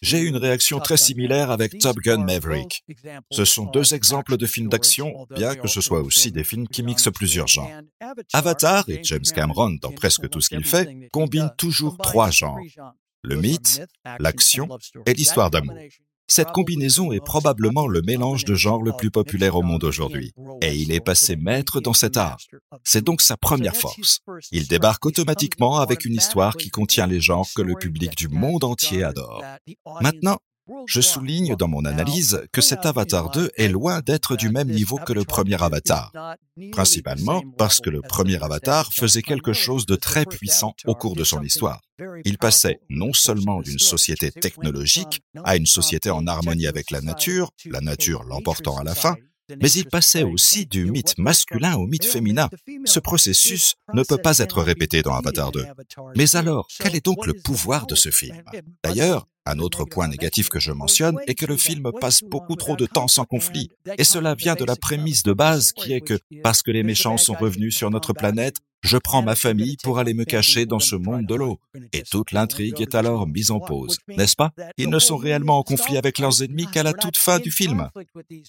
J'ai 0.00 0.20
eu 0.20 0.26
une 0.26 0.38
réaction 0.38 0.80
très 0.80 0.96
similaire 0.96 1.50
avec 1.50 1.78
Top 1.78 1.98
Gun 1.98 2.24
Maverick. 2.24 2.82
Ce 3.30 3.44
sont 3.44 3.66
deux 3.66 3.92
exemples 3.92 4.38
de 4.38 4.46
films 4.46 4.68
d'action, 4.68 5.26
bien 5.34 5.54
que 5.54 5.68
ce 5.68 5.82
soit 5.82 6.00
aussi 6.00 6.32
des 6.32 6.44
films 6.44 6.66
qui 6.66 6.82
mixent 6.82 7.10
plusieurs 7.12 7.48
genres. 7.48 7.70
Avatar 8.32 8.88
et 8.88 9.00
James 9.04 9.20
Cameron, 9.34 9.76
dans 9.82 9.92
presque 9.92 10.30
tout 10.30 10.40
ce 10.40 10.48
qu'il 10.48 10.64
fait, 10.64 11.10
combinent 11.12 11.52
toujours 11.58 11.98
trois 11.98 12.30
genres. 12.30 12.58
Le 13.22 13.36
mythe, 13.36 13.82
l'action 14.18 14.68
et 15.06 15.12
l'histoire 15.12 15.50
d'amour. 15.50 15.76
Cette 16.34 16.52
combinaison 16.52 17.12
est 17.12 17.20
probablement 17.20 17.86
le 17.86 18.00
mélange 18.00 18.46
de 18.46 18.54
genres 18.54 18.82
le 18.82 18.92
plus 18.92 19.10
populaire 19.10 19.54
au 19.54 19.60
monde 19.60 19.84
aujourd'hui, 19.84 20.32
et 20.62 20.74
il 20.74 20.90
est 20.90 21.04
passé 21.04 21.36
maître 21.36 21.82
dans 21.82 21.92
cet 21.92 22.16
art. 22.16 22.38
C'est 22.84 23.04
donc 23.04 23.20
sa 23.20 23.36
première 23.36 23.76
force. 23.76 24.20
Il 24.50 24.66
débarque 24.66 25.04
automatiquement 25.04 25.80
avec 25.80 26.06
une 26.06 26.14
histoire 26.14 26.56
qui 26.56 26.70
contient 26.70 27.06
les 27.06 27.20
genres 27.20 27.50
que 27.54 27.60
le 27.60 27.74
public 27.74 28.16
du 28.16 28.28
monde 28.28 28.64
entier 28.64 29.04
adore. 29.04 29.44
Maintenant, 30.00 30.38
je 30.86 31.00
souligne 31.00 31.56
dans 31.56 31.68
mon 31.68 31.84
analyse 31.84 32.42
que 32.52 32.60
cet 32.60 32.86
Avatar 32.86 33.30
2 33.30 33.50
est 33.56 33.68
loin 33.68 34.00
d'être 34.00 34.36
du 34.36 34.50
même 34.50 34.70
niveau 34.70 34.98
que 34.98 35.12
le 35.12 35.24
premier 35.24 35.60
Avatar, 35.62 36.12
principalement 36.70 37.42
parce 37.58 37.80
que 37.80 37.90
le 37.90 38.00
premier 38.00 38.42
Avatar 38.42 38.92
faisait 38.92 39.22
quelque 39.22 39.52
chose 39.52 39.86
de 39.86 39.96
très 39.96 40.24
puissant 40.24 40.74
au 40.86 40.94
cours 40.94 41.16
de 41.16 41.24
son 41.24 41.42
histoire. 41.42 41.80
Il 42.24 42.38
passait 42.38 42.80
non 42.88 43.12
seulement 43.12 43.60
d'une 43.60 43.78
société 43.78 44.30
technologique 44.30 45.22
à 45.44 45.56
une 45.56 45.66
société 45.66 46.10
en 46.10 46.26
harmonie 46.26 46.66
avec 46.66 46.90
la 46.90 47.00
nature, 47.00 47.50
la 47.66 47.80
nature 47.80 48.22
l'emportant 48.24 48.76
à 48.76 48.84
la 48.84 48.94
fin, 48.94 49.16
mais 49.60 49.70
il 49.72 49.86
passait 49.86 50.22
aussi 50.22 50.66
du 50.66 50.90
mythe 50.90 51.18
masculin 51.18 51.74
au 51.74 51.86
mythe 51.86 52.04
féminin. 52.04 52.48
Ce 52.84 53.00
processus 53.00 53.74
ne 53.92 54.02
peut 54.02 54.18
pas 54.18 54.38
être 54.38 54.62
répété 54.62 55.02
dans 55.02 55.14
Avatar 55.14 55.52
2. 55.52 55.66
Mais 56.16 56.36
alors, 56.36 56.66
quel 56.78 56.94
est 56.94 57.04
donc 57.04 57.26
le 57.26 57.34
pouvoir 57.34 57.86
de 57.86 57.94
ce 57.94 58.10
film? 58.10 58.42
D'ailleurs, 58.84 59.26
un 59.46 59.58
autre 59.58 59.84
point 59.84 60.08
négatif 60.08 60.48
que 60.48 60.60
je 60.60 60.72
mentionne 60.72 61.18
est 61.26 61.34
que 61.34 61.46
le 61.46 61.56
film 61.56 61.90
passe 62.00 62.22
beaucoup 62.22 62.56
trop 62.56 62.76
de 62.76 62.86
temps 62.86 63.08
sans 63.08 63.24
conflit. 63.24 63.70
Et 63.98 64.04
cela 64.04 64.34
vient 64.34 64.54
de 64.54 64.64
la 64.64 64.76
prémisse 64.76 65.22
de 65.22 65.32
base 65.32 65.72
qui 65.72 65.92
est 65.92 66.00
que 66.00 66.18
parce 66.42 66.62
que 66.62 66.70
les 66.70 66.82
méchants 66.82 67.16
sont 67.16 67.34
revenus 67.34 67.76
sur 67.76 67.90
notre 67.90 68.12
planète, 68.12 68.56
Je 68.82 68.98
prends 68.98 69.22
ma 69.22 69.36
famille 69.36 69.76
pour 69.82 70.00
aller 70.00 70.12
me 70.12 70.24
cacher 70.24 70.66
dans 70.66 70.80
ce 70.80 70.96
monde 70.96 71.24
de 71.24 71.36
l'eau. 71.36 71.60
Et 71.92 72.02
toute 72.02 72.32
l'intrigue 72.32 72.80
est 72.80 72.96
alors 72.96 73.28
mise 73.28 73.52
en 73.52 73.60
pause, 73.60 73.98
n'est-ce 74.08 74.34
pas? 74.34 74.50
Ils 74.76 74.90
ne 74.90 74.98
sont 74.98 75.16
réellement 75.16 75.58
en 75.58 75.62
conflit 75.62 75.96
avec 75.96 76.18
leurs 76.18 76.42
ennemis 76.42 76.66
qu'à 76.66 76.82
la 76.82 76.92
toute 76.92 77.16
fin 77.16 77.38
du 77.38 77.52
film. 77.52 77.88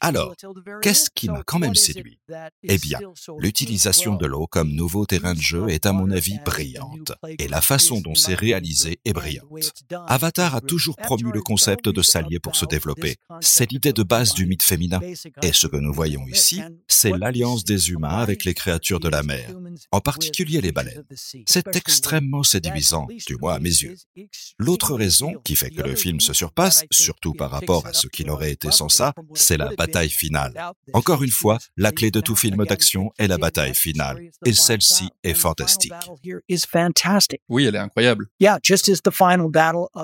Alors, 0.02 0.34
qu'est-ce 0.82 1.10
qui 1.14 1.30
m'a 1.30 1.44
quand 1.46 1.60
même 1.60 1.76
séduit? 1.76 2.20
Eh 2.64 2.80
bien, 2.80 3.00
l'utilisation 3.38 4.16
de 4.16 4.26
l'eau 4.26 4.48
comme 4.48 4.72
nouveau 4.72 5.06
terrain 5.06 5.36
de 5.36 5.40
jeu 5.40 5.70
est 5.70 5.86
à 5.86 5.94
mon 5.94 6.10
avis 6.10 6.40
brillante. 6.44 7.12
Et 7.38 7.48
la 7.48 7.62
façon 7.62 8.02
dont 8.02 8.16
c'est 8.16 8.34
réalisé 8.34 8.98
est 9.06 9.14
brillante. 9.14 9.72
Avatar 10.08 10.56
a 10.56 10.62
toujours 10.62 10.96
promu 10.96 11.32
le 11.32 11.42
concept 11.42 11.90
de 11.90 12.02
s'allier 12.02 12.40
pour 12.40 12.56
se 12.56 12.66
développer. 12.66 13.18
C'est 13.40 13.72
l'idée 13.72 13.94
de 13.94 14.04
base 14.04 14.34
du 14.34 14.48
mythe 14.48 14.64
féminin. 14.64 15.00
Et 15.44 15.54
ce 15.54 15.68
que 15.68 15.78
nous 15.78 15.94
voyons 15.94 16.26
ici, 16.28 16.60
c'est 16.88 17.16
l'alliance 17.16 17.64
des 17.64 17.92
humains 17.92 18.18
avec 18.18 18.46
les 18.46 18.56
créatures 18.56 19.00
de 19.00 19.10
la 19.10 19.22
mer, 19.22 19.52
en 19.92 20.02
particulier 20.02 20.23
les 20.62 20.72
baleines. 20.72 21.04
C'est 21.46 21.76
extrêmement 21.76 22.44
séduisant, 22.44 23.08
du 23.28 23.36
moins 23.38 23.56
à 23.56 23.60
mes 23.60 23.70
yeux. 23.70 23.96
L'autre 24.60 24.94
raison 24.94 25.34
qui 25.44 25.56
fait 25.56 25.70
que 25.70 25.82
le 25.82 25.96
film 25.96 26.20
se 26.20 26.34
surpasse, 26.34 26.86
surtout 26.92 27.34
par 27.34 27.52
rapport 27.52 27.86
à 27.88 27.94
ce 27.94 28.08
qu'il 28.08 28.30
aurait 28.30 28.52
été 28.52 28.72
sans 28.72 28.90
ça, 28.90 29.14
c'est 29.34 29.58
la 29.58 29.70
bataille 29.76 30.10
finale. 30.10 30.54
Encore 30.94 31.24
une 31.24 31.32
fois, 31.32 31.58
la 31.78 31.92
clé 31.92 32.12
de 32.12 32.22
tout 32.22 32.36
film 32.36 32.64
d'action 32.66 33.12
est 33.18 33.28
la 33.28 33.38
bataille 33.38 33.76
finale, 33.76 34.30
et 34.46 34.54
celle-ci 34.54 35.10
est 35.24 35.34
fantastique. 35.34 35.94
Oui, 37.50 37.66
elle 37.66 37.76
est 37.76 37.80
incroyable. 37.80 38.28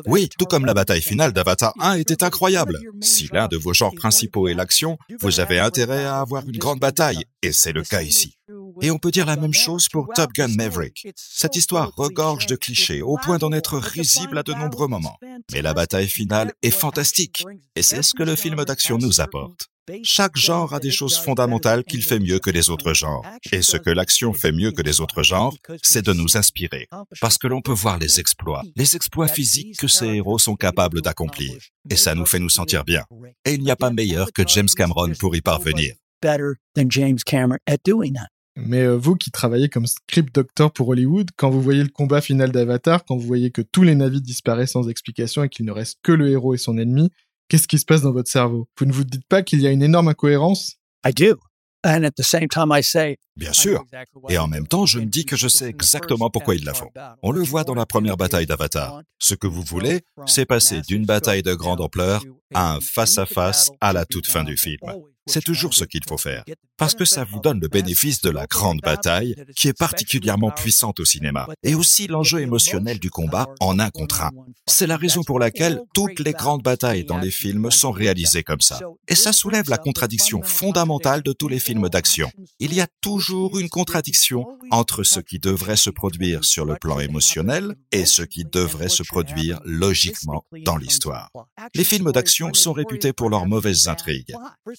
Oui, 0.05 0.29
tout 0.37 0.45
comme 0.45 0.65
la 0.65 0.73
bataille 0.73 1.01
finale 1.01 1.33
d'Avatar 1.33 1.73
1 1.79 1.95
était 1.95 2.23
incroyable. 2.23 2.79
Si 3.01 3.29
l'un 3.31 3.47
de 3.47 3.57
vos 3.57 3.73
genres 3.73 3.95
principaux 3.95 4.47
est 4.47 4.53
l'action, 4.53 4.97
vous 5.21 5.39
avez 5.39 5.59
intérêt 5.59 6.05
à 6.05 6.19
avoir 6.19 6.47
une 6.47 6.57
grande 6.57 6.79
bataille, 6.79 7.23
et 7.41 7.51
c'est 7.51 7.73
le 7.73 7.83
cas 7.83 8.01
ici. 8.01 8.38
Et 8.81 8.91
on 8.91 8.97
peut 8.97 9.11
dire 9.11 9.25
la 9.25 9.35
même 9.35 9.53
chose 9.53 9.87
pour 9.87 10.07
Top 10.15 10.31
Gun 10.33 10.49
Maverick. 10.49 11.07
Cette 11.15 11.55
histoire 11.55 11.91
regorge 11.95 12.45
de 12.45 12.55
clichés 12.55 13.01
au 13.01 13.17
point 13.17 13.37
d'en 13.37 13.51
être 13.51 13.77
risible 13.77 14.37
à 14.37 14.43
de 14.43 14.53
nombreux 14.53 14.87
moments. 14.87 15.17
Mais 15.51 15.61
la 15.61 15.73
bataille 15.73 16.07
finale 16.07 16.53
est 16.61 16.71
fantastique, 16.71 17.45
et 17.75 17.83
c'est 17.83 18.01
ce 18.01 18.13
que 18.13 18.23
le 18.23 18.35
film 18.35 18.63
d'action 18.63 18.97
nous 18.97 19.21
apporte. 19.21 19.69
Chaque 20.03 20.37
genre 20.37 20.73
a 20.73 20.79
des 20.79 20.91
choses 20.91 21.17
fondamentales 21.17 21.83
qu'il 21.83 22.03
fait 22.03 22.19
mieux 22.19 22.39
que 22.39 22.49
les 22.49 22.69
autres 22.69 22.93
genres. 22.93 23.25
Et 23.51 23.61
ce 23.61 23.77
que 23.77 23.89
l'action 23.89 24.33
fait 24.33 24.51
mieux 24.51 24.71
que 24.71 24.81
les 24.81 25.01
autres 25.01 25.23
genres, 25.23 25.55
c'est 25.81 26.05
de 26.05 26.13
nous 26.13 26.37
inspirer. 26.37 26.87
Parce 27.21 27.37
que 27.37 27.47
l'on 27.47 27.61
peut 27.61 27.73
voir 27.73 27.97
les 27.97 28.19
exploits, 28.19 28.63
les 28.75 28.95
exploits 28.95 29.27
physiques 29.27 29.77
que 29.77 29.87
ces 29.87 30.05
héros 30.05 30.39
sont 30.39 30.55
capables 30.55 31.01
d'accomplir. 31.01 31.57
Et 31.89 31.95
ça 31.95 32.15
nous 32.15 32.25
fait 32.25 32.39
nous 32.39 32.49
sentir 32.49 32.83
bien. 32.83 33.03
Et 33.45 33.53
il 33.53 33.63
n'y 33.63 33.71
a 33.71 33.75
pas 33.75 33.89
meilleur 33.89 34.31
que 34.31 34.47
James 34.47 34.69
Cameron 34.75 35.13
pour 35.19 35.35
y 35.35 35.41
parvenir. 35.41 35.95
Mais 38.65 38.81
euh, 38.81 38.95
vous 38.95 39.15
qui 39.15 39.31
travaillez 39.31 39.69
comme 39.69 39.87
script 39.87 40.33
doctor 40.33 40.71
pour 40.71 40.89
Hollywood, 40.89 41.29
quand 41.35 41.49
vous 41.49 41.61
voyez 41.61 41.83
le 41.83 41.89
combat 41.89 42.21
final 42.21 42.51
d'Avatar, 42.51 43.05
quand 43.05 43.15
vous 43.15 43.27
voyez 43.27 43.51
que 43.51 43.61
tous 43.61 43.83
les 43.83 43.95
navires 43.95 44.21
disparaissent 44.21 44.71
sans 44.71 44.89
explication 44.89 45.43
et 45.43 45.49
qu'il 45.49 45.65
ne 45.65 45.71
reste 45.71 45.99
que 46.03 46.11
le 46.11 46.29
héros 46.29 46.53
et 46.53 46.57
son 46.57 46.77
ennemi, 46.77 47.09
qu'est-ce 47.47 47.67
qui 47.67 47.79
se 47.79 47.85
passe 47.85 48.01
dans 48.01 48.11
votre 48.11 48.31
cerveau? 48.31 48.67
Vous 48.77 48.85
ne 48.85 48.91
vous 48.91 49.03
dites 49.03 49.27
pas 49.27 49.41
qu'il 49.41 49.61
y 49.61 49.67
a 49.67 49.71
une 49.71 49.83
énorme 49.83 50.07
incohérence? 50.07 50.77
I 51.05 51.13
do. 51.13 51.37
And 51.85 52.03
at 52.03 52.11
the 52.17 52.23
same 52.23 52.49
time, 52.49 52.73
I 52.73 52.83
say, 52.83 53.17
Bien 53.39 53.53
sûr. 53.53 53.85
Et 54.27 54.37
en 54.37 54.47
même 54.47 54.67
temps, 54.67 54.85
je 54.85 54.99
me 54.99 55.05
dis 55.05 55.25
que 55.25 55.37
je 55.37 55.47
sais 55.47 55.69
exactement 55.69 56.29
pourquoi 56.29 56.55
ils 56.55 56.65
la 56.65 56.73
font. 56.73 56.89
On 57.23 57.31
le 57.31 57.41
voit 57.41 57.63
dans 57.63 57.73
la 57.73 57.85
première 57.85 58.17
bataille 58.17 58.45
d'Avatar. 58.45 59.01
Ce 59.17 59.33
que 59.33 59.47
vous 59.47 59.61
voulez, 59.61 60.01
c'est 60.25 60.45
passer 60.45 60.81
d'une 60.81 61.05
bataille 61.05 61.41
de 61.41 61.53
grande 61.53 61.79
ampleur 61.79 62.21
à 62.53 62.73
un 62.73 62.79
face-à-face 62.81 63.71
-à, 63.81 63.93
la 63.93 64.05
toute 64.05 64.27
fin 64.27 64.43
du 64.43 64.57
film. 64.57 64.79
C'est 65.29 65.43
toujours 65.43 65.75
ce 65.75 65.83
qu'il 65.83 66.01
faut 66.07 66.17
faire, 66.17 66.43
parce 66.75 66.95
que 66.95 67.05
ça 67.05 67.23
vous 67.23 67.39
donne 67.39 67.59
le 67.59 67.67
bénéfice 67.67 68.19
de 68.21 68.31
la 68.31 68.47
grande 68.47 68.81
bataille, 68.81 69.35
qui 69.55 69.67
est 69.67 69.77
particulièrement 69.77 70.49
puissante 70.49 70.99
au 70.99 71.05
cinéma, 71.05 71.47
et 71.63 71.75
aussi 71.75 72.07
l'enjeu 72.07 72.41
émotionnel 72.41 72.99
du 72.99 73.11
combat 73.11 73.47
en 73.59 73.79
un 73.79 73.91
contre 73.91 74.23
un. 74.23 74.31
C'est 74.67 74.87
la 74.87 74.97
raison 74.97 75.23
pour 75.23 75.39
laquelle 75.39 75.81
toutes 75.93 76.19
les 76.19 76.33
grandes 76.33 76.63
batailles 76.63 77.05
dans 77.05 77.19
les 77.19 77.31
films 77.31 77.69
sont 77.69 77.91
réalisées 77.91 78.43
comme 78.43 78.61
ça. 78.61 78.79
Et 79.07 79.15
ça 79.15 79.31
soulève 79.31 79.69
la 79.69 79.77
contradiction 79.77 80.41
fondamentale 80.41 81.21
de 81.21 81.31
tous 81.31 81.47
les 81.47 81.59
films 81.59 81.89
d'action. 81.89 82.31
Il 82.59 82.73
y 82.73 82.81
a 82.81 82.87
toujours 83.01 83.59
une 83.59 83.69
contradiction 83.69 84.45
entre 84.71 85.03
ce 85.03 85.19
qui 85.19 85.39
devrait 85.39 85.75
se 85.75 85.89
produire 85.89 86.43
sur 86.43 86.65
le 86.65 86.75
plan 86.75 86.99
émotionnel 86.99 87.75
et 87.91 88.05
ce 88.05 88.23
qui 88.23 88.45
devrait 88.45 88.89
se 88.89 89.03
produire 89.03 89.59
logiquement 89.63 90.43
dans 90.65 90.77
l'histoire. 90.77 91.29
Les 91.75 91.83
films 91.83 92.11
d'action 92.11 92.53
sont 92.53 92.73
réputés 92.73 93.13
pour 93.13 93.29
leurs 93.29 93.45
mauvaises 93.45 93.87
intrigues. 93.87 94.33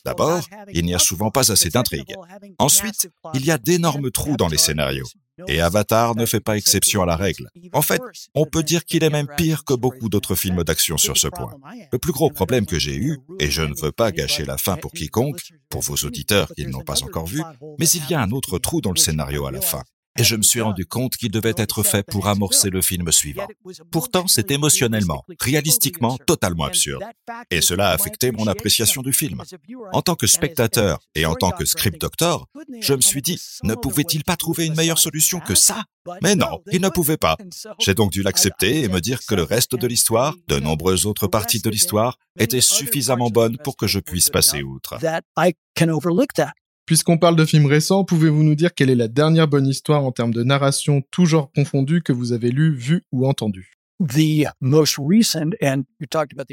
D'abord, 0.04 0.39
il 0.72 0.84
n'y 0.84 0.94
a 0.94 0.98
souvent 0.98 1.30
pas 1.30 1.52
assez 1.52 1.70
d'intrigues. 1.70 2.14
Ensuite, 2.58 3.08
il 3.34 3.44
y 3.44 3.50
a 3.50 3.58
d'énormes 3.58 4.10
trous 4.10 4.36
dans 4.36 4.48
les 4.48 4.58
scénarios. 4.58 5.06
Et 5.48 5.60
Avatar 5.60 6.16
ne 6.16 6.26
fait 6.26 6.40
pas 6.40 6.56
exception 6.56 7.02
à 7.02 7.06
la 7.06 7.16
règle. 7.16 7.48
En 7.72 7.82
fait, 7.82 8.02
on 8.34 8.44
peut 8.44 8.62
dire 8.62 8.84
qu'il 8.84 9.04
est 9.04 9.10
même 9.10 9.28
pire 9.36 9.64
que 9.64 9.74
beaucoup 9.74 10.08
d'autres 10.08 10.34
films 10.34 10.62
d'action 10.64 10.98
sur 10.98 11.16
ce 11.16 11.28
point. 11.28 11.54
Le 11.92 11.98
plus 11.98 12.12
gros 12.12 12.30
problème 12.30 12.66
que 12.66 12.78
j'ai 12.78 12.96
eu, 12.96 13.18
et 13.38 13.50
je 13.50 13.62
ne 13.62 13.74
veux 13.80 13.92
pas 13.92 14.12
gâcher 14.12 14.44
la 14.44 14.58
fin 14.58 14.76
pour 14.76 14.92
quiconque, 14.92 15.40
pour 15.68 15.80
vos 15.80 15.96
auditeurs 15.96 16.52
qui 16.54 16.66
ne 16.66 16.72
l'ont 16.72 16.84
pas 16.84 17.02
encore 17.02 17.26
vu, 17.26 17.42
mais 17.78 17.88
il 17.88 18.08
y 18.10 18.14
a 18.14 18.20
un 18.20 18.30
autre 18.32 18.58
trou 18.58 18.80
dans 18.80 18.92
le 18.92 18.98
scénario 18.98 19.46
à 19.46 19.50
la 19.50 19.60
fin 19.60 19.82
et 20.18 20.24
je 20.24 20.36
me 20.36 20.42
suis 20.42 20.60
rendu 20.60 20.86
compte 20.86 21.16
qu'il 21.16 21.30
devait 21.30 21.54
être 21.56 21.82
fait 21.82 22.04
pour 22.04 22.28
amorcer 22.28 22.70
le 22.70 22.82
film 22.82 23.10
suivant. 23.12 23.46
Pourtant, 23.90 24.26
c'est 24.26 24.50
émotionnellement, 24.50 25.24
réalistiquement, 25.40 26.18
totalement 26.18 26.64
absurde. 26.64 27.02
Et 27.50 27.60
cela 27.60 27.88
a 27.88 27.92
affecté 27.92 28.32
mon 28.32 28.46
appréciation 28.46 29.02
du 29.02 29.12
film. 29.12 29.42
En 29.92 30.02
tant 30.02 30.16
que 30.16 30.26
spectateur 30.26 30.98
et 31.14 31.26
en 31.26 31.34
tant 31.34 31.50
que 31.50 31.64
script 31.64 32.00
doctor, 32.00 32.46
je 32.80 32.94
me 32.94 33.00
suis 33.00 33.22
dit, 33.22 33.40
ne 33.62 33.74
pouvait-il 33.74 34.24
pas 34.24 34.36
trouver 34.36 34.66
une 34.66 34.74
meilleure 34.74 34.98
solution 34.98 35.40
que 35.40 35.54
ça? 35.54 35.84
Mais 36.22 36.34
non, 36.34 36.60
il 36.72 36.80
ne 36.80 36.88
pouvait 36.88 37.16
pas. 37.16 37.36
J'ai 37.78 37.94
donc 37.94 38.10
dû 38.10 38.22
l'accepter 38.22 38.82
et 38.82 38.88
me 38.88 39.00
dire 39.00 39.20
que 39.26 39.34
le 39.34 39.42
reste 39.42 39.74
de 39.76 39.86
l'histoire, 39.86 40.34
de 40.48 40.58
nombreuses 40.58 41.06
autres 41.06 41.26
parties 41.26 41.60
de 41.60 41.70
l'histoire, 41.70 42.16
étaient 42.38 42.60
suffisamment 42.60 43.30
bonnes 43.30 43.58
pour 43.58 43.76
que 43.76 43.86
je 43.86 44.00
puisse 44.00 44.30
passer 44.30 44.62
outre. 44.62 44.98
Puisqu'on 46.90 47.18
parle 47.18 47.36
de 47.36 47.44
films 47.44 47.66
récents, 47.66 48.02
pouvez-vous 48.02 48.42
nous 48.42 48.56
dire 48.56 48.74
quelle 48.74 48.90
est 48.90 48.96
la 48.96 49.06
dernière 49.06 49.46
bonne 49.46 49.68
histoire 49.68 50.04
en 50.04 50.10
termes 50.10 50.34
de 50.34 50.42
narration, 50.42 51.04
tout 51.12 51.24
genre 51.24 51.52
confondu, 51.54 52.02
que 52.02 52.12
vous 52.12 52.32
avez 52.32 52.50
lu, 52.50 52.74
vu 52.74 53.04
ou 53.12 53.28
entendu? 53.28 53.76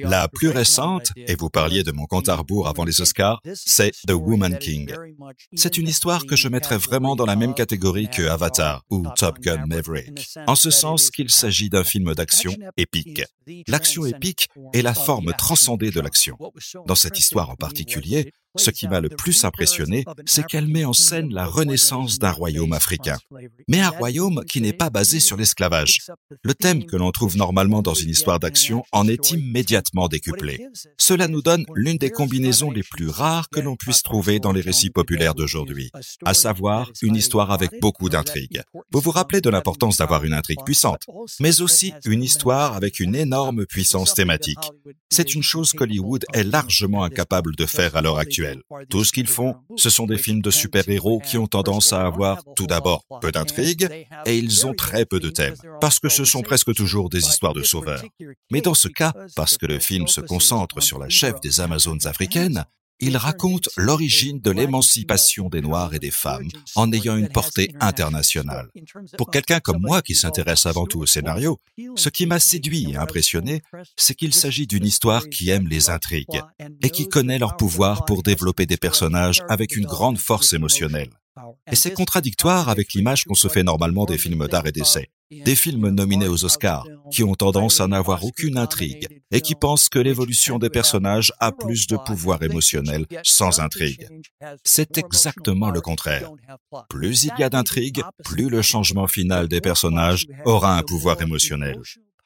La 0.04 0.28
plus 0.28 0.50
récente, 0.50 1.08
et 1.16 1.36
vous 1.36 1.50
parliez 1.50 1.82
de 1.82 1.92
mon 1.92 2.06
compte 2.06 2.30
à 2.30 2.36
rebours 2.36 2.68
avant 2.68 2.84
les 2.84 3.02
Oscars, 3.02 3.42
c'est 3.56 3.94
The 4.06 4.12
Woman 4.12 4.60
King. 4.60 4.94
C'est 5.56 5.80
une 5.80 5.88
histoire 5.88 6.28
que 6.28 6.36
je 6.36 6.50
mettrais 6.50 6.78
vraiment 6.78 7.16
dans 7.16 7.26
la 7.26 7.36
même 7.36 7.56
catégorie 7.56 8.08
que 8.08 8.28
Avatar 8.28 8.84
ou 8.92 9.08
Top 9.16 9.40
Gun 9.40 9.66
Maverick, 9.66 10.28
en 10.46 10.54
ce 10.54 10.70
sens 10.70 11.10
qu'il 11.10 11.32
s'agit 11.32 11.70
d'un 11.70 11.84
film 11.84 12.14
d'action 12.14 12.54
épique. 12.76 13.24
L'action 13.68 14.06
épique 14.06 14.50
est 14.74 14.82
la 14.84 14.94
forme 14.94 15.34
transcendée 15.36 15.90
de 15.90 16.02
l'action. 16.02 16.38
Dans 16.86 16.96
cette 16.96 17.18
histoire 17.18 17.50
en 17.50 17.56
particulier, 17.56 18.34
ce 18.58 18.72
qui 18.72 18.88
m'a 18.88 19.00
le 19.00 19.10
plus 19.10 19.44
impressionné, 19.44 20.06
c'est 20.26 20.46
qu'elle 20.46 20.68
met 20.68 20.86
en 20.86 20.94
scène 20.94 21.34
la 21.34 21.46
renaissance 21.46 22.20
d'un 22.20 22.32
royaume 22.32 22.74
africain. 22.74 23.18
Mais 23.68 23.82
un 23.82 23.90
royaume 23.90 24.44
qui 24.46 24.62
n'est 24.62 24.74
pas 24.74 24.90
basé 24.90 25.20
sur 25.20 25.38
l'esclavage. 25.38 26.02
Le 26.44 26.54
thème 26.54 26.86
que 26.86 26.96
l'on 26.96 27.12
trouve 27.12 27.38
normalement 27.38 27.82
dans 27.82 27.94
une 27.94 28.10
histoire 28.10 28.40
d'action 28.40 28.84
en 28.92 29.08
est 29.08 29.32
immédiatement 29.32 30.08
décuplé. 30.08 30.68
Cela 30.98 31.28
nous 31.28 31.42
donne 31.42 31.66
l'une 31.76 31.98
des 31.98 32.10
combinaisons 32.10 32.72
les 32.72 32.84
plus 32.84 33.10
rares 33.10 33.50
que 33.50 33.60
l'on 33.60 33.76
puisse 33.76 34.04
trouver 34.04 34.40
dans 34.40 34.52
les 34.52 34.62
récits 34.62 34.90
populaires 34.90 35.36
d'aujourd'hui, 35.36 35.92
à 36.26 36.34
savoir 36.34 36.92
une 37.02 37.16
histoire 37.16 37.52
avec 37.52 37.72
beaucoup 37.82 38.10
d'intrigues. 38.10 38.62
Vous 38.92 39.00
vous 39.00 39.12
rappelez 39.12 39.42
de 39.42 39.50
l'importance 39.50 39.98
d'avoir 39.98 40.24
une 40.24 40.34
intrigue 40.34 40.64
puissante, 40.66 41.04
mais 41.40 41.62
aussi 41.62 41.94
une 42.06 42.24
histoire 42.24 42.76
avec 42.76 43.00
une 43.00 43.16
énorme 43.16 43.66
puissance 43.66 44.14
thématique. 44.14 44.58
C'est 45.12 45.36
une 45.36 45.44
chose 45.44 45.74
qu'Hollywood 45.74 46.26
est 46.34 46.44
largement 46.44 47.04
incapable 47.04 47.56
de 47.56 47.66
faire 47.66 47.96
à 47.96 48.02
l'heure 48.02 48.20
actuelle. 48.20 48.47
Tout 48.90 49.04
ce 49.04 49.12
qu'ils 49.12 49.28
font, 49.28 49.56
ce 49.76 49.90
sont 49.90 50.06
des 50.06 50.18
films 50.18 50.42
de 50.42 50.52
super-héros 50.52 51.20
qui 51.20 51.38
ont 51.38 51.48
tendance 51.48 51.94
à 51.94 52.06
avoir 52.06 52.44
tout 52.56 52.68
d'abord 52.68 53.04
peu 53.22 53.32
d'intrigues 53.32 53.88
et 54.26 54.38
ils 54.38 54.66
ont 54.66 54.74
très 54.74 55.06
peu 55.06 55.20
de 55.20 55.30
thèmes, 55.30 55.56
parce 55.82 56.00
que 56.00 56.10
ce 56.10 56.26
sont 56.26 56.42
presque 56.42 56.74
toujours 56.74 57.10
des 57.10 57.28
histoires 57.28 57.54
de 57.54 57.64
sauveurs. 57.64 58.04
Mais 58.52 58.62
dans 58.62 58.74
ce 58.74 58.88
cas, 58.88 59.14
parce 59.36 59.58
que 59.58 59.66
le 59.66 59.80
film 59.80 60.08
se 60.08 60.22
concentre 60.22 60.82
sur 60.82 61.00
la 61.00 61.10
chef 61.10 61.40
des 61.42 61.60
Amazones 61.60 62.06
africaines, 62.06 62.66
il 63.00 63.18
raconte 63.18 63.70
l'origine 63.78 64.40
de 64.40 64.52
l'émancipation 64.52 65.50
des 65.50 65.62
Noirs 65.62 65.94
et 65.94 66.00
des 66.00 66.12
femmes 66.12 66.48
en 66.76 66.92
ayant 66.92 67.18
une 67.18 67.30
portée 67.30 67.72
internationale. 67.80 68.70
Pour 69.18 69.30
quelqu'un 69.30 69.60
comme 69.60 69.82
moi 69.82 70.02
qui 70.02 70.16
s'intéresse 70.16 70.66
avant 70.66 70.86
tout 70.86 71.00
au 71.00 71.06
scénario, 71.06 71.60
ce 71.96 72.10
qui 72.10 72.26
m'a 72.26 72.40
séduit 72.40 72.92
et 72.92 72.98
impressionné, 72.98 73.62
c'est 73.96 74.16
qu'il 74.16 74.34
s'agit 74.34 74.68
d'une 74.68 74.86
histoire 74.86 75.28
qui 75.30 75.50
aime 75.50 75.68
les 75.68 75.90
intrigues 75.90 76.42
et 76.82 76.90
qui 76.90 77.08
connaît 77.08 77.40
leur 77.40 77.58
pouvoir 77.58 78.06
pour 78.06 78.24
développer 78.24 78.66
des 78.66 78.78
personnages 78.78 79.42
avec 79.50 79.76
une 79.76 79.86
grande 79.86 80.18
force 80.18 80.54
émotionnelle. 80.54 81.10
Et 81.72 81.76
c'est 81.76 81.94
contradictoire 81.94 82.70
avec 82.70 82.94
l'image 82.94 83.26
qu'on 83.26 83.36
se 83.36 83.48
fait 83.48 83.64
normalement 83.64 84.06
des 84.06 84.18
films 84.18 84.48
d'art 84.48 84.66
et 84.66 84.72
d'essai. 84.72 85.10
Des 85.32 85.56
films 85.56 85.90
nominés 85.90 86.28
aux 86.28 86.46
Oscars, 86.46 86.88
qui 87.12 87.24
ont 87.24 87.36
tendance 87.36 87.82
à 87.82 87.88
n'avoir 87.88 88.24
aucune 88.24 88.58
intrigue 88.58 89.08
et 89.32 89.42
qui 89.42 89.56
pensent 89.56 89.90
que 89.90 90.00
l'évolution 90.00 90.60
des 90.60 90.70
personnages 90.70 91.34
a 91.40 91.52
plus 91.52 91.88
de 91.88 91.98
pouvoir 91.98 92.42
émotionnel 92.44 93.06
sans 93.24 93.60
intrigue. 93.60 94.08
C'est 94.64 94.98
exactement 94.98 95.70
le 95.70 95.82
contraire. 95.82 96.32
Plus 96.90 97.26
il 97.26 97.34
y 97.40 97.44
a 97.44 97.50
d'intrigue, 97.50 98.02
plus 98.24 98.50
le 98.50 98.62
changement 98.62 99.08
final 99.08 99.48
des 99.48 99.62
personnages 99.62 100.28
aura 100.46 100.78
un 100.78 100.84
pouvoir 100.84 101.22
émotionnel. 101.22 101.80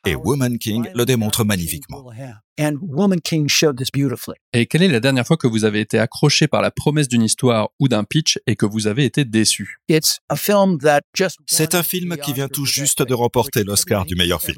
Et 0.06 0.16
Woman 0.16 0.58
King 0.58 0.88
le 0.96 1.06
démontre 1.06 1.44
magnifiquement. 1.44 2.12
And 2.60 2.76
Woman 2.82 3.20
King 3.22 3.48
showed 3.48 3.78
this 3.78 3.90
beautifully. 3.92 4.36
Et 4.54 4.66
quelle 4.66 4.84
est 4.84 4.88
la 4.88 5.00
dernière 5.00 5.26
fois 5.26 5.38
que 5.38 5.48
vous 5.48 5.64
avez 5.64 5.80
été 5.80 5.98
accroché 5.98 6.48
par 6.48 6.62
la 6.62 6.72
promesse 6.72 7.08
d'une 7.08 7.22
histoire 7.22 7.70
ou 7.80 7.88
d'un 7.88 8.04
pitch 8.04 8.38
et 8.46 8.56
que 8.56 8.66
vous 8.66 8.88
avez 8.88 9.06
été 9.06 9.24
déçu? 9.26 9.78
It's 9.88 10.20
a 10.30 10.36
film 10.36 10.78
that 10.80 11.02
just 11.16 11.38
C'est 11.48 11.76
un 11.76 11.84
film 11.84 12.18
qui 12.18 12.34
vient 12.34 12.50
tout 12.50 12.66
juste 12.66 13.02
de 13.02 13.14
remporter 13.14 13.64
l'Oscar 13.64 14.06
du 14.06 14.16
meilleur 14.16 14.42
film. 14.42 14.58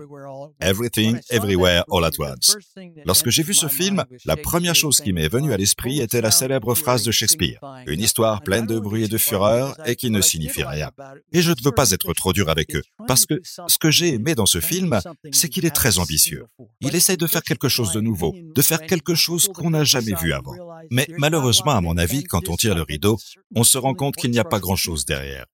Everything, 0.60 1.20
Everywhere, 1.30 1.84
All 1.92 2.04
at 2.06 2.20
Once. 2.20 2.58
Lorsque 3.06 3.30
j'ai 3.30 3.44
vu 3.44 3.54
ce 3.54 3.68
film, 3.68 4.04
la 4.26 4.38
première 4.38 4.76
chose 4.76 5.00
qui 5.00 5.14
m'est 5.14 5.28
venue 5.28 5.54
à 5.54 5.58
l'esprit 5.58 6.00
était 6.00 6.22
la 6.22 6.32
célèbre 6.32 6.76
phrase 6.76 7.04
de 7.04 7.12
Shakespeare. 7.12 7.60
Une 7.88 8.02
histoire 8.02 8.42
pleine 8.42 8.66
de 8.66 8.80
bruit 8.80 9.04
et 9.04 9.08
de 9.08 9.18
fureur 9.18 9.76
et 9.86 9.96
qui 9.96 10.10
ne 10.10 10.22
signifie 10.22 10.64
rien. 10.64 10.90
Et 11.32 11.42
je 11.42 11.52
ne 11.52 11.64
veux 11.64 11.72
pas 11.72 11.92
être 11.92 12.14
trop 12.14 12.34
dur 12.34 12.50
avec 12.50 12.76
eux, 12.76 12.84
parce 13.08 13.26
que 13.26 13.40
ce 13.44 13.78
que 13.78 13.92
j'ai 13.92 14.14
aimé 14.16 14.36
dans 14.36 14.46
ce 14.46 14.60
film, 14.60 15.00
c'est 15.32 15.50
qu'il 15.50 15.66
est 15.66 15.76
très 15.76 16.00
ambitieux. 16.00 16.46
Il 16.82 16.96
essaie 16.96 17.18
de 17.18 17.28
faire 17.28 17.44
quelque 17.44 17.70
chose 17.70 17.83
de 17.92 18.02
nouveau, 18.02 18.34
de 18.34 18.62
faire 18.62 18.82
quelque 18.82 19.16
chose 19.16 19.50
qu'on 19.54 19.72
n'a 19.72 19.84
jamais 19.84 20.14
vu 20.16 20.34
avant. 20.34 20.56
Mais 20.92 21.08
malheureusement, 21.18 21.72
à 21.72 21.82
mon 21.82 21.98
avis, 21.98 22.24
quand 22.24 22.50
on 22.50 22.56
tire 22.56 22.76
le 22.76 22.84
rideau, 22.84 23.18
on 23.56 23.64
se 23.64 23.78
rend 23.78 23.94
compte 23.94 24.16
qu'il 24.16 24.32
n'y 24.32 24.40
a 24.40 24.44
pas 24.44 24.60
grand-chose 24.60 25.06
derrière. 25.06 25.46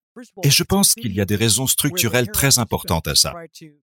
Et 0.43 0.49
je 0.49 0.63
pense 0.63 0.93
qu'il 0.93 1.13
y 1.13 1.21
a 1.21 1.25
des 1.25 1.35
raisons 1.35 1.67
structurelles 1.67 2.29
très 2.31 2.59
importantes 2.59 3.07
à 3.07 3.15
ça. 3.15 3.33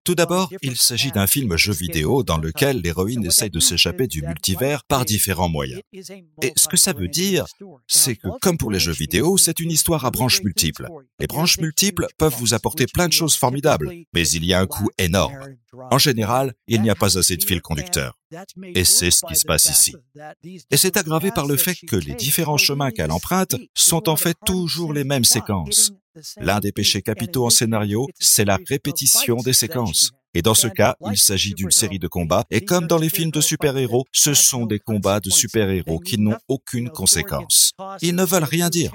Tout 0.04 0.14
d'abord, 0.14 0.50
il 0.62 0.76
s'agit 0.76 1.10
d'un 1.10 1.26
film 1.26 1.56
jeu 1.56 1.72
vidéo 1.72 2.22
dans 2.22 2.38
lequel 2.38 2.80
l'héroïne 2.80 3.24
essaye 3.24 3.50
de 3.50 3.60
s'échapper 3.60 4.06
du 4.06 4.22
multivers 4.22 4.84
par 4.84 5.04
différents 5.04 5.48
moyens. 5.48 5.80
Et 6.42 6.52
ce 6.56 6.68
que 6.68 6.76
ça 6.76 6.92
veut 6.92 7.08
dire, 7.08 7.46
c'est 7.86 8.16
que 8.16 8.28
comme 8.40 8.58
pour 8.58 8.70
les 8.70 8.80
jeux 8.80 8.92
vidéo, 8.92 9.38
c'est 9.38 9.60
une 9.60 9.70
histoire 9.70 10.04
à 10.04 10.10
branches 10.10 10.42
multiples. 10.42 10.88
Les 11.18 11.26
branches 11.26 11.58
multiples 11.58 12.06
peuvent 12.18 12.36
vous 12.38 12.54
apporter 12.54 12.86
plein 12.86 13.08
de 13.08 13.12
choses 13.12 13.36
formidables, 13.36 13.90
mais 14.12 14.28
il 14.28 14.44
y 14.44 14.52
a 14.52 14.60
un 14.60 14.66
coût 14.66 14.90
énorme. 14.98 15.36
En 15.90 15.98
général, 15.98 16.54
il 16.68 16.82
n'y 16.82 16.90
a 16.90 16.94
pas 16.94 17.18
assez 17.18 17.36
de 17.36 17.44
fil 17.44 17.60
conducteur. 17.60 18.18
Et 18.74 18.84
c'est 18.84 19.10
ce 19.10 19.22
qui 19.26 19.36
se 19.36 19.44
passe 19.44 19.66
ici. 19.66 19.94
Et 20.70 20.76
c'est 20.76 20.96
aggravé 20.96 21.30
par 21.30 21.46
le 21.46 21.56
fait 21.56 21.76
que 21.86 21.96
les 21.96 22.14
différents 22.14 22.56
chemins 22.56 22.90
qu'elle 22.90 23.12
emprunte 23.12 23.56
sont 23.74 24.08
en 24.08 24.16
fait 24.16 24.36
toujours 24.44 24.92
les 24.92 25.04
mêmes 25.04 25.24
séquences. 25.24 25.92
L'un 26.38 26.60
des 26.60 26.72
péchés 26.72 27.02
capitaux 27.02 27.46
en 27.46 27.50
scénario, 27.50 28.08
c'est 28.18 28.44
la 28.44 28.58
répétition 28.68 29.36
des 29.36 29.52
séquences. 29.52 30.12
Et 30.34 30.42
dans 30.42 30.54
ce 30.54 30.66
cas, 30.66 30.96
il 31.10 31.16
s'agit 31.16 31.54
d'une 31.54 31.70
série 31.70 31.98
de 31.98 32.08
combats, 32.08 32.44
et 32.50 32.62
comme 32.62 32.86
dans 32.86 32.98
les 32.98 33.08
films 33.08 33.30
de 33.30 33.40
super-héros, 33.40 34.04
ce 34.12 34.34
sont 34.34 34.66
des 34.66 34.78
combats 34.78 35.20
de 35.20 35.30
super-héros 35.30 35.98
qui 35.98 36.18
n'ont 36.18 36.36
aucune 36.48 36.90
conséquence. 36.90 37.72
Ils 38.02 38.14
ne 38.14 38.24
veulent 38.24 38.44
rien 38.44 38.68
dire. 38.68 38.92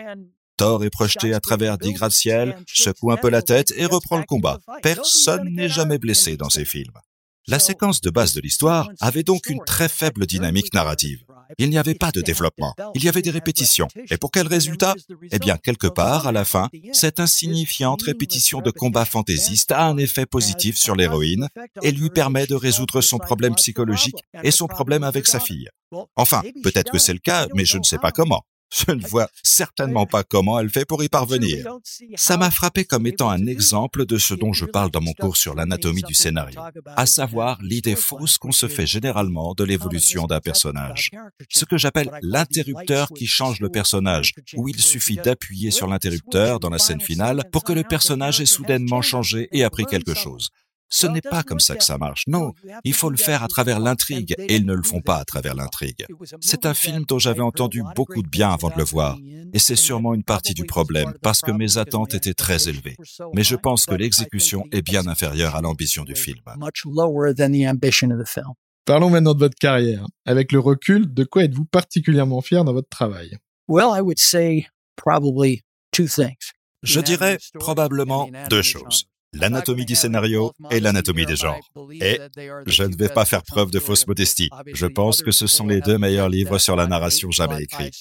Thor 0.57 0.83
est 0.83 0.91
projeté 0.91 1.33
à 1.33 1.39
travers 1.39 1.79
dix 1.79 1.93
gratte-ciel, 1.93 2.55
secoue 2.67 3.11
un 3.11 3.17
peu 3.17 3.29
la 3.29 3.41
tête 3.41 3.73
et 3.75 3.85
reprend 3.85 4.19
le 4.19 4.25
combat. 4.25 4.59
Personne 4.83 5.49
n'est 5.49 5.69
jamais 5.69 5.97
blessé 5.97 6.37
dans 6.37 6.49
ces 6.49 6.65
films. 6.65 6.93
La 7.47 7.59
séquence 7.59 8.01
de 8.01 8.09
base 8.09 8.33
de 8.33 8.41
l'histoire 8.41 8.89
avait 8.99 9.23
donc 9.23 9.47
une 9.49 9.63
très 9.65 9.89
faible 9.89 10.25
dynamique 10.25 10.73
narrative. 10.73 11.23
Il 11.57 11.69
n'y 11.69 11.77
avait 11.77 11.95
pas 11.95 12.11
de 12.11 12.21
développement, 12.21 12.73
il 12.95 13.03
y 13.03 13.09
avait 13.09 13.21
des 13.21 13.31
répétitions. 13.31 13.87
Et 14.09 14.17
pour 14.17 14.31
quel 14.31 14.47
résultat? 14.47 14.95
Eh 15.31 15.39
bien, 15.39 15.57
quelque 15.57 15.87
part, 15.87 16.27
à 16.27 16.31
la 16.31 16.45
fin, 16.45 16.69
cette 16.93 17.19
insignifiante 17.19 18.03
répétition 18.03 18.61
de 18.61 18.71
combat 18.71 19.05
fantaisiste 19.05 19.71
a 19.71 19.83
un 19.83 19.97
effet 19.97 20.25
positif 20.25 20.77
sur 20.77 20.95
l'héroïne 20.95 21.47
et 21.81 21.91
lui 21.91 22.09
permet 22.09 22.47
de 22.47 22.55
résoudre 22.55 23.01
son 23.01 23.17
problème 23.17 23.55
psychologique 23.55 24.23
et 24.43 24.51
son 24.51 24.67
problème 24.67 25.03
avec 25.03 25.27
sa 25.27 25.39
fille. 25.39 25.67
Enfin, 26.15 26.41
peut-être 26.63 26.91
que 26.91 26.99
c'est 26.99 27.13
le 27.13 27.19
cas, 27.19 27.47
mais 27.53 27.65
je 27.65 27.77
ne 27.77 27.83
sais 27.83 27.97
pas 27.97 28.11
comment. 28.11 28.43
Je 28.73 28.91
ne 28.91 29.05
vois 29.05 29.29
certainement 29.43 30.05
pas 30.05 30.23
comment 30.23 30.59
elle 30.59 30.69
fait 30.69 30.85
pour 30.85 31.03
y 31.03 31.09
parvenir. 31.09 31.67
Ça 32.15 32.37
m'a 32.37 32.51
frappé 32.51 32.85
comme 32.85 33.05
étant 33.05 33.29
un 33.29 33.45
exemple 33.45 34.05
de 34.05 34.17
ce 34.17 34.33
dont 34.33 34.53
je 34.53 34.65
parle 34.65 34.91
dans 34.91 35.01
mon 35.01 35.13
cours 35.13 35.37
sur 35.37 35.55
l'anatomie 35.55 36.03
du 36.03 36.13
scénario, 36.13 36.59
à 36.95 37.05
savoir 37.05 37.59
l'idée 37.61 37.95
fausse 37.95 38.37
qu'on 38.37 38.51
se 38.51 38.67
fait 38.67 38.85
généralement 38.85 39.53
de 39.53 39.63
l'évolution 39.63 40.25
d'un 40.25 40.39
personnage. 40.39 41.11
Ce 41.49 41.65
que 41.65 41.77
j'appelle 41.77 42.11
l'interrupteur 42.21 43.09
qui 43.09 43.27
change 43.27 43.59
le 43.59 43.69
personnage, 43.69 44.33
où 44.55 44.69
il 44.69 44.79
suffit 44.79 45.17
d'appuyer 45.17 45.71
sur 45.71 45.87
l'interrupteur 45.87 46.59
dans 46.59 46.69
la 46.69 46.79
scène 46.79 47.01
finale 47.01 47.43
pour 47.51 47.63
que 47.63 47.73
le 47.73 47.83
personnage 47.83 48.39
ait 48.39 48.45
soudainement 48.45 49.01
changé 49.01 49.49
et 49.51 49.63
appris 49.63 49.85
quelque 49.85 50.13
chose. 50.13 50.49
Ce 50.91 51.07
n'est 51.07 51.21
pas 51.21 51.41
comme 51.41 51.59
ça 51.59 51.75
que 51.75 51.83
ça 51.83 51.97
marche. 51.97 52.23
Non, 52.27 52.53
il 52.83 52.93
faut 52.93 53.09
le 53.09 53.17
faire 53.17 53.43
à 53.43 53.47
travers 53.47 53.79
l'intrigue 53.79 54.35
et 54.37 54.57
ils 54.57 54.65
ne 54.65 54.73
le 54.73 54.83
font 54.83 55.01
pas 55.01 55.17
à 55.17 55.25
travers 55.25 55.55
l'intrigue. 55.55 56.05
C'est 56.41 56.65
un 56.65 56.73
film 56.73 57.05
dont 57.07 57.17
j'avais 57.17 57.41
entendu 57.41 57.81
beaucoup 57.95 58.21
de 58.21 58.27
bien 58.27 58.51
avant 58.51 58.69
de 58.69 58.75
le 58.77 58.83
voir 58.83 59.17
et 59.53 59.59
c'est 59.59 59.75
sûrement 59.75 60.13
une 60.13 60.23
partie 60.23 60.53
du 60.53 60.65
problème 60.65 61.13
parce 61.21 61.41
que 61.41 61.51
mes 61.51 61.77
attentes 61.77 62.13
étaient 62.13 62.33
très 62.33 62.67
élevées. 62.67 62.97
Mais 63.33 63.43
je 63.43 63.55
pense 63.55 63.85
que 63.85 63.95
l'exécution 63.95 64.65
est 64.71 64.81
bien 64.81 65.07
inférieure 65.07 65.55
à 65.55 65.61
l'ambition 65.61 66.03
du 66.03 66.15
film. 66.15 66.37
much 66.57 66.85
lower 66.85 67.33
than 67.33 67.51
the 67.51 67.65
ambition 67.65 68.11
of 68.11 68.19
the 68.19 68.27
film. 68.27 68.53
Parlons 68.85 69.09
maintenant 69.09 69.33
de 69.33 69.39
votre 69.39 69.57
carrière. 69.57 70.05
Avec 70.25 70.51
le 70.51 70.59
recul, 70.59 71.13
de 71.13 71.23
quoi 71.23 71.43
êtes-vous 71.43 71.65
particulièrement 71.65 72.41
fier 72.41 72.63
dans 72.63 72.73
votre 72.73 72.89
travail? 72.89 73.37
Well, 73.67 73.89
I 73.95 74.01
would 74.01 74.19
say 74.19 74.67
probably 74.95 75.61
two 75.91 76.07
things. 76.07 76.51
Je 76.83 76.99
dirais 76.99 77.37
probablement 77.59 78.29
deux 78.49 78.63
choses. 78.63 79.05
L'anatomie 79.33 79.85
du 79.85 79.95
scénario 79.95 80.51
et 80.71 80.81
l'anatomie 80.81 81.25
des 81.25 81.37
genres. 81.37 81.59
Et 82.01 82.19
je 82.65 82.83
ne 82.83 82.95
vais 82.95 83.07
pas 83.07 83.23
faire 83.23 83.43
preuve 83.43 83.71
de 83.71 83.79
fausse 83.79 84.05
modestie. 84.05 84.49
Je 84.73 84.85
pense 84.85 85.21
que 85.21 85.31
ce 85.31 85.47
sont 85.47 85.67
les 85.67 85.79
deux 85.79 85.97
meilleurs 85.97 86.27
livres 86.27 86.57
sur 86.57 86.75
la 86.75 86.85
narration 86.85 87.31
jamais 87.31 87.63
écrits. 87.63 87.91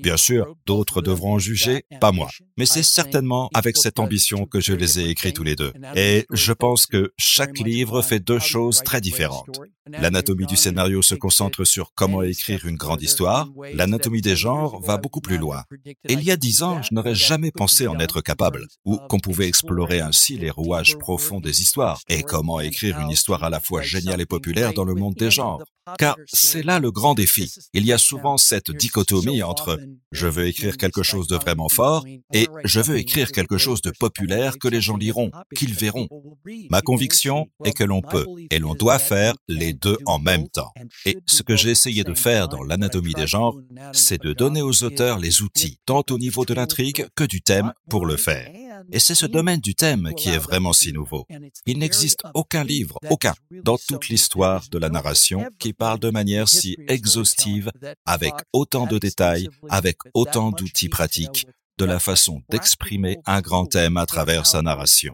Bien 0.00 0.16
sûr, 0.16 0.54
d'autres 0.64 1.02
devront 1.02 1.38
juger, 1.38 1.84
pas 2.00 2.12
moi. 2.12 2.28
Mais 2.56 2.66
c'est 2.66 2.84
certainement 2.84 3.50
avec 3.52 3.76
cette 3.76 3.98
ambition 3.98 4.46
que 4.46 4.60
je 4.60 4.74
les 4.74 5.00
ai 5.00 5.08
écrits 5.08 5.32
tous 5.32 5.42
les 5.42 5.56
deux. 5.56 5.72
Et 5.96 6.24
je 6.30 6.52
pense 6.52 6.86
que 6.86 7.12
chaque 7.18 7.58
livre 7.58 8.00
fait 8.02 8.20
deux 8.20 8.38
choses 8.38 8.82
très 8.84 9.00
différentes. 9.00 9.60
L'anatomie 9.88 10.46
du 10.46 10.56
scénario 10.56 11.00
se 11.00 11.14
concentre 11.14 11.64
sur 11.64 11.92
comment 11.94 12.22
écrire 12.22 12.66
une 12.66 12.76
grande 12.76 13.02
histoire. 13.02 13.48
L'anatomie 13.72 14.20
des 14.20 14.34
genres 14.34 14.80
va 14.80 14.96
beaucoup 14.96 15.20
plus 15.20 15.38
loin. 15.38 15.62
Il 16.08 16.22
y 16.22 16.30
a 16.30 16.36
dix 16.36 16.62
ans, 16.62 16.82
je 16.82 16.92
n'aurais 16.92 17.14
jamais 17.14 17.52
pensé 17.52 17.86
en 17.86 17.98
être 18.00 18.20
capable, 18.20 18.66
ou 18.84 18.98
qu'on 19.08 19.20
pouvait 19.20 19.46
explorer 19.46 20.00
ainsi 20.00 20.36
les 20.38 20.50
rouages 20.50 20.75
profonds 20.98 21.40
des 21.40 21.62
histoires, 21.62 22.00
et 22.08 22.22
comment 22.22 22.60
écrire 22.60 22.98
une 23.00 23.10
histoire 23.10 23.44
à 23.44 23.50
la 23.50 23.60
fois 23.60 23.82
géniale 23.82 24.20
et 24.20 24.26
populaire 24.26 24.72
dans 24.72 24.84
le 24.84 24.94
monde 24.94 25.14
des 25.14 25.30
genres. 25.30 25.62
Car 25.98 26.16
c'est 26.26 26.64
là 26.64 26.80
le 26.80 26.90
grand 26.90 27.14
défi. 27.14 27.52
Il 27.72 27.86
y 27.86 27.92
a 27.92 27.98
souvent 27.98 28.38
cette 28.38 28.72
dichotomie 28.72 29.42
entre 29.44 29.78
je 30.10 30.26
veux 30.26 30.48
écrire 30.48 30.76
quelque 30.76 31.04
chose 31.04 31.28
de 31.28 31.36
vraiment 31.36 31.68
fort 31.68 32.04
et 32.32 32.48
je 32.64 32.80
veux 32.80 32.98
écrire 32.98 33.30
quelque 33.30 33.56
chose 33.56 33.82
de 33.82 33.92
populaire 33.92 34.58
que 34.58 34.66
les 34.66 34.80
gens 34.80 34.96
liront, 34.96 35.30
qu'ils 35.54 35.74
verront. 35.74 36.08
Ma 36.70 36.82
conviction 36.82 37.46
est 37.64 37.72
que 37.72 37.84
l'on 37.84 38.02
peut 38.02 38.26
et 38.50 38.58
l'on 38.58 38.74
doit 38.74 38.98
faire 38.98 39.34
les 39.46 39.74
deux 39.74 39.98
en 40.06 40.18
même 40.18 40.48
temps. 40.48 40.72
Et 41.04 41.18
ce 41.26 41.44
que 41.44 41.54
j'ai 41.54 41.70
essayé 41.70 42.02
de 42.02 42.14
faire 42.14 42.48
dans 42.48 42.64
l'anatomie 42.64 43.14
des 43.14 43.28
genres, 43.28 43.56
c'est 43.92 44.20
de 44.20 44.32
donner 44.32 44.62
aux 44.62 44.82
auteurs 44.82 45.18
les 45.18 45.42
outils, 45.42 45.78
tant 45.86 46.02
au 46.10 46.18
niveau 46.18 46.44
de 46.44 46.54
l'intrigue 46.54 47.06
que 47.14 47.24
du 47.24 47.42
thème, 47.42 47.72
pour 47.88 48.06
le 48.06 48.16
faire. 48.16 48.50
Et 48.92 48.98
c'est 48.98 49.14
ce 49.14 49.26
domaine 49.26 49.60
du 49.60 49.74
thème 49.74 50.12
qui 50.16 50.28
est 50.28 50.38
vraiment 50.38 50.72
si 50.72 50.92
nouveau. 50.92 51.26
Il 51.66 51.78
n'existe 51.78 52.22
aucun 52.34 52.64
livre, 52.64 52.98
aucun, 53.10 53.34
dans 53.62 53.78
toute 53.78 54.08
l'histoire 54.08 54.64
de 54.70 54.78
la 54.78 54.88
narration 54.88 55.44
qui 55.58 55.72
parle 55.72 55.98
de 55.98 56.10
manière 56.10 56.48
si 56.48 56.76
exhaustive, 56.88 57.70
avec 58.04 58.34
autant 58.52 58.86
de 58.86 58.98
détails, 58.98 59.48
avec 59.68 59.98
autant 60.14 60.50
d'outils 60.50 60.88
pratiques, 60.88 61.46
de 61.78 61.84
la 61.84 61.98
façon 61.98 62.42
d'exprimer 62.50 63.18
un 63.26 63.40
grand 63.40 63.66
thème 63.66 63.96
à 63.96 64.06
travers 64.06 64.46
sa 64.46 64.62
narration. 64.62 65.12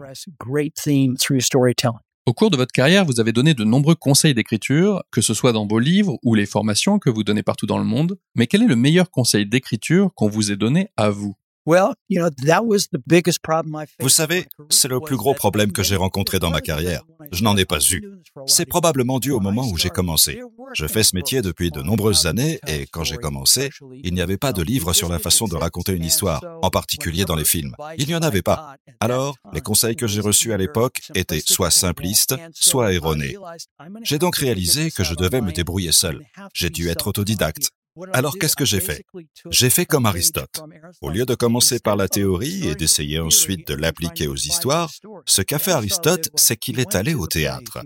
Au 2.25 2.33
cours 2.33 2.51
de 2.51 2.57
votre 2.57 2.71
carrière, 2.71 3.05
vous 3.05 3.19
avez 3.19 3.33
donné 3.33 3.53
de 3.53 3.65
nombreux 3.65 3.97
conseils 3.97 4.33
d'écriture, 4.33 5.03
que 5.11 5.21
ce 5.21 5.35
soit 5.35 5.53
dans 5.53 5.67
vos 5.67 5.81
livres 5.81 6.19
ou 6.23 6.37
les 6.37 6.47
formations 6.47 7.01
que 7.01 7.11
vous 7.11 7.25
donnez 7.25 7.43
partout 7.43 7.67
dans 7.67 7.79
le 7.79 7.85
monde, 7.85 8.17
mais 8.37 8.47
quel 8.47 8.63
est 8.63 8.69
le 8.69 8.77
meilleur 8.77 9.11
conseil 9.11 9.45
d'écriture 9.45 10.11
qu'on 10.15 10.29
vous 10.29 10.53
ait 10.53 10.57
donné 10.57 10.91
à 10.97 11.11
vous? 11.11 11.35
Well, 11.65 11.95
you 12.09 12.21
know, 12.21 12.29
that 12.45 12.67
was 12.67 12.89
the 12.89 12.99
biggest 13.07 13.41
problem 13.41 13.77
I 13.77 13.87
faced 13.87 14.01
Vous 14.01 14.09
savez, 14.09 14.47
c'est 14.69 14.89
le 14.89 14.99
plus 14.99 15.17
gros 15.17 15.33
problème 15.33 15.71
que 15.71 15.85
j'ai 15.85 15.95
rencontré 15.95 16.41
dans 16.41 16.51
ma 16.51 16.61
carrière. 16.61 17.05
Je 17.31 17.45
n'en 17.45 17.57
ai 17.57 17.65
pas 17.65 17.79
eu. 17.93 18.03
C'est 18.47 18.67
probablement 18.67 19.21
dû 19.21 19.31
au 19.31 19.39
moment 19.39 19.65
où 19.69 19.77
j'ai 19.77 19.91
commencé. 19.91 20.41
Je 20.75 20.87
fais 20.89 21.05
ce 21.05 21.15
métier 21.15 21.41
depuis 21.41 21.71
de 21.71 21.81
nombreuses 21.81 22.27
années 22.27 22.59
et 22.67 22.87
quand 22.87 23.05
j'ai 23.05 23.17
commencé, 23.17 23.71
il 24.03 24.13
n'y 24.13 24.21
avait 24.21 24.39
pas 24.39 24.53
de 24.53 24.63
livre 24.63 24.93
sur 24.93 25.09
la 25.09 25.21
façon 25.21 25.47
de 25.47 25.55
raconter 25.55 25.93
une 25.93 26.05
histoire, 26.05 26.43
en 26.63 26.71
particulier 26.71 27.25
dans 27.25 27.37
les 27.37 27.45
films. 27.45 27.77
Il 27.97 28.09
n'y 28.09 28.17
en 28.17 28.23
avait 28.23 28.43
pas. 28.43 28.75
Alors, 28.99 29.37
les 29.53 29.61
conseils 29.61 29.95
que 29.95 30.09
j'ai 30.09 30.21
reçus 30.21 30.53
à 30.53 30.57
l'époque 30.57 31.01
étaient 31.15 31.43
soit 31.45 31.71
simplistes, 31.71 32.35
soit 32.55 32.93
erronés. 32.93 33.37
J'ai 34.03 34.19
donc 34.19 34.35
réalisé 34.35 34.91
que 34.91 35.05
je 35.05 35.15
devais 35.15 35.41
me 35.41 35.53
débrouiller 35.53 35.93
seul. 35.93 36.25
J'ai 36.55 36.71
dû 36.71 36.89
être 36.89 37.07
autodidacte. 37.07 37.71
Alors 38.13 38.39
qu'est-ce 38.39 38.57
que 38.57 38.65
j'ai 38.65 38.81
fait? 38.81 39.05
J'ai 39.51 39.71
fait 39.71 39.85
comme 39.85 40.07
Aristote. 40.07 40.63
Au 41.01 41.11
lieu 41.11 41.27
de 41.27 41.35
commencer 41.35 41.79
par 41.79 41.97
la 41.97 42.09
théorie 42.09 42.67
et 42.69 42.75
d'essayer 42.75 43.21
ensuite 43.21 43.67
de 43.69 43.75
l'appliquer 43.75 44.27
aux 44.27 44.37
histoires, 44.37 44.91
Ce 45.27 45.43
qu'a 45.43 45.59
fait 45.59 45.73
Aristote, 45.73 46.29
c'est 46.35 46.57
qu'il 46.57 46.81
est 46.81 46.95
allé 46.95 47.15
au 47.15 47.27
théâtre. 47.27 47.81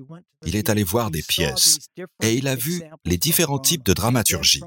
Il 0.44 0.54
est 0.54 0.68
allé 0.70 0.84
voir 0.84 1.10
des 1.10 1.22
pièces 1.22 1.78
et 2.22 2.34
il 2.34 2.46
a 2.46 2.54
vu 2.54 2.82
les 3.04 3.16
différents 3.16 3.58
types 3.58 3.84
de 3.84 3.92
dramaturgie. 3.92 4.62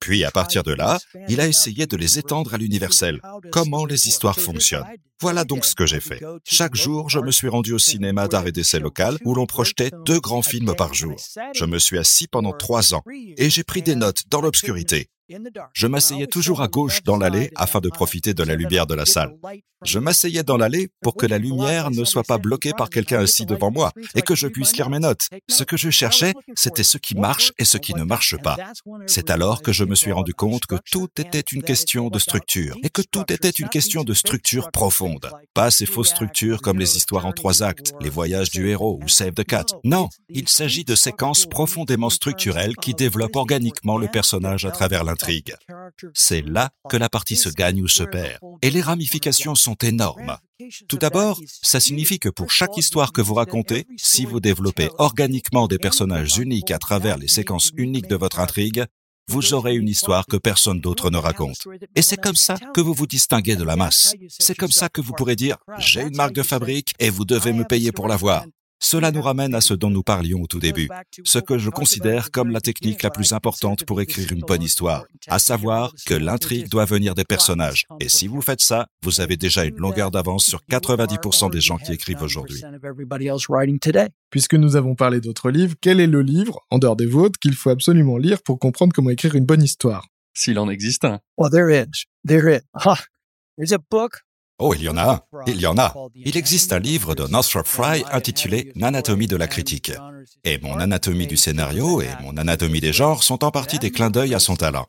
Puis 0.00 0.24
à 0.24 0.30
partir 0.30 0.62
de 0.62 0.72
là, 0.72 0.98
il 1.28 1.40
a 1.40 1.46
essayé 1.46 1.86
de 1.86 1.96
les 1.96 2.18
étendre 2.18 2.52
à 2.54 2.58
l'universel. 2.58 3.20
Comment 3.50 3.86
les 3.86 4.08
histoires 4.08 4.38
fonctionnent? 4.38 4.84
Voilà 5.24 5.44
donc 5.46 5.64
ce 5.64 5.74
que 5.74 5.86
j'ai 5.86 6.00
fait. 6.00 6.22
Chaque 6.44 6.74
jour, 6.74 7.08
je 7.08 7.18
me 7.18 7.30
suis 7.30 7.48
rendu 7.48 7.72
au 7.72 7.78
cinéma 7.78 8.28
d'art 8.28 8.46
et 8.46 8.52
d'essai 8.52 8.78
local 8.78 9.16
où 9.24 9.34
l'on 9.34 9.46
projetait 9.46 9.90
deux 10.04 10.20
grands 10.20 10.42
films 10.42 10.74
par 10.76 10.92
jour. 10.92 11.16
Je 11.54 11.64
me 11.64 11.78
suis 11.78 11.96
assis 11.96 12.28
pendant 12.28 12.52
trois 12.52 12.92
ans 12.92 13.02
et 13.08 13.48
j'ai 13.48 13.64
pris 13.64 13.80
des 13.80 13.94
notes 13.94 14.24
dans 14.28 14.42
l'obscurité. 14.42 15.08
Je 15.72 15.86
m'asseyais 15.86 16.26
toujours 16.26 16.60
à 16.60 16.68
gauche 16.68 17.02
dans 17.02 17.16
l'allée 17.16 17.50
afin 17.56 17.80
de 17.80 17.88
profiter 17.88 18.34
de 18.34 18.42
la 18.42 18.54
lumière 18.54 18.86
de 18.86 18.94
la 18.94 19.06
salle. 19.06 19.34
Je 19.84 19.98
m'asseyais 19.98 20.42
dans 20.42 20.56
l'allée 20.56 20.88
pour 21.02 21.14
que 21.14 21.26
la 21.26 21.38
lumière 21.38 21.90
ne 21.90 22.04
soit 22.04 22.22
pas 22.22 22.38
bloquée 22.38 22.72
par 22.76 22.88
quelqu'un 22.88 23.20
assis 23.20 23.44
devant 23.44 23.70
moi 23.70 23.92
et 24.14 24.22
que 24.22 24.34
je 24.34 24.46
puisse 24.46 24.76
lire 24.76 24.88
mes 24.88 24.98
notes. 24.98 25.28
Ce 25.48 25.62
que 25.62 25.76
je 25.76 25.90
cherchais, 25.90 26.32
c'était 26.54 26.82
ce 26.82 26.96
qui 26.96 27.14
marche 27.14 27.52
et 27.58 27.64
ce 27.64 27.76
qui 27.76 27.94
ne 27.94 28.02
marche 28.02 28.36
pas. 28.38 28.56
C'est 29.06 29.30
alors 29.30 29.62
que 29.62 29.72
je 29.72 29.84
me 29.84 29.94
suis 29.94 30.12
rendu 30.12 30.32
compte 30.32 30.66
que 30.66 30.76
tout 30.90 31.08
était 31.18 31.40
une 31.40 31.62
question 31.62 32.08
de 32.08 32.18
structure 32.18 32.76
et 32.82 32.88
que 32.88 33.02
tout 33.02 33.30
était 33.30 33.50
une 33.50 33.68
question 33.68 34.04
de 34.04 34.14
structure 34.14 34.70
profonde. 34.70 35.30
Pas 35.52 35.70
ces 35.70 35.86
fausses 35.86 36.10
structures 36.10 36.62
comme 36.62 36.78
les 36.78 36.96
histoires 36.96 37.26
en 37.26 37.32
trois 37.32 37.62
actes, 37.62 37.92
les 38.00 38.10
voyages 38.10 38.50
du 38.50 38.68
héros 38.68 38.98
ou 39.02 39.08
Save 39.08 39.34
the 39.34 39.44
Cat. 39.44 39.66
Non, 39.84 40.08
il 40.30 40.48
s'agit 40.48 40.84
de 40.84 40.94
séquences 40.94 41.46
profondément 41.46 42.10
structurelles 42.10 42.76
qui 42.76 42.94
développent 42.94 43.36
organiquement 43.36 43.98
le 43.98 44.08
personnage 44.08 44.64
à 44.64 44.70
travers 44.70 45.04
C'est 46.14 46.42
là 46.42 46.70
que 46.88 46.96
la 46.96 47.08
partie 47.08 47.36
se 47.36 47.48
gagne 47.48 47.82
ou 47.82 47.88
se 47.88 48.02
perd. 48.02 48.38
Et 48.62 48.70
les 48.70 48.80
ramifications 48.80 49.54
sont 49.54 49.76
énormes. 49.76 50.36
Tout 50.88 50.98
d'abord, 50.98 51.40
ça 51.62 51.80
signifie 51.80 52.18
que 52.18 52.28
pour 52.28 52.50
chaque 52.50 52.76
histoire 52.76 53.12
que 53.12 53.20
vous 53.20 53.34
racontez, 53.34 53.86
si 53.96 54.24
vous 54.24 54.40
développez 54.40 54.88
organiquement 54.98 55.68
des 55.68 55.78
personnages 55.78 56.38
uniques 56.38 56.70
à 56.70 56.78
travers 56.78 57.18
les 57.18 57.28
séquences 57.28 57.70
uniques 57.76 58.08
de 58.08 58.16
votre 58.16 58.40
intrigue, 58.40 58.84
vous 59.28 59.54
aurez 59.54 59.74
une 59.74 59.88
histoire 59.88 60.26
que 60.26 60.36
personne 60.36 60.80
d'autre 60.80 61.10
ne 61.10 61.16
raconte. 61.16 61.66
Et 61.94 62.02
c'est 62.02 62.16
comme 62.16 62.36
ça 62.36 62.56
que 62.74 62.80
vous 62.80 62.92
vous 62.92 63.06
distinguez 63.06 63.56
de 63.56 63.64
la 63.64 63.76
masse. 63.76 64.14
C'est 64.28 64.56
comme 64.56 64.72
ça 64.72 64.88
que 64.88 65.00
vous 65.00 65.12
pourrez 65.12 65.36
dire, 65.36 65.56
j'ai 65.78 66.02
une 66.02 66.16
marque 66.16 66.34
de 66.34 66.42
fabrique 66.42 66.92
et 66.98 67.10
vous 67.10 67.24
devez 67.24 67.52
me 67.52 67.64
payer 67.64 67.90
pour 67.90 68.06
l'avoir. 68.06 68.44
Cela 68.80 69.10
nous 69.10 69.22
ramène 69.22 69.54
à 69.54 69.60
ce 69.60 69.74
dont 69.74 69.90
nous 69.90 70.02
parlions 70.02 70.42
au 70.42 70.46
tout 70.46 70.58
début, 70.58 70.88
ce 71.24 71.38
que 71.38 71.58
je 71.58 71.70
considère 71.70 72.30
comme 72.30 72.50
la 72.50 72.60
technique 72.60 73.02
la 73.02 73.10
plus 73.10 73.32
importante 73.32 73.84
pour 73.84 74.00
écrire 74.00 74.32
une 74.32 74.40
bonne 74.40 74.62
histoire, 74.62 75.04
à 75.28 75.38
savoir 75.38 75.92
que 76.06 76.14
l'intrigue 76.14 76.68
doit 76.68 76.84
venir 76.84 77.14
des 77.14 77.24
personnages. 77.24 77.86
Et 78.00 78.08
si 78.08 78.26
vous 78.26 78.42
faites 78.42 78.60
ça, 78.60 78.86
vous 79.02 79.20
avez 79.20 79.36
déjà 79.36 79.64
une 79.64 79.76
longueur 79.76 80.10
d'avance 80.10 80.46
sur 80.46 80.60
90% 80.70 81.50
des 81.50 81.60
gens 81.60 81.78
qui 81.78 81.92
écrivent 81.92 82.22
aujourd'hui. 82.22 82.62
Puisque 84.30 84.54
nous 84.54 84.76
avons 84.76 84.94
parlé 84.94 85.20
d'autres 85.20 85.50
livres, 85.50 85.74
quel 85.80 86.00
est 86.00 86.06
le 86.06 86.22
livre, 86.22 86.60
en 86.70 86.78
dehors 86.78 86.96
des 86.96 87.06
vôtres, 87.06 87.38
qu'il 87.38 87.54
faut 87.54 87.70
absolument 87.70 88.18
lire 88.18 88.42
pour 88.42 88.58
comprendre 88.58 88.92
comment 88.92 89.10
écrire 89.10 89.34
une 89.34 89.46
bonne 89.46 89.62
histoire? 89.62 90.06
S'il 90.36 90.58
en 90.58 90.68
existe 90.68 91.04
un. 91.04 91.20
Well, 91.38 91.50
there 91.50 91.70
is. 91.70 92.06
There 92.26 92.52
is. 92.52 92.62
Huh. 92.74 92.96
There's 93.56 93.72
a 93.72 93.78
book 93.78 94.23
Oh, 94.60 94.72
il 94.72 94.82
y 94.82 94.88
en 94.88 94.96
a 94.96 95.10
un. 95.10 95.20
Il 95.48 95.60
y 95.60 95.66
en 95.66 95.76
a. 95.78 95.92
Il 96.14 96.36
existe 96.36 96.72
un 96.72 96.78
livre 96.78 97.16
de 97.16 97.26
Northrop 97.26 97.64
Frye 97.64 98.04
intitulé 98.12 98.70
L'anatomie 98.76 99.26
de 99.26 99.36
la 99.36 99.48
critique. 99.48 99.90
Et 100.44 100.58
mon 100.58 100.78
anatomie 100.78 101.26
du 101.26 101.36
scénario 101.36 102.00
et 102.00 102.10
mon 102.22 102.36
anatomie 102.36 102.80
des 102.80 102.92
genres 102.92 103.24
sont 103.24 103.42
en 103.44 103.50
partie 103.50 103.80
des 103.80 103.90
clins 103.90 104.10
d'œil 104.10 104.32
à 104.32 104.38
son 104.38 104.54
talent. 104.54 104.86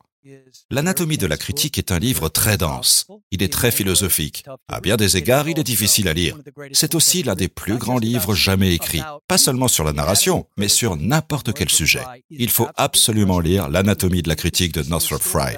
L'anatomie 0.72 1.18
de 1.18 1.28
la 1.28 1.38
critique 1.38 1.78
est 1.78 1.92
un 1.92 2.00
livre 2.00 2.30
très 2.30 2.58
dense. 2.58 3.06
Il 3.32 3.44
est 3.44 3.54
très 3.54 3.72
philosophique. 3.72 4.44
À 4.68 4.82
bien 4.82 4.98
des 4.98 5.18
égards, 5.18 5.48
il 5.48 5.60
est 5.60 5.64
difficile 5.64 6.08
à 6.08 6.14
lire. 6.14 6.38
C'est 6.72 6.96
aussi 6.96 7.24
l'un 7.24 7.36
des 7.36 7.48
plus 7.48 7.78
grands 7.78 8.00
livres 8.00 8.34
jamais 8.34 8.74
écrits. 8.74 9.02
Pas 9.28 9.38
seulement 9.38 9.68
sur 9.68 9.84
la 9.84 9.94
narration, 9.94 10.48
mais 10.58 10.68
sur 10.68 10.96
n'importe 10.96 11.54
quel 11.54 11.70
sujet. 11.70 12.04
Il 12.30 12.50
faut 12.50 12.68
absolument 12.76 13.40
lire 13.40 13.70
l'anatomie 13.70 14.24
de 14.24 14.30
la 14.30 14.36
critique 14.36 14.74
de 14.74 14.84
Northrop 14.84 15.20
Frye. 15.20 15.58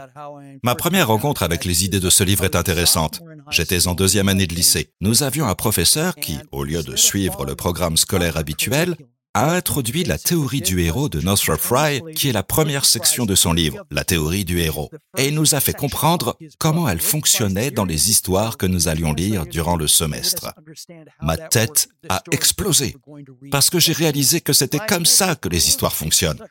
Ma 0.64 0.76
première 0.76 1.08
rencontre 1.08 1.44
avec 1.44 1.64
les 1.66 1.86
idées 1.86 2.00
de 2.00 2.10
ce 2.10 2.24
livre 2.24 2.44
est 2.44 2.56
intéressante. 2.56 3.22
J'étais 3.50 3.88
en 3.88 3.96
deuxième 3.96 4.28
année 4.28 4.48
de 4.48 4.56
lycée. 4.56 4.92
Nous 5.02 5.24
avions 5.24 5.48
un 5.48 5.56
professeur 5.56 6.16
qui, 6.16 6.38
au 6.52 6.64
lieu 6.64 6.84
de 6.84 6.96
suivre 6.96 7.46
le 7.46 7.56
programme 7.56 7.98
scolaire 7.98 8.38
habituel, 8.38 8.96
a 9.38 9.54
introduit 9.54 10.04
la 10.04 10.18
théorie 10.18 10.62
du 10.62 10.82
héros 10.82 11.10
de 11.10 11.22
Northrop 11.22 11.58
Frye, 11.58 12.02
qui 12.16 12.28
est 12.28 12.34
la 12.34 12.42
première 12.42 12.86
section 12.86 13.28
de 13.28 13.36
son 13.36 13.54
livre, 13.54 13.86
La 13.92 14.04
théorie 14.04 14.46
du 14.46 14.60
héros. 14.60 14.90
Et 15.16 15.28
il 15.28 15.36
nous 15.36 15.54
a 15.54 15.60
fait 15.60 15.74
comprendre 15.74 16.36
comment 16.58 16.90
elle 16.90 17.00
fonctionnait 17.00 17.70
dans 17.70 17.86
les 17.86 18.10
histoires 18.10 18.58
que 18.58 18.66
nous 18.66 18.88
allions 18.88 19.14
lire 19.14 19.46
durant 19.46 19.76
le 19.76 19.86
semestre. 19.86 20.56
Ma 21.22 21.38
tête 21.38 21.88
a 22.10 22.24
explosé, 22.32 22.96
parce 23.52 23.70
que 23.70 23.80
j'ai 23.80 23.94
réalisé 23.94 24.42
que 24.42 24.54
c'était 24.54 24.80
comme 24.80 25.06
ça 25.06 25.36
que 25.36 25.50
les 25.50 25.68
histoires 25.68 25.94
fonctionnent. 25.94 26.44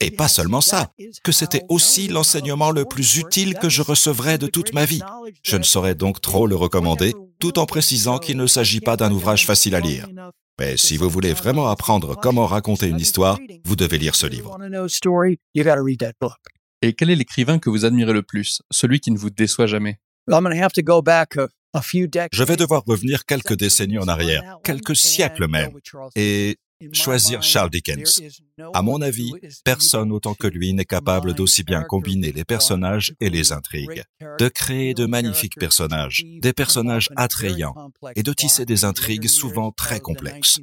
Et 0.00 0.10
pas 0.10 0.28
seulement 0.28 0.60
ça, 0.60 0.90
que 1.22 1.32
c'était 1.32 1.64
aussi 1.70 2.08
l'enseignement 2.08 2.72
le 2.72 2.84
plus 2.84 3.16
utile 3.16 3.54
que 3.54 3.70
je 3.70 3.80
recevrais 3.80 4.36
de 4.36 4.48
toute 4.48 4.74
ma 4.74 4.84
vie. 4.84 5.00
Je 5.42 5.56
ne 5.56 5.62
saurais 5.62 5.94
donc 5.94 6.20
trop 6.20 6.46
le 6.46 6.56
recommander, 6.56 7.14
tout 7.38 7.58
en 7.58 7.64
précisant 7.64 8.18
qu'il 8.18 8.36
ne 8.36 8.46
s'agit 8.46 8.80
pas 8.80 8.98
d'un 8.98 9.12
ouvrage 9.12 9.46
facile 9.46 9.74
à 9.74 9.80
lire. 9.80 10.08
Mais 10.60 10.76
si 10.76 10.96
vous 10.96 11.08
voulez 11.08 11.32
vraiment 11.32 11.68
apprendre 11.68 12.14
comment 12.16 12.46
raconter 12.46 12.86
une 12.88 13.00
histoire, 13.00 13.38
vous 13.64 13.76
devez 13.76 13.98
lire 13.98 14.14
ce 14.14 14.26
livre. 14.26 14.56
Et 16.82 16.92
quel 16.92 17.10
est 17.10 17.16
l'écrivain 17.16 17.58
que 17.58 17.70
vous 17.70 17.84
admirez 17.84 18.12
le 18.12 18.22
plus, 18.22 18.62
celui 18.70 19.00
qui 19.00 19.10
ne 19.10 19.18
vous 19.18 19.30
déçoit 19.30 19.66
jamais? 19.66 19.98
Je 22.32 22.44
vais 22.44 22.56
devoir 22.56 22.84
revenir 22.86 23.24
quelques 23.26 23.56
décennies 23.56 23.98
en 23.98 24.06
arrière, 24.06 24.58
quelques 24.62 24.94
siècles 24.94 25.48
même, 25.48 25.72
et 26.14 26.56
choisir 26.92 27.42
Charles 27.42 27.70
Dickens. 27.70 28.20
À 28.72 28.82
mon 28.82 29.00
avis, 29.00 29.32
personne 29.64 30.12
autant 30.12 30.34
que 30.34 30.46
lui 30.46 30.72
n'est 30.72 30.84
capable 30.84 31.34
d'aussi 31.34 31.62
bien 31.62 31.82
combiner 31.82 32.32
les 32.32 32.44
personnages 32.44 33.14
et 33.20 33.30
les 33.30 33.52
intrigues, 33.52 34.04
de 34.38 34.48
créer 34.48 34.94
de 34.94 35.06
magnifiques 35.06 35.58
personnages, 35.58 36.24
des 36.40 36.52
personnages 36.52 37.08
attrayants, 37.16 37.74
et 38.16 38.22
de 38.22 38.32
tisser 38.32 38.64
des 38.64 38.84
intrigues 38.84 39.28
souvent 39.28 39.72
très 39.72 40.00
complexes. 40.00 40.60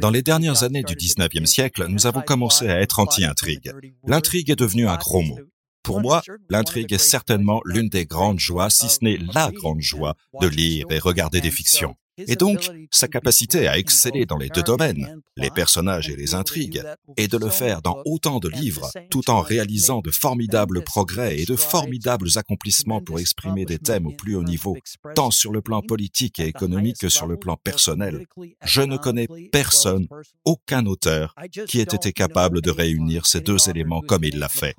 Dans 0.00 0.10
les 0.10 0.22
dernières 0.22 0.62
années 0.62 0.82
du 0.82 0.94
19e 0.94 1.46
siècle, 1.46 1.86
nous 1.88 2.06
avons 2.06 2.22
commencé 2.22 2.68
à 2.68 2.80
être 2.80 2.98
anti-intrigue. 2.98 3.72
L'intrigue 4.06 4.50
est 4.50 4.56
devenue 4.56 4.88
un 4.88 4.96
gros 4.96 5.22
mot. 5.22 5.38
Pour 5.82 6.00
moi, 6.00 6.22
l'intrigue 6.50 6.92
est 6.92 6.98
certainement 6.98 7.62
l'une 7.64 7.88
des 7.88 8.04
grandes 8.04 8.38
joies, 8.38 8.70
si 8.70 8.88
ce 8.88 8.98
n'est 9.02 9.16
la 9.16 9.50
grande 9.50 9.80
joie, 9.80 10.14
de 10.40 10.46
lire 10.46 10.86
et 10.90 10.98
regarder 10.98 11.40
des 11.40 11.50
fictions. 11.50 11.96
Et 12.18 12.36
donc, 12.36 12.70
sa 12.90 13.08
capacité 13.08 13.66
à 13.66 13.78
exceller 13.78 14.26
dans 14.26 14.36
les 14.36 14.48
deux 14.48 14.62
domaines, 14.62 15.20
les 15.36 15.50
personnages 15.50 16.08
et 16.08 16.16
les 16.16 16.34
intrigues, 16.34 16.82
et 17.16 17.28
de 17.28 17.36
le 17.36 17.48
faire 17.48 17.82
dans 17.82 18.02
autant 18.04 18.38
de 18.38 18.48
livres, 18.48 18.90
tout 19.10 19.30
en 19.30 19.40
réalisant 19.40 20.00
de 20.00 20.10
formidables 20.10 20.82
progrès 20.82 21.38
et 21.38 21.46
de 21.46 21.56
formidables 21.56 22.28
accomplissements 22.36 23.00
pour 23.00 23.18
exprimer 23.18 23.64
des 23.64 23.78
thèmes 23.78 24.06
au 24.06 24.12
plus 24.12 24.36
haut 24.36 24.42
niveau, 24.42 24.76
tant 25.14 25.30
sur 25.30 25.52
le 25.52 25.62
plan 25.62 25.82
politique 25.82 26.38
et 26.40 26.46
économique 26.46 26.98
que 26.98 27.08
sur 27.08 27.26
le 27.26 27.36
plan 27.36 27.56
personnel. 27.56 28.26
Je 28.64 28.82
ne 28.82 28.96
connais 28.96 29.28
personne, 29.52 30.06
aucun 30.44 30.86
auteur, 30.86 31.34
qui 31.66 31.80
ait 31.80 31.82
été 31.82 32.12
capable 32.12 32.60
de 32.60 32.70
réunir 32.70 33.26
ces 33.26 33.40
deux 33.40 33.68
éléments 33.68 34.02
comme 34.02 34.24
il 34.24 34.38
l'a 34.38 34.48
fait. 34.48 34.74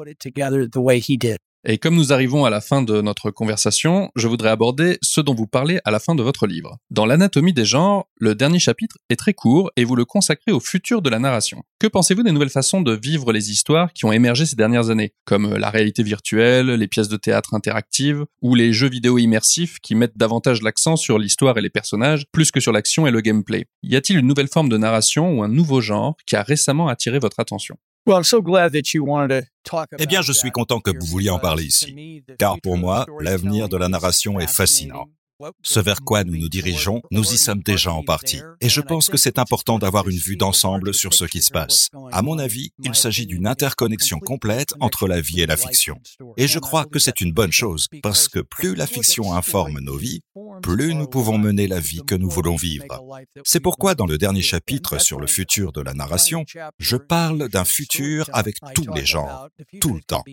Et 1.63 1.77
comme 1.77 1.93
nous 1.93 2.11
arrivons 2.11 2.43
à 2.43 2.49
la 2.49 2.59
fin 2.59 2.81
de 2.81 3.01
notre 3.01 3.29
conversation, 3.29 4.09
je 4.15 4.27
voudrais 4.27 4.49
aborder 4.49 4.97
ce 5.03 5.21
dont 5.21 5.35
vous 5.35 5.45
parlez 5.45 5.79
à 5.85 5.91
la 5.91 5.99
fin 5.99 6.15
de 6.15 6.23
votre 6.23 6.47
livre. 6.47 6.79
Dans 6.89 7.05
l'anatomie 7.05 7.53
des 7.53 7.65
genres, 7.65 8.07
le 8.17 8.33
dernier 8.33 8.57
chapitre 8.57 8.97
est 9.11 9.15
très 9.15 9.35
court 9.35 9.71
et 9.77 9.83
vous 9.83 9.95
le 9.95 10.03
consacrez 10.03 10.51
au 10.51 10.59
futur 10.59 11.03
de 11.03 11.09
la 11.11 11.19
narration. 11.19 11.61
Que 11.79 11.85
pensez-vous 11.85 12.23
des 12.23 12.31
nouvelles 12.31 12.49
façons 12.49 12.81
de 12.81 12.93
vivre 12.93 13.31
les 13.31 13.51
histoires 13.51 13.93
qui 13.93 14.05
ont 14.05 14.11
émergé 14.11 14.47
ces 14.47 14.55
dernières 14.55 14.89
années, 14.89 15.13
comme 15.25 15.55
la 15.55 15.69
réalité 15.69 16.01
virtuelle, 16.01 16.65
les 16.65 16.87
pièces 16.87 17.09
de 17.09 17.17
théâtre 17.17 17.53
interactives 17.53 18.25
ou 18.41 18.55
les 18.55 18.73
jeux 18.73 18.89
vidéo 18.89 19.19
immersifs 19.19 19.77
qui 19.83 19.93
mettent 19.93 20.17
davantage 20.17 20.63
l'accent 20.63 20.95
sur 20.95 21.19
l'histoire 21.19 21.59
et 21.59 21.61
les 21.61 21.69
personnages 21.69 22.25
plus 22.31 22.49
que 22.49 22.59
sur 22.59 22.71
l'action 22.71 23.05
et 23.05 23.11
le 23.11 23.21
gameplay? 23.21 23.67
Y 23.83 23.97
a-t-il 23.97 24.17
une 24.17 24.27
nouvelle 24.27 24.47
forme 24.47 24.69
de 24.69 24.77
narration 24.77 25.37
ou 25.37 25.43
un 25.43 25.47
nouveau 25.47 25.79
genre 25.79 26.15
qui 26.25 26.35
a 26.35 26.41
récemment 26.41 26.87
attiré 26.87 27.19
votre 27.19 27.39
attention? 27.39 27.77
Eh 29.99 30.05
bien, 30.07 30.21
je 30.21 30.31
suis 30.31 30.51
content 30.51 30.79
que 30.79 30.91
vous 30.91 31.05
vouliez 31.05 31.29
en 31.29 31.39
parler 31.39 31.65
ici, 31.65 32.23
car 32.39 32.59
pour 32.61 32.77
moi, 32.77 33.05
l'avenir 33.19 33.69
de 33.69 33.77
la 33.77 33.89
narration 33.89 34.39
est 34.39 34.51
fascinant. 34.51 35.05
Ce 35.63 35.79
vers 35.79 36.01
quoi 36.01 36.23
nous 36.23 36.37
nous 36.37 36.49
dirigeons, 36.49 37.01
nous 37.11 37.33
y 37.33 37.37
sommes 37.37 37.61
déjà 37.61 37.93
en 37.93 38.03
partie. 38.03 38.41
Et 38.59 38.69
je 38.69 38.81
pense 38.81 39.07
que 39.07 39.17
c'est 39.17 39.39
important 39.39 39.79
d'avoir 39.79 40.07
une 40.07 40.17
vue 40.17 40.37
d'ensemble 40.37 40.93
sur 40.93 41.13
ce 41.13 41.25
qui 41.25 41.41
se 41.41 41.51
passe. 41.51 41.89
À 42.11 42.21
mon 42.21 42.39
avis, 42.39 42.71
il 42.83 42.95
s'agit 42.95 43.25
d'une 43.25 43.47
interconnexion 43.47 44.19
complète 44.19 44.73
entre 44.79 45.07
la 45.07 45.21
vie 45.21 45.41
et 45.41 45.45
la 45.45 45.57
fiction. 45.57 45.99
Et 46.37 46.47
je 46.47 46.59
crois 46.59 46.85
que 46.85 46.99
c'est 46.99 47.21
une 47.21 47.33
bonne 47.33 47.51
chose, 47.51 47.87
parce 48.03 48.27
que 48.27 48.39
plus 48.39 48.75
la 48.75 48.87
fiction 48.87 49.33
informe 49.33 49.79
nos 49.79 49.97
vies, 49.97 50.21
plus 50.61 50.93
nous 50.93 51.07
pouvons 51.07 51.37
mener 51.37 51.67
la 51.67 51.79
vie 51.79 52.01
que 52.05 52.15
nous 52.15 52.29
voulons 52.29 52.55
vivre. 52.55 52.85
C'est 53.43 53.59
pourquoi 53.59 53.95
dans 53.95 54.05
le 54.05 54.17
dernier 54.17 54.41
chapitre 54.41 54.99
sur 54.99 55.19
le 55.19 55.27
futur 55.27 55.71
de 55.71 55.81
la 55.81 55.93
narration, 55.93 56.45
je 56.79 56.97
parle 56.97 57.49
d'un 57.49 57.65
futur 57.65 58.29
avec 58.33 58.57
tous 58.75 58.91
les 58.93 59.05
genres, 59.05 59.47
tout 59.79 59.93
le 59.93 60.01
temps. 60.01 60.23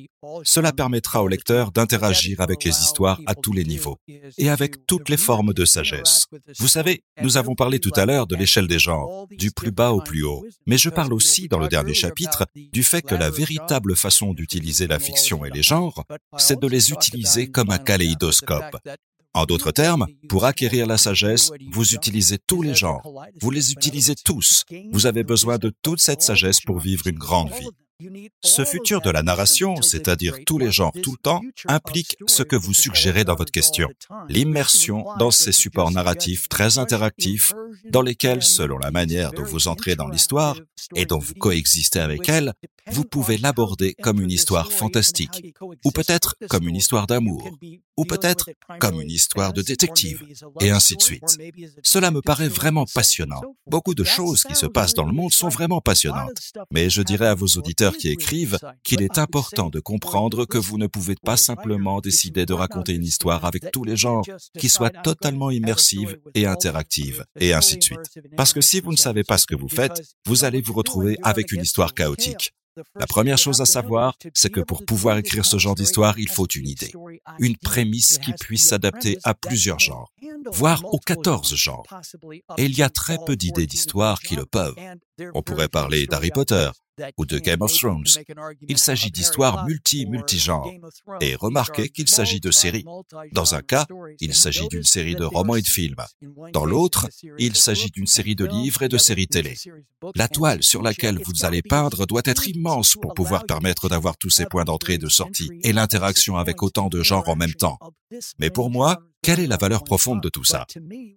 Cela 0.45 0.73
permettra 0.73 1.23
au 1.23 1.29
lecteur 1.29 1.73
d'interagir 1.73 2.41
avec 2.41 2.65
les 2.65 2.71
histoires 2.71 3.21
à 3.27 3.35
tous 3.35 3.53
les 3.53 3.65
niveaux 3.65 3.99
et 4.37 4.51
avec 4.51 4.87
toutes 4.99 5.09
les 5.09 5.17
formes 5.17 5.55
de 5.55 5.65
sagesse. 5.65 6.27
Vous 6.59 6.69
savez, 6.69 7.03
nous 7.23 7.37
avons 7.37 7.55
parlé 7.55 7.79
tout 7.79 7.93
à 7.95 8.05
l'heure 8.05 8.27
de 8.27 8.37
l'échelle 8.37 8.67
des 8.67 8.79
genres, 8.79 9.27
du 9.31 9.51
plus 9.51 9.71
bas 9.71 9.93
au 9.93 10.01
plus 10.01 10.25
haut, 10.25 10.45
mais 10.67 10.77
je 10.77 10.91
parle 10.91 11.13
aussi 11.13 11.49
dans 11.49 11.59
le 11.59 11.69
dernier 11.69 11.95
chapitre 11.95 12.47
du 12.73 12.83
fait 12.83 13.03
que 13.03 13.15
la 13.15 13.31
véritable 13.31 13.97
façon 13.97 14.35
d'utiliser 14.35 14.87
la 14.87 14.99
fiction 14.99 15.45
et 15.45 15.51
les 15.51 15.63
genres, 15.63 16.05
c'est 16.37 16.59
de 16.61 16.67
les 16.67 16.91
utiliser 16.91 17.51
comme 17.51 17.71
un 17.71 17.79
kaléidoscope. 17.79 18.77
En 19.35 19.45
d'autres 19.45 19.71
termes, 19.71 20.07
pour 20.29 20.47
acquérir 20.47 20.87
la 20.87 20.99
sagesse, 20.99 21.53
vous 21.71 21.95
utilisez 21.95 22.39
tous 22.45 22.63
les 22.63 22.75
genres, 22.75 23.03
vous 23.41 23.51
les 23.51 23.73
utilisez 23.73 24.17
tous. 24.17 24.65
Vous 24.91 25.07
avez 25.07 25.23
besoin 25.23 25.59
de 25.59 25.73
toute 25.83 26.01
cette 26.01 26.23
sagesse 26.23 26.61
pour 26.61 26.81
vivre 26.81 27.07
une 27.07 27.19
grande 27.19 27.53
vie. 27.53 27.69
Ce 28.45 28.65
futur 28.65 29.01
de 29.01 29.11
la 29.11 29.25
narration, 29.25 29.83
c'est-à-dire 29.83 30.37
tous 30.47 30.59
les 30.59 30.71
genres 30.71 30.93
tout 31.03 31.13
le 31.13 31.19
temps, 31.19 31.41
implique 31.67 32.17
ce 32.29 32.45
que 32.45 32.55
vous 32.55 32.73
suggérez 32.73 33.25
dans 33.25 33.35
votre 33.35 33.51
question, 33.51 33.89
l'immersion 34.29 35.05
dans 35.19 35.33
ces 35.33 35.51
supports 35.51 35.91
narratifs 35.91 36.49
très 36.49 36.79
interactifs 36.79 37.53
dans 37.91 38.03
lesquels, 38.03 38.45
selon 38.45 38.79
la 38.79 38.93
manière 38.93 39.33
dont 39.33 39.43
vous 39.43 39.67
entrez 39.67 39.97
dans 39.97 40.09
l'histoire 40.09 40.57
et 40.95 41.07
dont 41.07 41.19
vous 41.19 41.35
coexistez 41.35 41.99
avec 41.99 42.29
elle, 42.29 42.53
vous 42.91 43.05
pouvez 43.05 43.37
l'aborder 43.37 43.95
comme 43.95 44.21
une 44.21 44.31
histoire 44.31 44.73
fantastique, 44.73 45.55
ou 45.85 45.91
peut-être 45.91 46.37
comme 46.49 46.69
une 46.69 46.77
histoire 46.77 47.07
d'amour, 47.07 47.51
ou 47.97 48.05
peut-être 48.05 48.51
comme 48.79 49.01
une 49.01 49.11
histoire 49.11 49.53
de 49.53 49.63
détective, 49.63 50.25
et 50.61 50.71
ainsi 50.71 50.97
de 50.97 51.03
suite. 51.03 51.39
Cela 51.83 52.11
me 52.11 52.23
paraît 52.23 52.49
vraiment 52.49 52.87
passionnant. 52.87 53.43
Beaucoup 53.67 53.95
de 53.95 54.05
choses 54.05 54.45
qui 54.45 54.55
se 54.55 54.67
passent 54.67 54.95
dans 54.95 55.05
le 55.05 55.13
monde 55.13 55.33
sont 55.33 55.49
vraiment 55.49 55.81
passionnantes, 55.81 56.53
mais 56.71 56.89
je 56.89 57.03
dirais 57.03 57.27
à 57.27 57.35
vos 57.35 57.47
auditeurs 57.47 57.88
qui 57.97 58.09
écrivent 58.09 58.59
qu'il 58.83 59.03
est 59.03 59.19
important 59.19 59.71
de 59.71 59.81
comprendre 59.81 60.45
que 60.45 60.59
vous 60.59 60.79
ne 60.79 60.87
pouvez 60.87 61.15
pas 61.17 61.37
simplement 61.37 62.01
décider 62.01 62.47
de 62.47 62.53
raconter 62.53 62.95
une 62.95 63.05
histoire 63.05 63.45
avec 63.45 63.71
tous 63.73 63.85
les 63.85 63.97
genres, 63.97 64.25
qui 64.59 64.69
soit 64.69 64.91
totalement 64.91 65.51
immersive 65.51 66.19
et 66.35 66.47
interactive, 66.47 67.25
et 67.39 67.53
ainsi 67.53 67.79
de 67.79 67.83
suite. 67.83 68.19
Parce 68.37 68.53
que 68.53 68.61
si 68.61 68.81
vous 68.81 68.93
ne 68.93 68.97
savez 68.97 69.25
pas 69.25 69.39
ce 69.39 69.47
que 69.47 69.57
vous 69.57 69.69
faites, 69.69 70.03
vous 70.27 70.45
allez 70.45 70.61
vous 70.61 70.73
retrouver 70.73 71.17
avec 71.23 71.53
une 71.53 71.63
histoire 71.63 71.95
chaotique. 71.95 72.53
La 72.99 73.07
première 73.07 73.39
chose 73.39 73.61
à 73.61 73.67
savoir, 73.67 74.17
c'est 74.35 74.51
que 74.51 74.61
pour 74.61 74.85
pouvoir 74.85 75.19
écrire 75.19 75.45
ce 75.45 75.59
genre 75.59 75.75
d'histoire, 75.75 76.19
il 76.19 76.29
faut 76.29 76.47
une 76.47 76.69
idée, 76.69 76.93
une 77.39 77.57
prémisse 77.57 78.19
qui 78.19 78.33
puisse 78.33 78.69
s'adapter 78.69 79.19
à 79.25 79.35
plusieurs 79.35 79.79
genres, 79.79 80.13
voire 80.53 80.83
aux 80.93 80.99
14 80.99 81.55
genres. 81.55 81.87
Et 82.57 82.65
il 82.65 82.77
y 82.77 82.83
a 82.83 82.91
très 82.91 83.19
peu 83.27 83.37
d'idées 83.37 83.67
d'histoire 83.67 84.21
qui 84.21 84.37
le 84.37 84.47
peuvent. 84.47 84.77
On 85.35 85.43
pourrait 85.43 85.69
parler 85.69 86.07
d'Harry 86.07 86.31
Potter, 86.31 86.71
ou 87.17 87.27
de 87.27 87.39
Game 87.39 87.63
of 87.63 87.73
Thrones. 87.73 88.05
Il 88.69 88.79
s'agit 88.79 89.11
d'histoires 89.11 89.65
multi-multigenres. 89.67 90.73
Et 91.21 91.35
remarquez 91.35 91.89
qu'il 91.89 92.09
s'agit 92.09 92.41
de 92.41 92.51
séries. 92.51 92.85
Dans 93.33 93.55
un 93.55 93.63
cas, 93.63 93.87
il 94.21 94.35
s'agit 94.35 94.69
d'une 94.69 94.85
série 94.85 95.15
de 95.15 95.25
romans 95.25 95.57
et 95.57 95.63
de 95.63 95.69
films. 95.69 96.05
Dans 96.53 96.65
l'autre, 96.65 97.09
il 97.39 97.57
s'agit 97.57 97.91
d'une 97.91 98.07
série 98.07 98.37
de 98.37 98.45
livres 98.45 98.83
et 98.83 98.89
de 98.89 98.99
séries 98.99 99.29
télé. 99.29 99.55
La 100.15 100.29
toile 100.29 100.63
sur 100.63 100.83
laquelle 100.83 101.21
vous 101.25 101.45
allez 101.45 101.63
peindre 101.63 102.07
doit 102.07 102.23
être 102.25 102.49
immense 102.49 102.97
pour 103.01 103.15
pouvoir 103.15 103.45
permettre 103.47 103.89
d'avoir 103.89 104.17
tous 104.17 104.31
ces 104.31 104.47
points 104.47 104.65
d'entrée 104.65 104.95
et 104.95 104.99
de 104.99 105.09
sortie 105.09 105.51
et 105.63 105.73
l'interaction 105.73 106.37
avec 106.37 106.63
autant 106.63 106.89
de 106.89 107.03
genres 107.03 107.29
en 107.29 107.37
même 107.37 107.55
temps. 107.55 107.79
Mais 108.39 108.51
pour 108.51 108.71
moi, 108.71 109.03
quelle 109.23 109.41
est 109.41 109.47
la 109.47 109.57
valeur 109.57 109.85
profonde 109.85 110.23
de 110.23 110.29
tout 110.29 110.45
ça? 110.45 110.67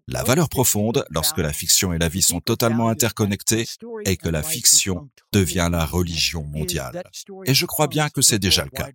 La 0.08 0.24
valeur 0.24 0.50
profonde, 0.50 1.06
lorsque 1.10 1.38
la 1.38 1.54
fiction 1.54 1.94
et 1.94 1.98
la 1.98 2.10
vie 2.10 2.22
sont 2.22 2.42
totalement 2.42 2.90
interconnectées, 2.90 3.66
est 4.06 4.18
que 4.18 4.30
la 4.30 4.44
fiction 4.44 5.10
devient 5.32 5.70
la 5.72 5.86
religion 5.86 6.44
mondiale. 6.44 7.04
Et 7.46 7.54
je 7.54 7.66
crois 7.66 7.88
bien 7.88 8.10
que 8.10 8.22
c'est 8.22 8.40
déjà 8.40 8.64
le 8.64 8.70
cas. 8.70 8.90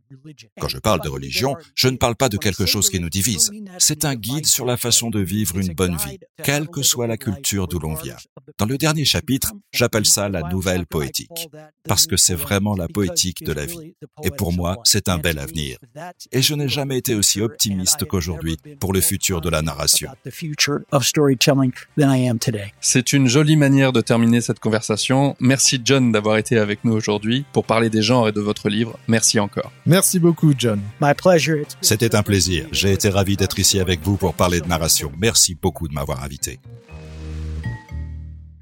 Quand 0.60 0.68
je 0.68 0.78
parle 0.78 1.00
de 1.02 1.08
religion, 1.08 1.56
je 1.74 1.88
ne 1.88 1.96
parle 1.96 2.16
pas 2.16 2.28
de 2.28 2.36
quelque 2.36 2.66
chose 2.66 2.90
qui 2.90 3.00
nous 3.00 3.08
divise. 3.08 3.50
C'est 3.78 4.04
un 4.04 4.14
guide 4.14 4.46
sur 4.46 4.66
la 4.66 4.76
façon 4.76 5.10
de 5.10 5.20
vivre 5.20 5.58
une 5.58 5.74
bonne 5.74 5.96
vie, 5.96 6.18
quelle 6.42 6.68
que 6.68 6.82
soit 6.82 7.06
la 7.06 7.16
culture 7.16 7.68
d'où 7.68 7.78
l'on 7.78 7.94
vient. 7.94 8.16
Dans 8.58 8.66
le 8.66 8.78
dernier 8.78 9.04
chapitre, 9.04 9.52
j'appelle 9.72 10.06
ça 10.06 10.28
la 10.28 10.42
nouvelle 10.42 10.86
poétique, 10.86 11.48
parce 11.84 12.06
que 12.06 12.16
c'est 12.16 12.34
vraiment 12.34 12.74
la 12.74 12.88
poétique 12.88 13.44
de 13.44 13.52
la 13.52 13.66
vie. 13.66 13.94
Et 14.22 14.30
pour 14.30 14.52
moi, 14.52 14.78
c'est 14.84 15.08
un 15.08 15.18
bel 15.18 15.38
avenir. 15.38 15.78
Et 16.32 16.42
je 16.42 16.54
n'ai 16.54 16.68
jamais 16.68 16.98
été 16.98 17.14
aussi 17.14 17.40
optimiste 17.40 18.04
qu'aujourd'hui 18.04 18.56
pour 18.80 18.92
le 18.96 19.02
futur 19.02 19.40
de 19.42 19.50
la 19.50 19.60
narration. 19.62 20.10
C'est 22.80 23.12
une 23.12 23.28
jolie 23.28 23.56
manière 23.56 23.92
de 23.92 24.00
terminer 24.00 24.40
cette 24.40 24.58
conversation. 24.58 25.36
Merci 25.38 25.80
John 25.84 26.12
d'avoir 26.12 26.38
été 26.38 26.58
avec 26.58 26.82
nous 26.84 26.94
aujourd'hui 26.94 27.44
pour 27.52 27.64
parler 27.64 27.90
des 27.90 28.02
genres 28.02 28.28
et 28.28 28.32
de 28.32 28.40
votre 28.40 28.68
livre. 28.70 28.98
Merci 29.06 29.38
encore. 29.38 29.70
Merci 29.84 30.18
beaucoup, 30.18 30.54
John. 30.56 30.80
C'était 31.82 32.14
un 32.14 32.22
plaisir. 32.22 32.66
J'ai 32.72 32.92
été 32.92 33.10
ravi 33.10 33.36
d'être 33.36 33.58
ici 33.58 33.78
avec 33.80 34.00
vous 34.02 34.16
pour 34.16 34.32
parler 34.32 34.60
de 34.60 34.66
narration. 34.66 35.12
Merci 35.18 35.54
beaucoup 35.54 35.88
de 35.88 35.94
m'avoir 35.94 36.24
invité. 36.24 36.58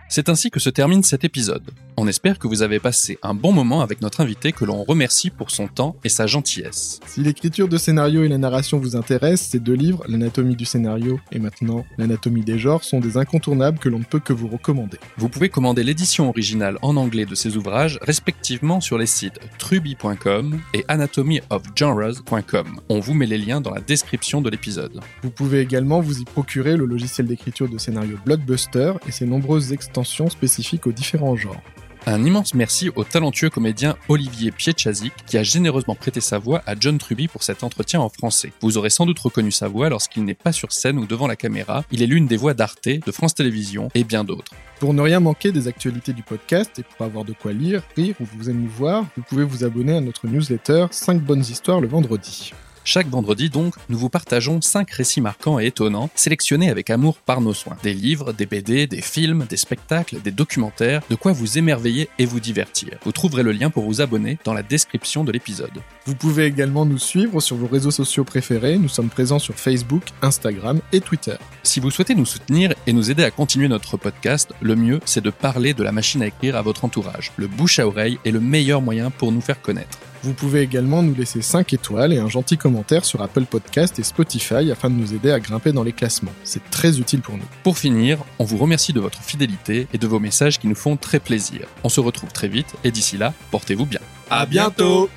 C'est 0.09 0.29
ainsi 0.29 0.51
que 0.51 0.61
se 0.61 0.71
termine 0.71 1.03
cet 1.03 1.25
épisode. 1.25 1.71
On 1.97 2.09
espère 2.09 2.39
que 2.39 2.49
vous 2.49 2.63
avez 2.63 2.81
passé 2.81 3.19
un 3.23 3.35
bon 3.35 3.53
moment 3.53 3.81
avec 3.81 4.03
notre 4.03 4.21
invité 4.21 4.51
que 4.51 4.65
l'on 4.65 4.83
remercie 4.83 5.31
pour 5.31 5.53
son 5.53 5.69
temps 5.69 5.97
et 6.03 6.09
sa 6.09 6.27
gentillesse. 6.27 6.99
Si 7.07 7.21
l'écriture 7.21 7.69
de 7.69 7.77
scénario 7.77 8.25
et 8.25 8.29
la 8.29 8.39
narration 8.39 8.79
vous 8.79 8.97
intéressent, 8.97 9.51
ces 9.51 9.61
deux 9.61 9.75
livres, 9.75 10.05
L'anatomie 10.09 10.57
du 10.57 10.65
scénario 10.65 11.21
et 11.31 11.39
maintenant 11.39 11.85
L'anatomie 11.97 12.43
des 12.43 12.59
genres, 12.59 12.83
sont 12.83 12.99
des 12.99 13.17
incontournables 13.17 13.79
que 13.79 13.89
l'on 13.89 14.01
ne 14.01 14.05
peut 14.05 14.19
que 14.19 14.33
vous 14.33 14.49
recommander. 14.49 14.99
Vous 15.19 15.29
pouvez 15.29 15.49
commander 15.49 15.85
l'édition 15.85 16.29
originale 16.29 16.79
en 16.83 16.97
anglais 16.97 17.27
de 17.27 17.35
ces 17.35 17.57
ouvrages 17.57 17.99
respectivement 18.03 18.81
sur 18.81 18.99
les 18.99 19.07
sites 19.07 19.39
truby.com 19.59 20.61
et 20.75 20.85
anatomyofgenres.com. 20.89 22.81
On 22.89 22.99
vous 23.01 23.15
met 23.15 23.27
les 23.27 23.39
liens 23.39 23.61
dans 23.61 23.71
la 23.71 23.81
description 23.81 24.41
de 24.41 24.51
l'épisode. 24.51 25.01
Vous 25.23 25.31
pouvez 25.31 25.61
également 25.61 26.01
vous 26.01 26.21
y 26.21 26.25
procurer 26.25 26.77
le 26.77 26.87
logiciel 26.87 27.29
d'écriture 27.29 27.69
de 27.69 27.79
scénario 27.79 28.19
Blockbuster 28.25 28.95
et 29.07 29.13
ses 29.13 29.27
nombreuses 29.27 29.73
extensions 29.73 30.29
spécifiques 30.29 30.87
aux 30.87 30.93
différents 30.93 31.37
genres. 31.37 31.63
Un 32.07 32.23
immense 32.23 32.53
merci 32.53 32.91
au 32.95 33.03
talentueux 33.03 33.49
comédien 33.49 33.97
Olivier 34.09 34.51
Pietchazik 34.51 35.15
qui 35.27 35.39
a 35.39 35.43
généreusement 35.43 35.95
prêté 35.95 36.21
sa 36.21 36.39
voix 36.39 36.63
à 36.67 36.75
John 36.79 36.99
Truby 36.99 37.29
pour 37.29 37.43
cet 37.43 37.65
entretien 37.65 38.01
en 38.01 38.11
français. 38.11 38.53
Vous 38.61 38.77
aurez 38.77 38.91
sans 38.91 39.07
doute 39.07 39.19
reconnu 39.19 39.51
sa 39.51 39.69
voix 39.69 39.89
lorsqu'il 39.89 40.23
n'est 40.25 40.35
pas 40.35 40.53
sur 40.53 40.71
scène 40.71 40.99
ou 40.99 41.07
devant 41.07 41.27
la 41.27 41.37
caméra. 41.37 41.83
Il 41.91 42.03
est 42.03 42.07
l'une 42.07 42.27
des 42.27 42.37
voix 42.37 42.53
d'Arte, 42.53 42.89
de 42.89 43.11
France 43.11 43.35
Télévisions 43.35 43.89
et 43.95 44.05
bien 44.05 44.23
d'autres. 44.23 44.53
Pour 44.81 44.93
ne 44.93 45.01
rien 45.01 45.19
manquer 45.19 45.51
des 45.51 45.67
actualités 45.67 46.13
du 46.13 46.23
podcast 46.23 46.79
et 46.79 46.83
pour 46.83 47.07
avoir 47.07 47.25
de 47.25 47.33
quoi 47.33 47.55
lire, 47.55 47.83
rire 47.97 48.17
ou 48.21 48.27
vous 48.37 48.51
émouvoir, 48.51 49.07
vous 49.17 49.23
pouvez 49.23 49.45
vous 49.45 49.65
abonner 49.65 49.97
à 49.97 50.01
notre 50.03 50.27
newsletter 50.27 50.89
5 50.91 51.23
bonnes 51.23 51.41
histoires 51.41 51.81
le 51.81 51.89
vendredi. 51.89 52.53
Chaque 52.87 53.09
vendredi 53.09 53.49
donc, 53.49 53.75
nous 53.89 53.97
vous 53.97 54.11
partageons 54.11 54.61
5 54.61 54.91
récits 54.91 55.23
marquants 55.23 55.59
et 55.59 55.67
étonnants, 55.67 56.11
sélectionnés 56.15 56.69
avec 56.69 56.91
amour 56.91 57.17
par 57.17 57.41
nos 57.41 57.55
soins. 57.55 57.79
Des 57.83 57.95
livres, 57.95 58.35
des 58.35 58.45
BD, 58.45 58.87
des 58.87 59.01
films, 59.01 59.47
des 59.49 59.57
spectacles, 59.57 60.21
des 60.21 60.31
documentaires, 60.31 61.01
de 61.09 61.15
quoi 61.15 61.33
vous 61.33 61.57
émerveiller 61.57 62.11
et 62.19 62.27
vous 62.27 62.41
divertir. 62.41 62.99
Vous 63.03 63.13
trouverez 63.13 63.43
le 63.43 63.53
lien 63.53 63.71
pour 63.71 63.85
vous 63.85 64.03
abonner 64.03 64.39
dans 64.45 64.53
la 64.53 64.63
description 64.63 65.25
de 65.25 65.33
l'épisode. 65.33 65.81
Vous 66.05 66.15
pouvez 66.15 66.45
également 66.45 66.85
nous 66.85 66.99
suivre 66.99 67.41
sur 67.41 67.57
vos 67.57 67.69
réseaux 67.69 67.91
sociaux 67.91 68.25
préférés, 68.25 68.77
nous 68.77 68.91
sommes 68.91 69.09
présents 69.09 69.39
sur 69.39 69.55
Facebook, 69.55 70.03
Instagram 70.21 70.81
et 70.93 71.01
Twitter. 71.01 71.37
Si 71.63 71.81
vous 71.81 71.91
souhaitez 71.91 72.15
nous 72.15 72.27
soutenir 72.27 72.75
et 72.87 72.93
nous 72.93 73.11
aider 73.11 73.25
à 73.25 73.31
continuer 73.31 73.69
notre 73.69 73.97
podcast, 73.97 74.53
le 74.61 74.77
mieux 74.77 75.01
c'est 75.07 75.25
de 75.25 75.31
parler 75.31 75.73
de 75.73 75.83
la 75.83 75.93
machine 75.93 76.23
à 76.23 76.27
écrire 76.27 76.55
à 76.55 76.61
votre 76.61 76.85
entourage. 76.85 77.33
Le 77.37 77.47
bouche 77.47 77.79
à 77.79 77.87
oreille 77.87 78.19
est 78.27 78.31
le 78.31 78.41
meilleur 78.41 78.83
moyen 78.83 79.11
pour 79.11 79.33
nous 79.33 79.41
faire 79.41 79.63
connaître. 79.63 79.99
Vous 80.25 80.33
pouvez 80.33 80.63
également 80.63 81.03
nous 81.03 81.15
laisser 81.15 81.43
5 81.43 81.75
étoiles 81.75 82.15
et 82.15 82.19
un 82.19 82.31
gentil 82.31 82.57
commentaire 82.57 83.05
sur 83.05 83.21
Apple 83.21 83.45
Podcast 83.45 83.99
et 83.99 84.03
Spotify 84.03 84.73
afin 84.73 84.89
de 84.89 84.95
nous 84.95 85.13
aider 85.13 85.31
à 85.31 85.39
grimper 85.39 85.71
dans 85.71 85.83
les 85.83 85.93
classements. 85.93 86.33
C'est 86.45 86.71
très 86.71 86.99
utile 86.99 87.21
pour 87.21 87.37
nous. 87.37 87.45
Pour 87.63 87.77
finir, 87.77 88.25
on 88.39 88.45
vous 88.45 88.57
remercie 88.57 88.95
de 88.95 89.01
votre 89.01 89.21
fidélité 89.21 89.87
et 89.93 89.99
de 89.99 90.07
vos 90.07 90.21
messages 90.21 90.59
qui 90.59 90.67
nous 90.67 90.75
font 90.75 90.97
très 90.97 91.21
plaisir. 91.21 91.67
On 91.83 91.91
se 91.91 92.01
retrouve 92.01 92.33
très 92.33 92.49
vite 92.49 92.75
et 92.85 92.91
d'ici 92.91 93.19
là, 93.19 93.35
portez-vous 93.51 93.85
bien. 93.85 94.01
À 94.31 94.47
bientôt 94.47 95.11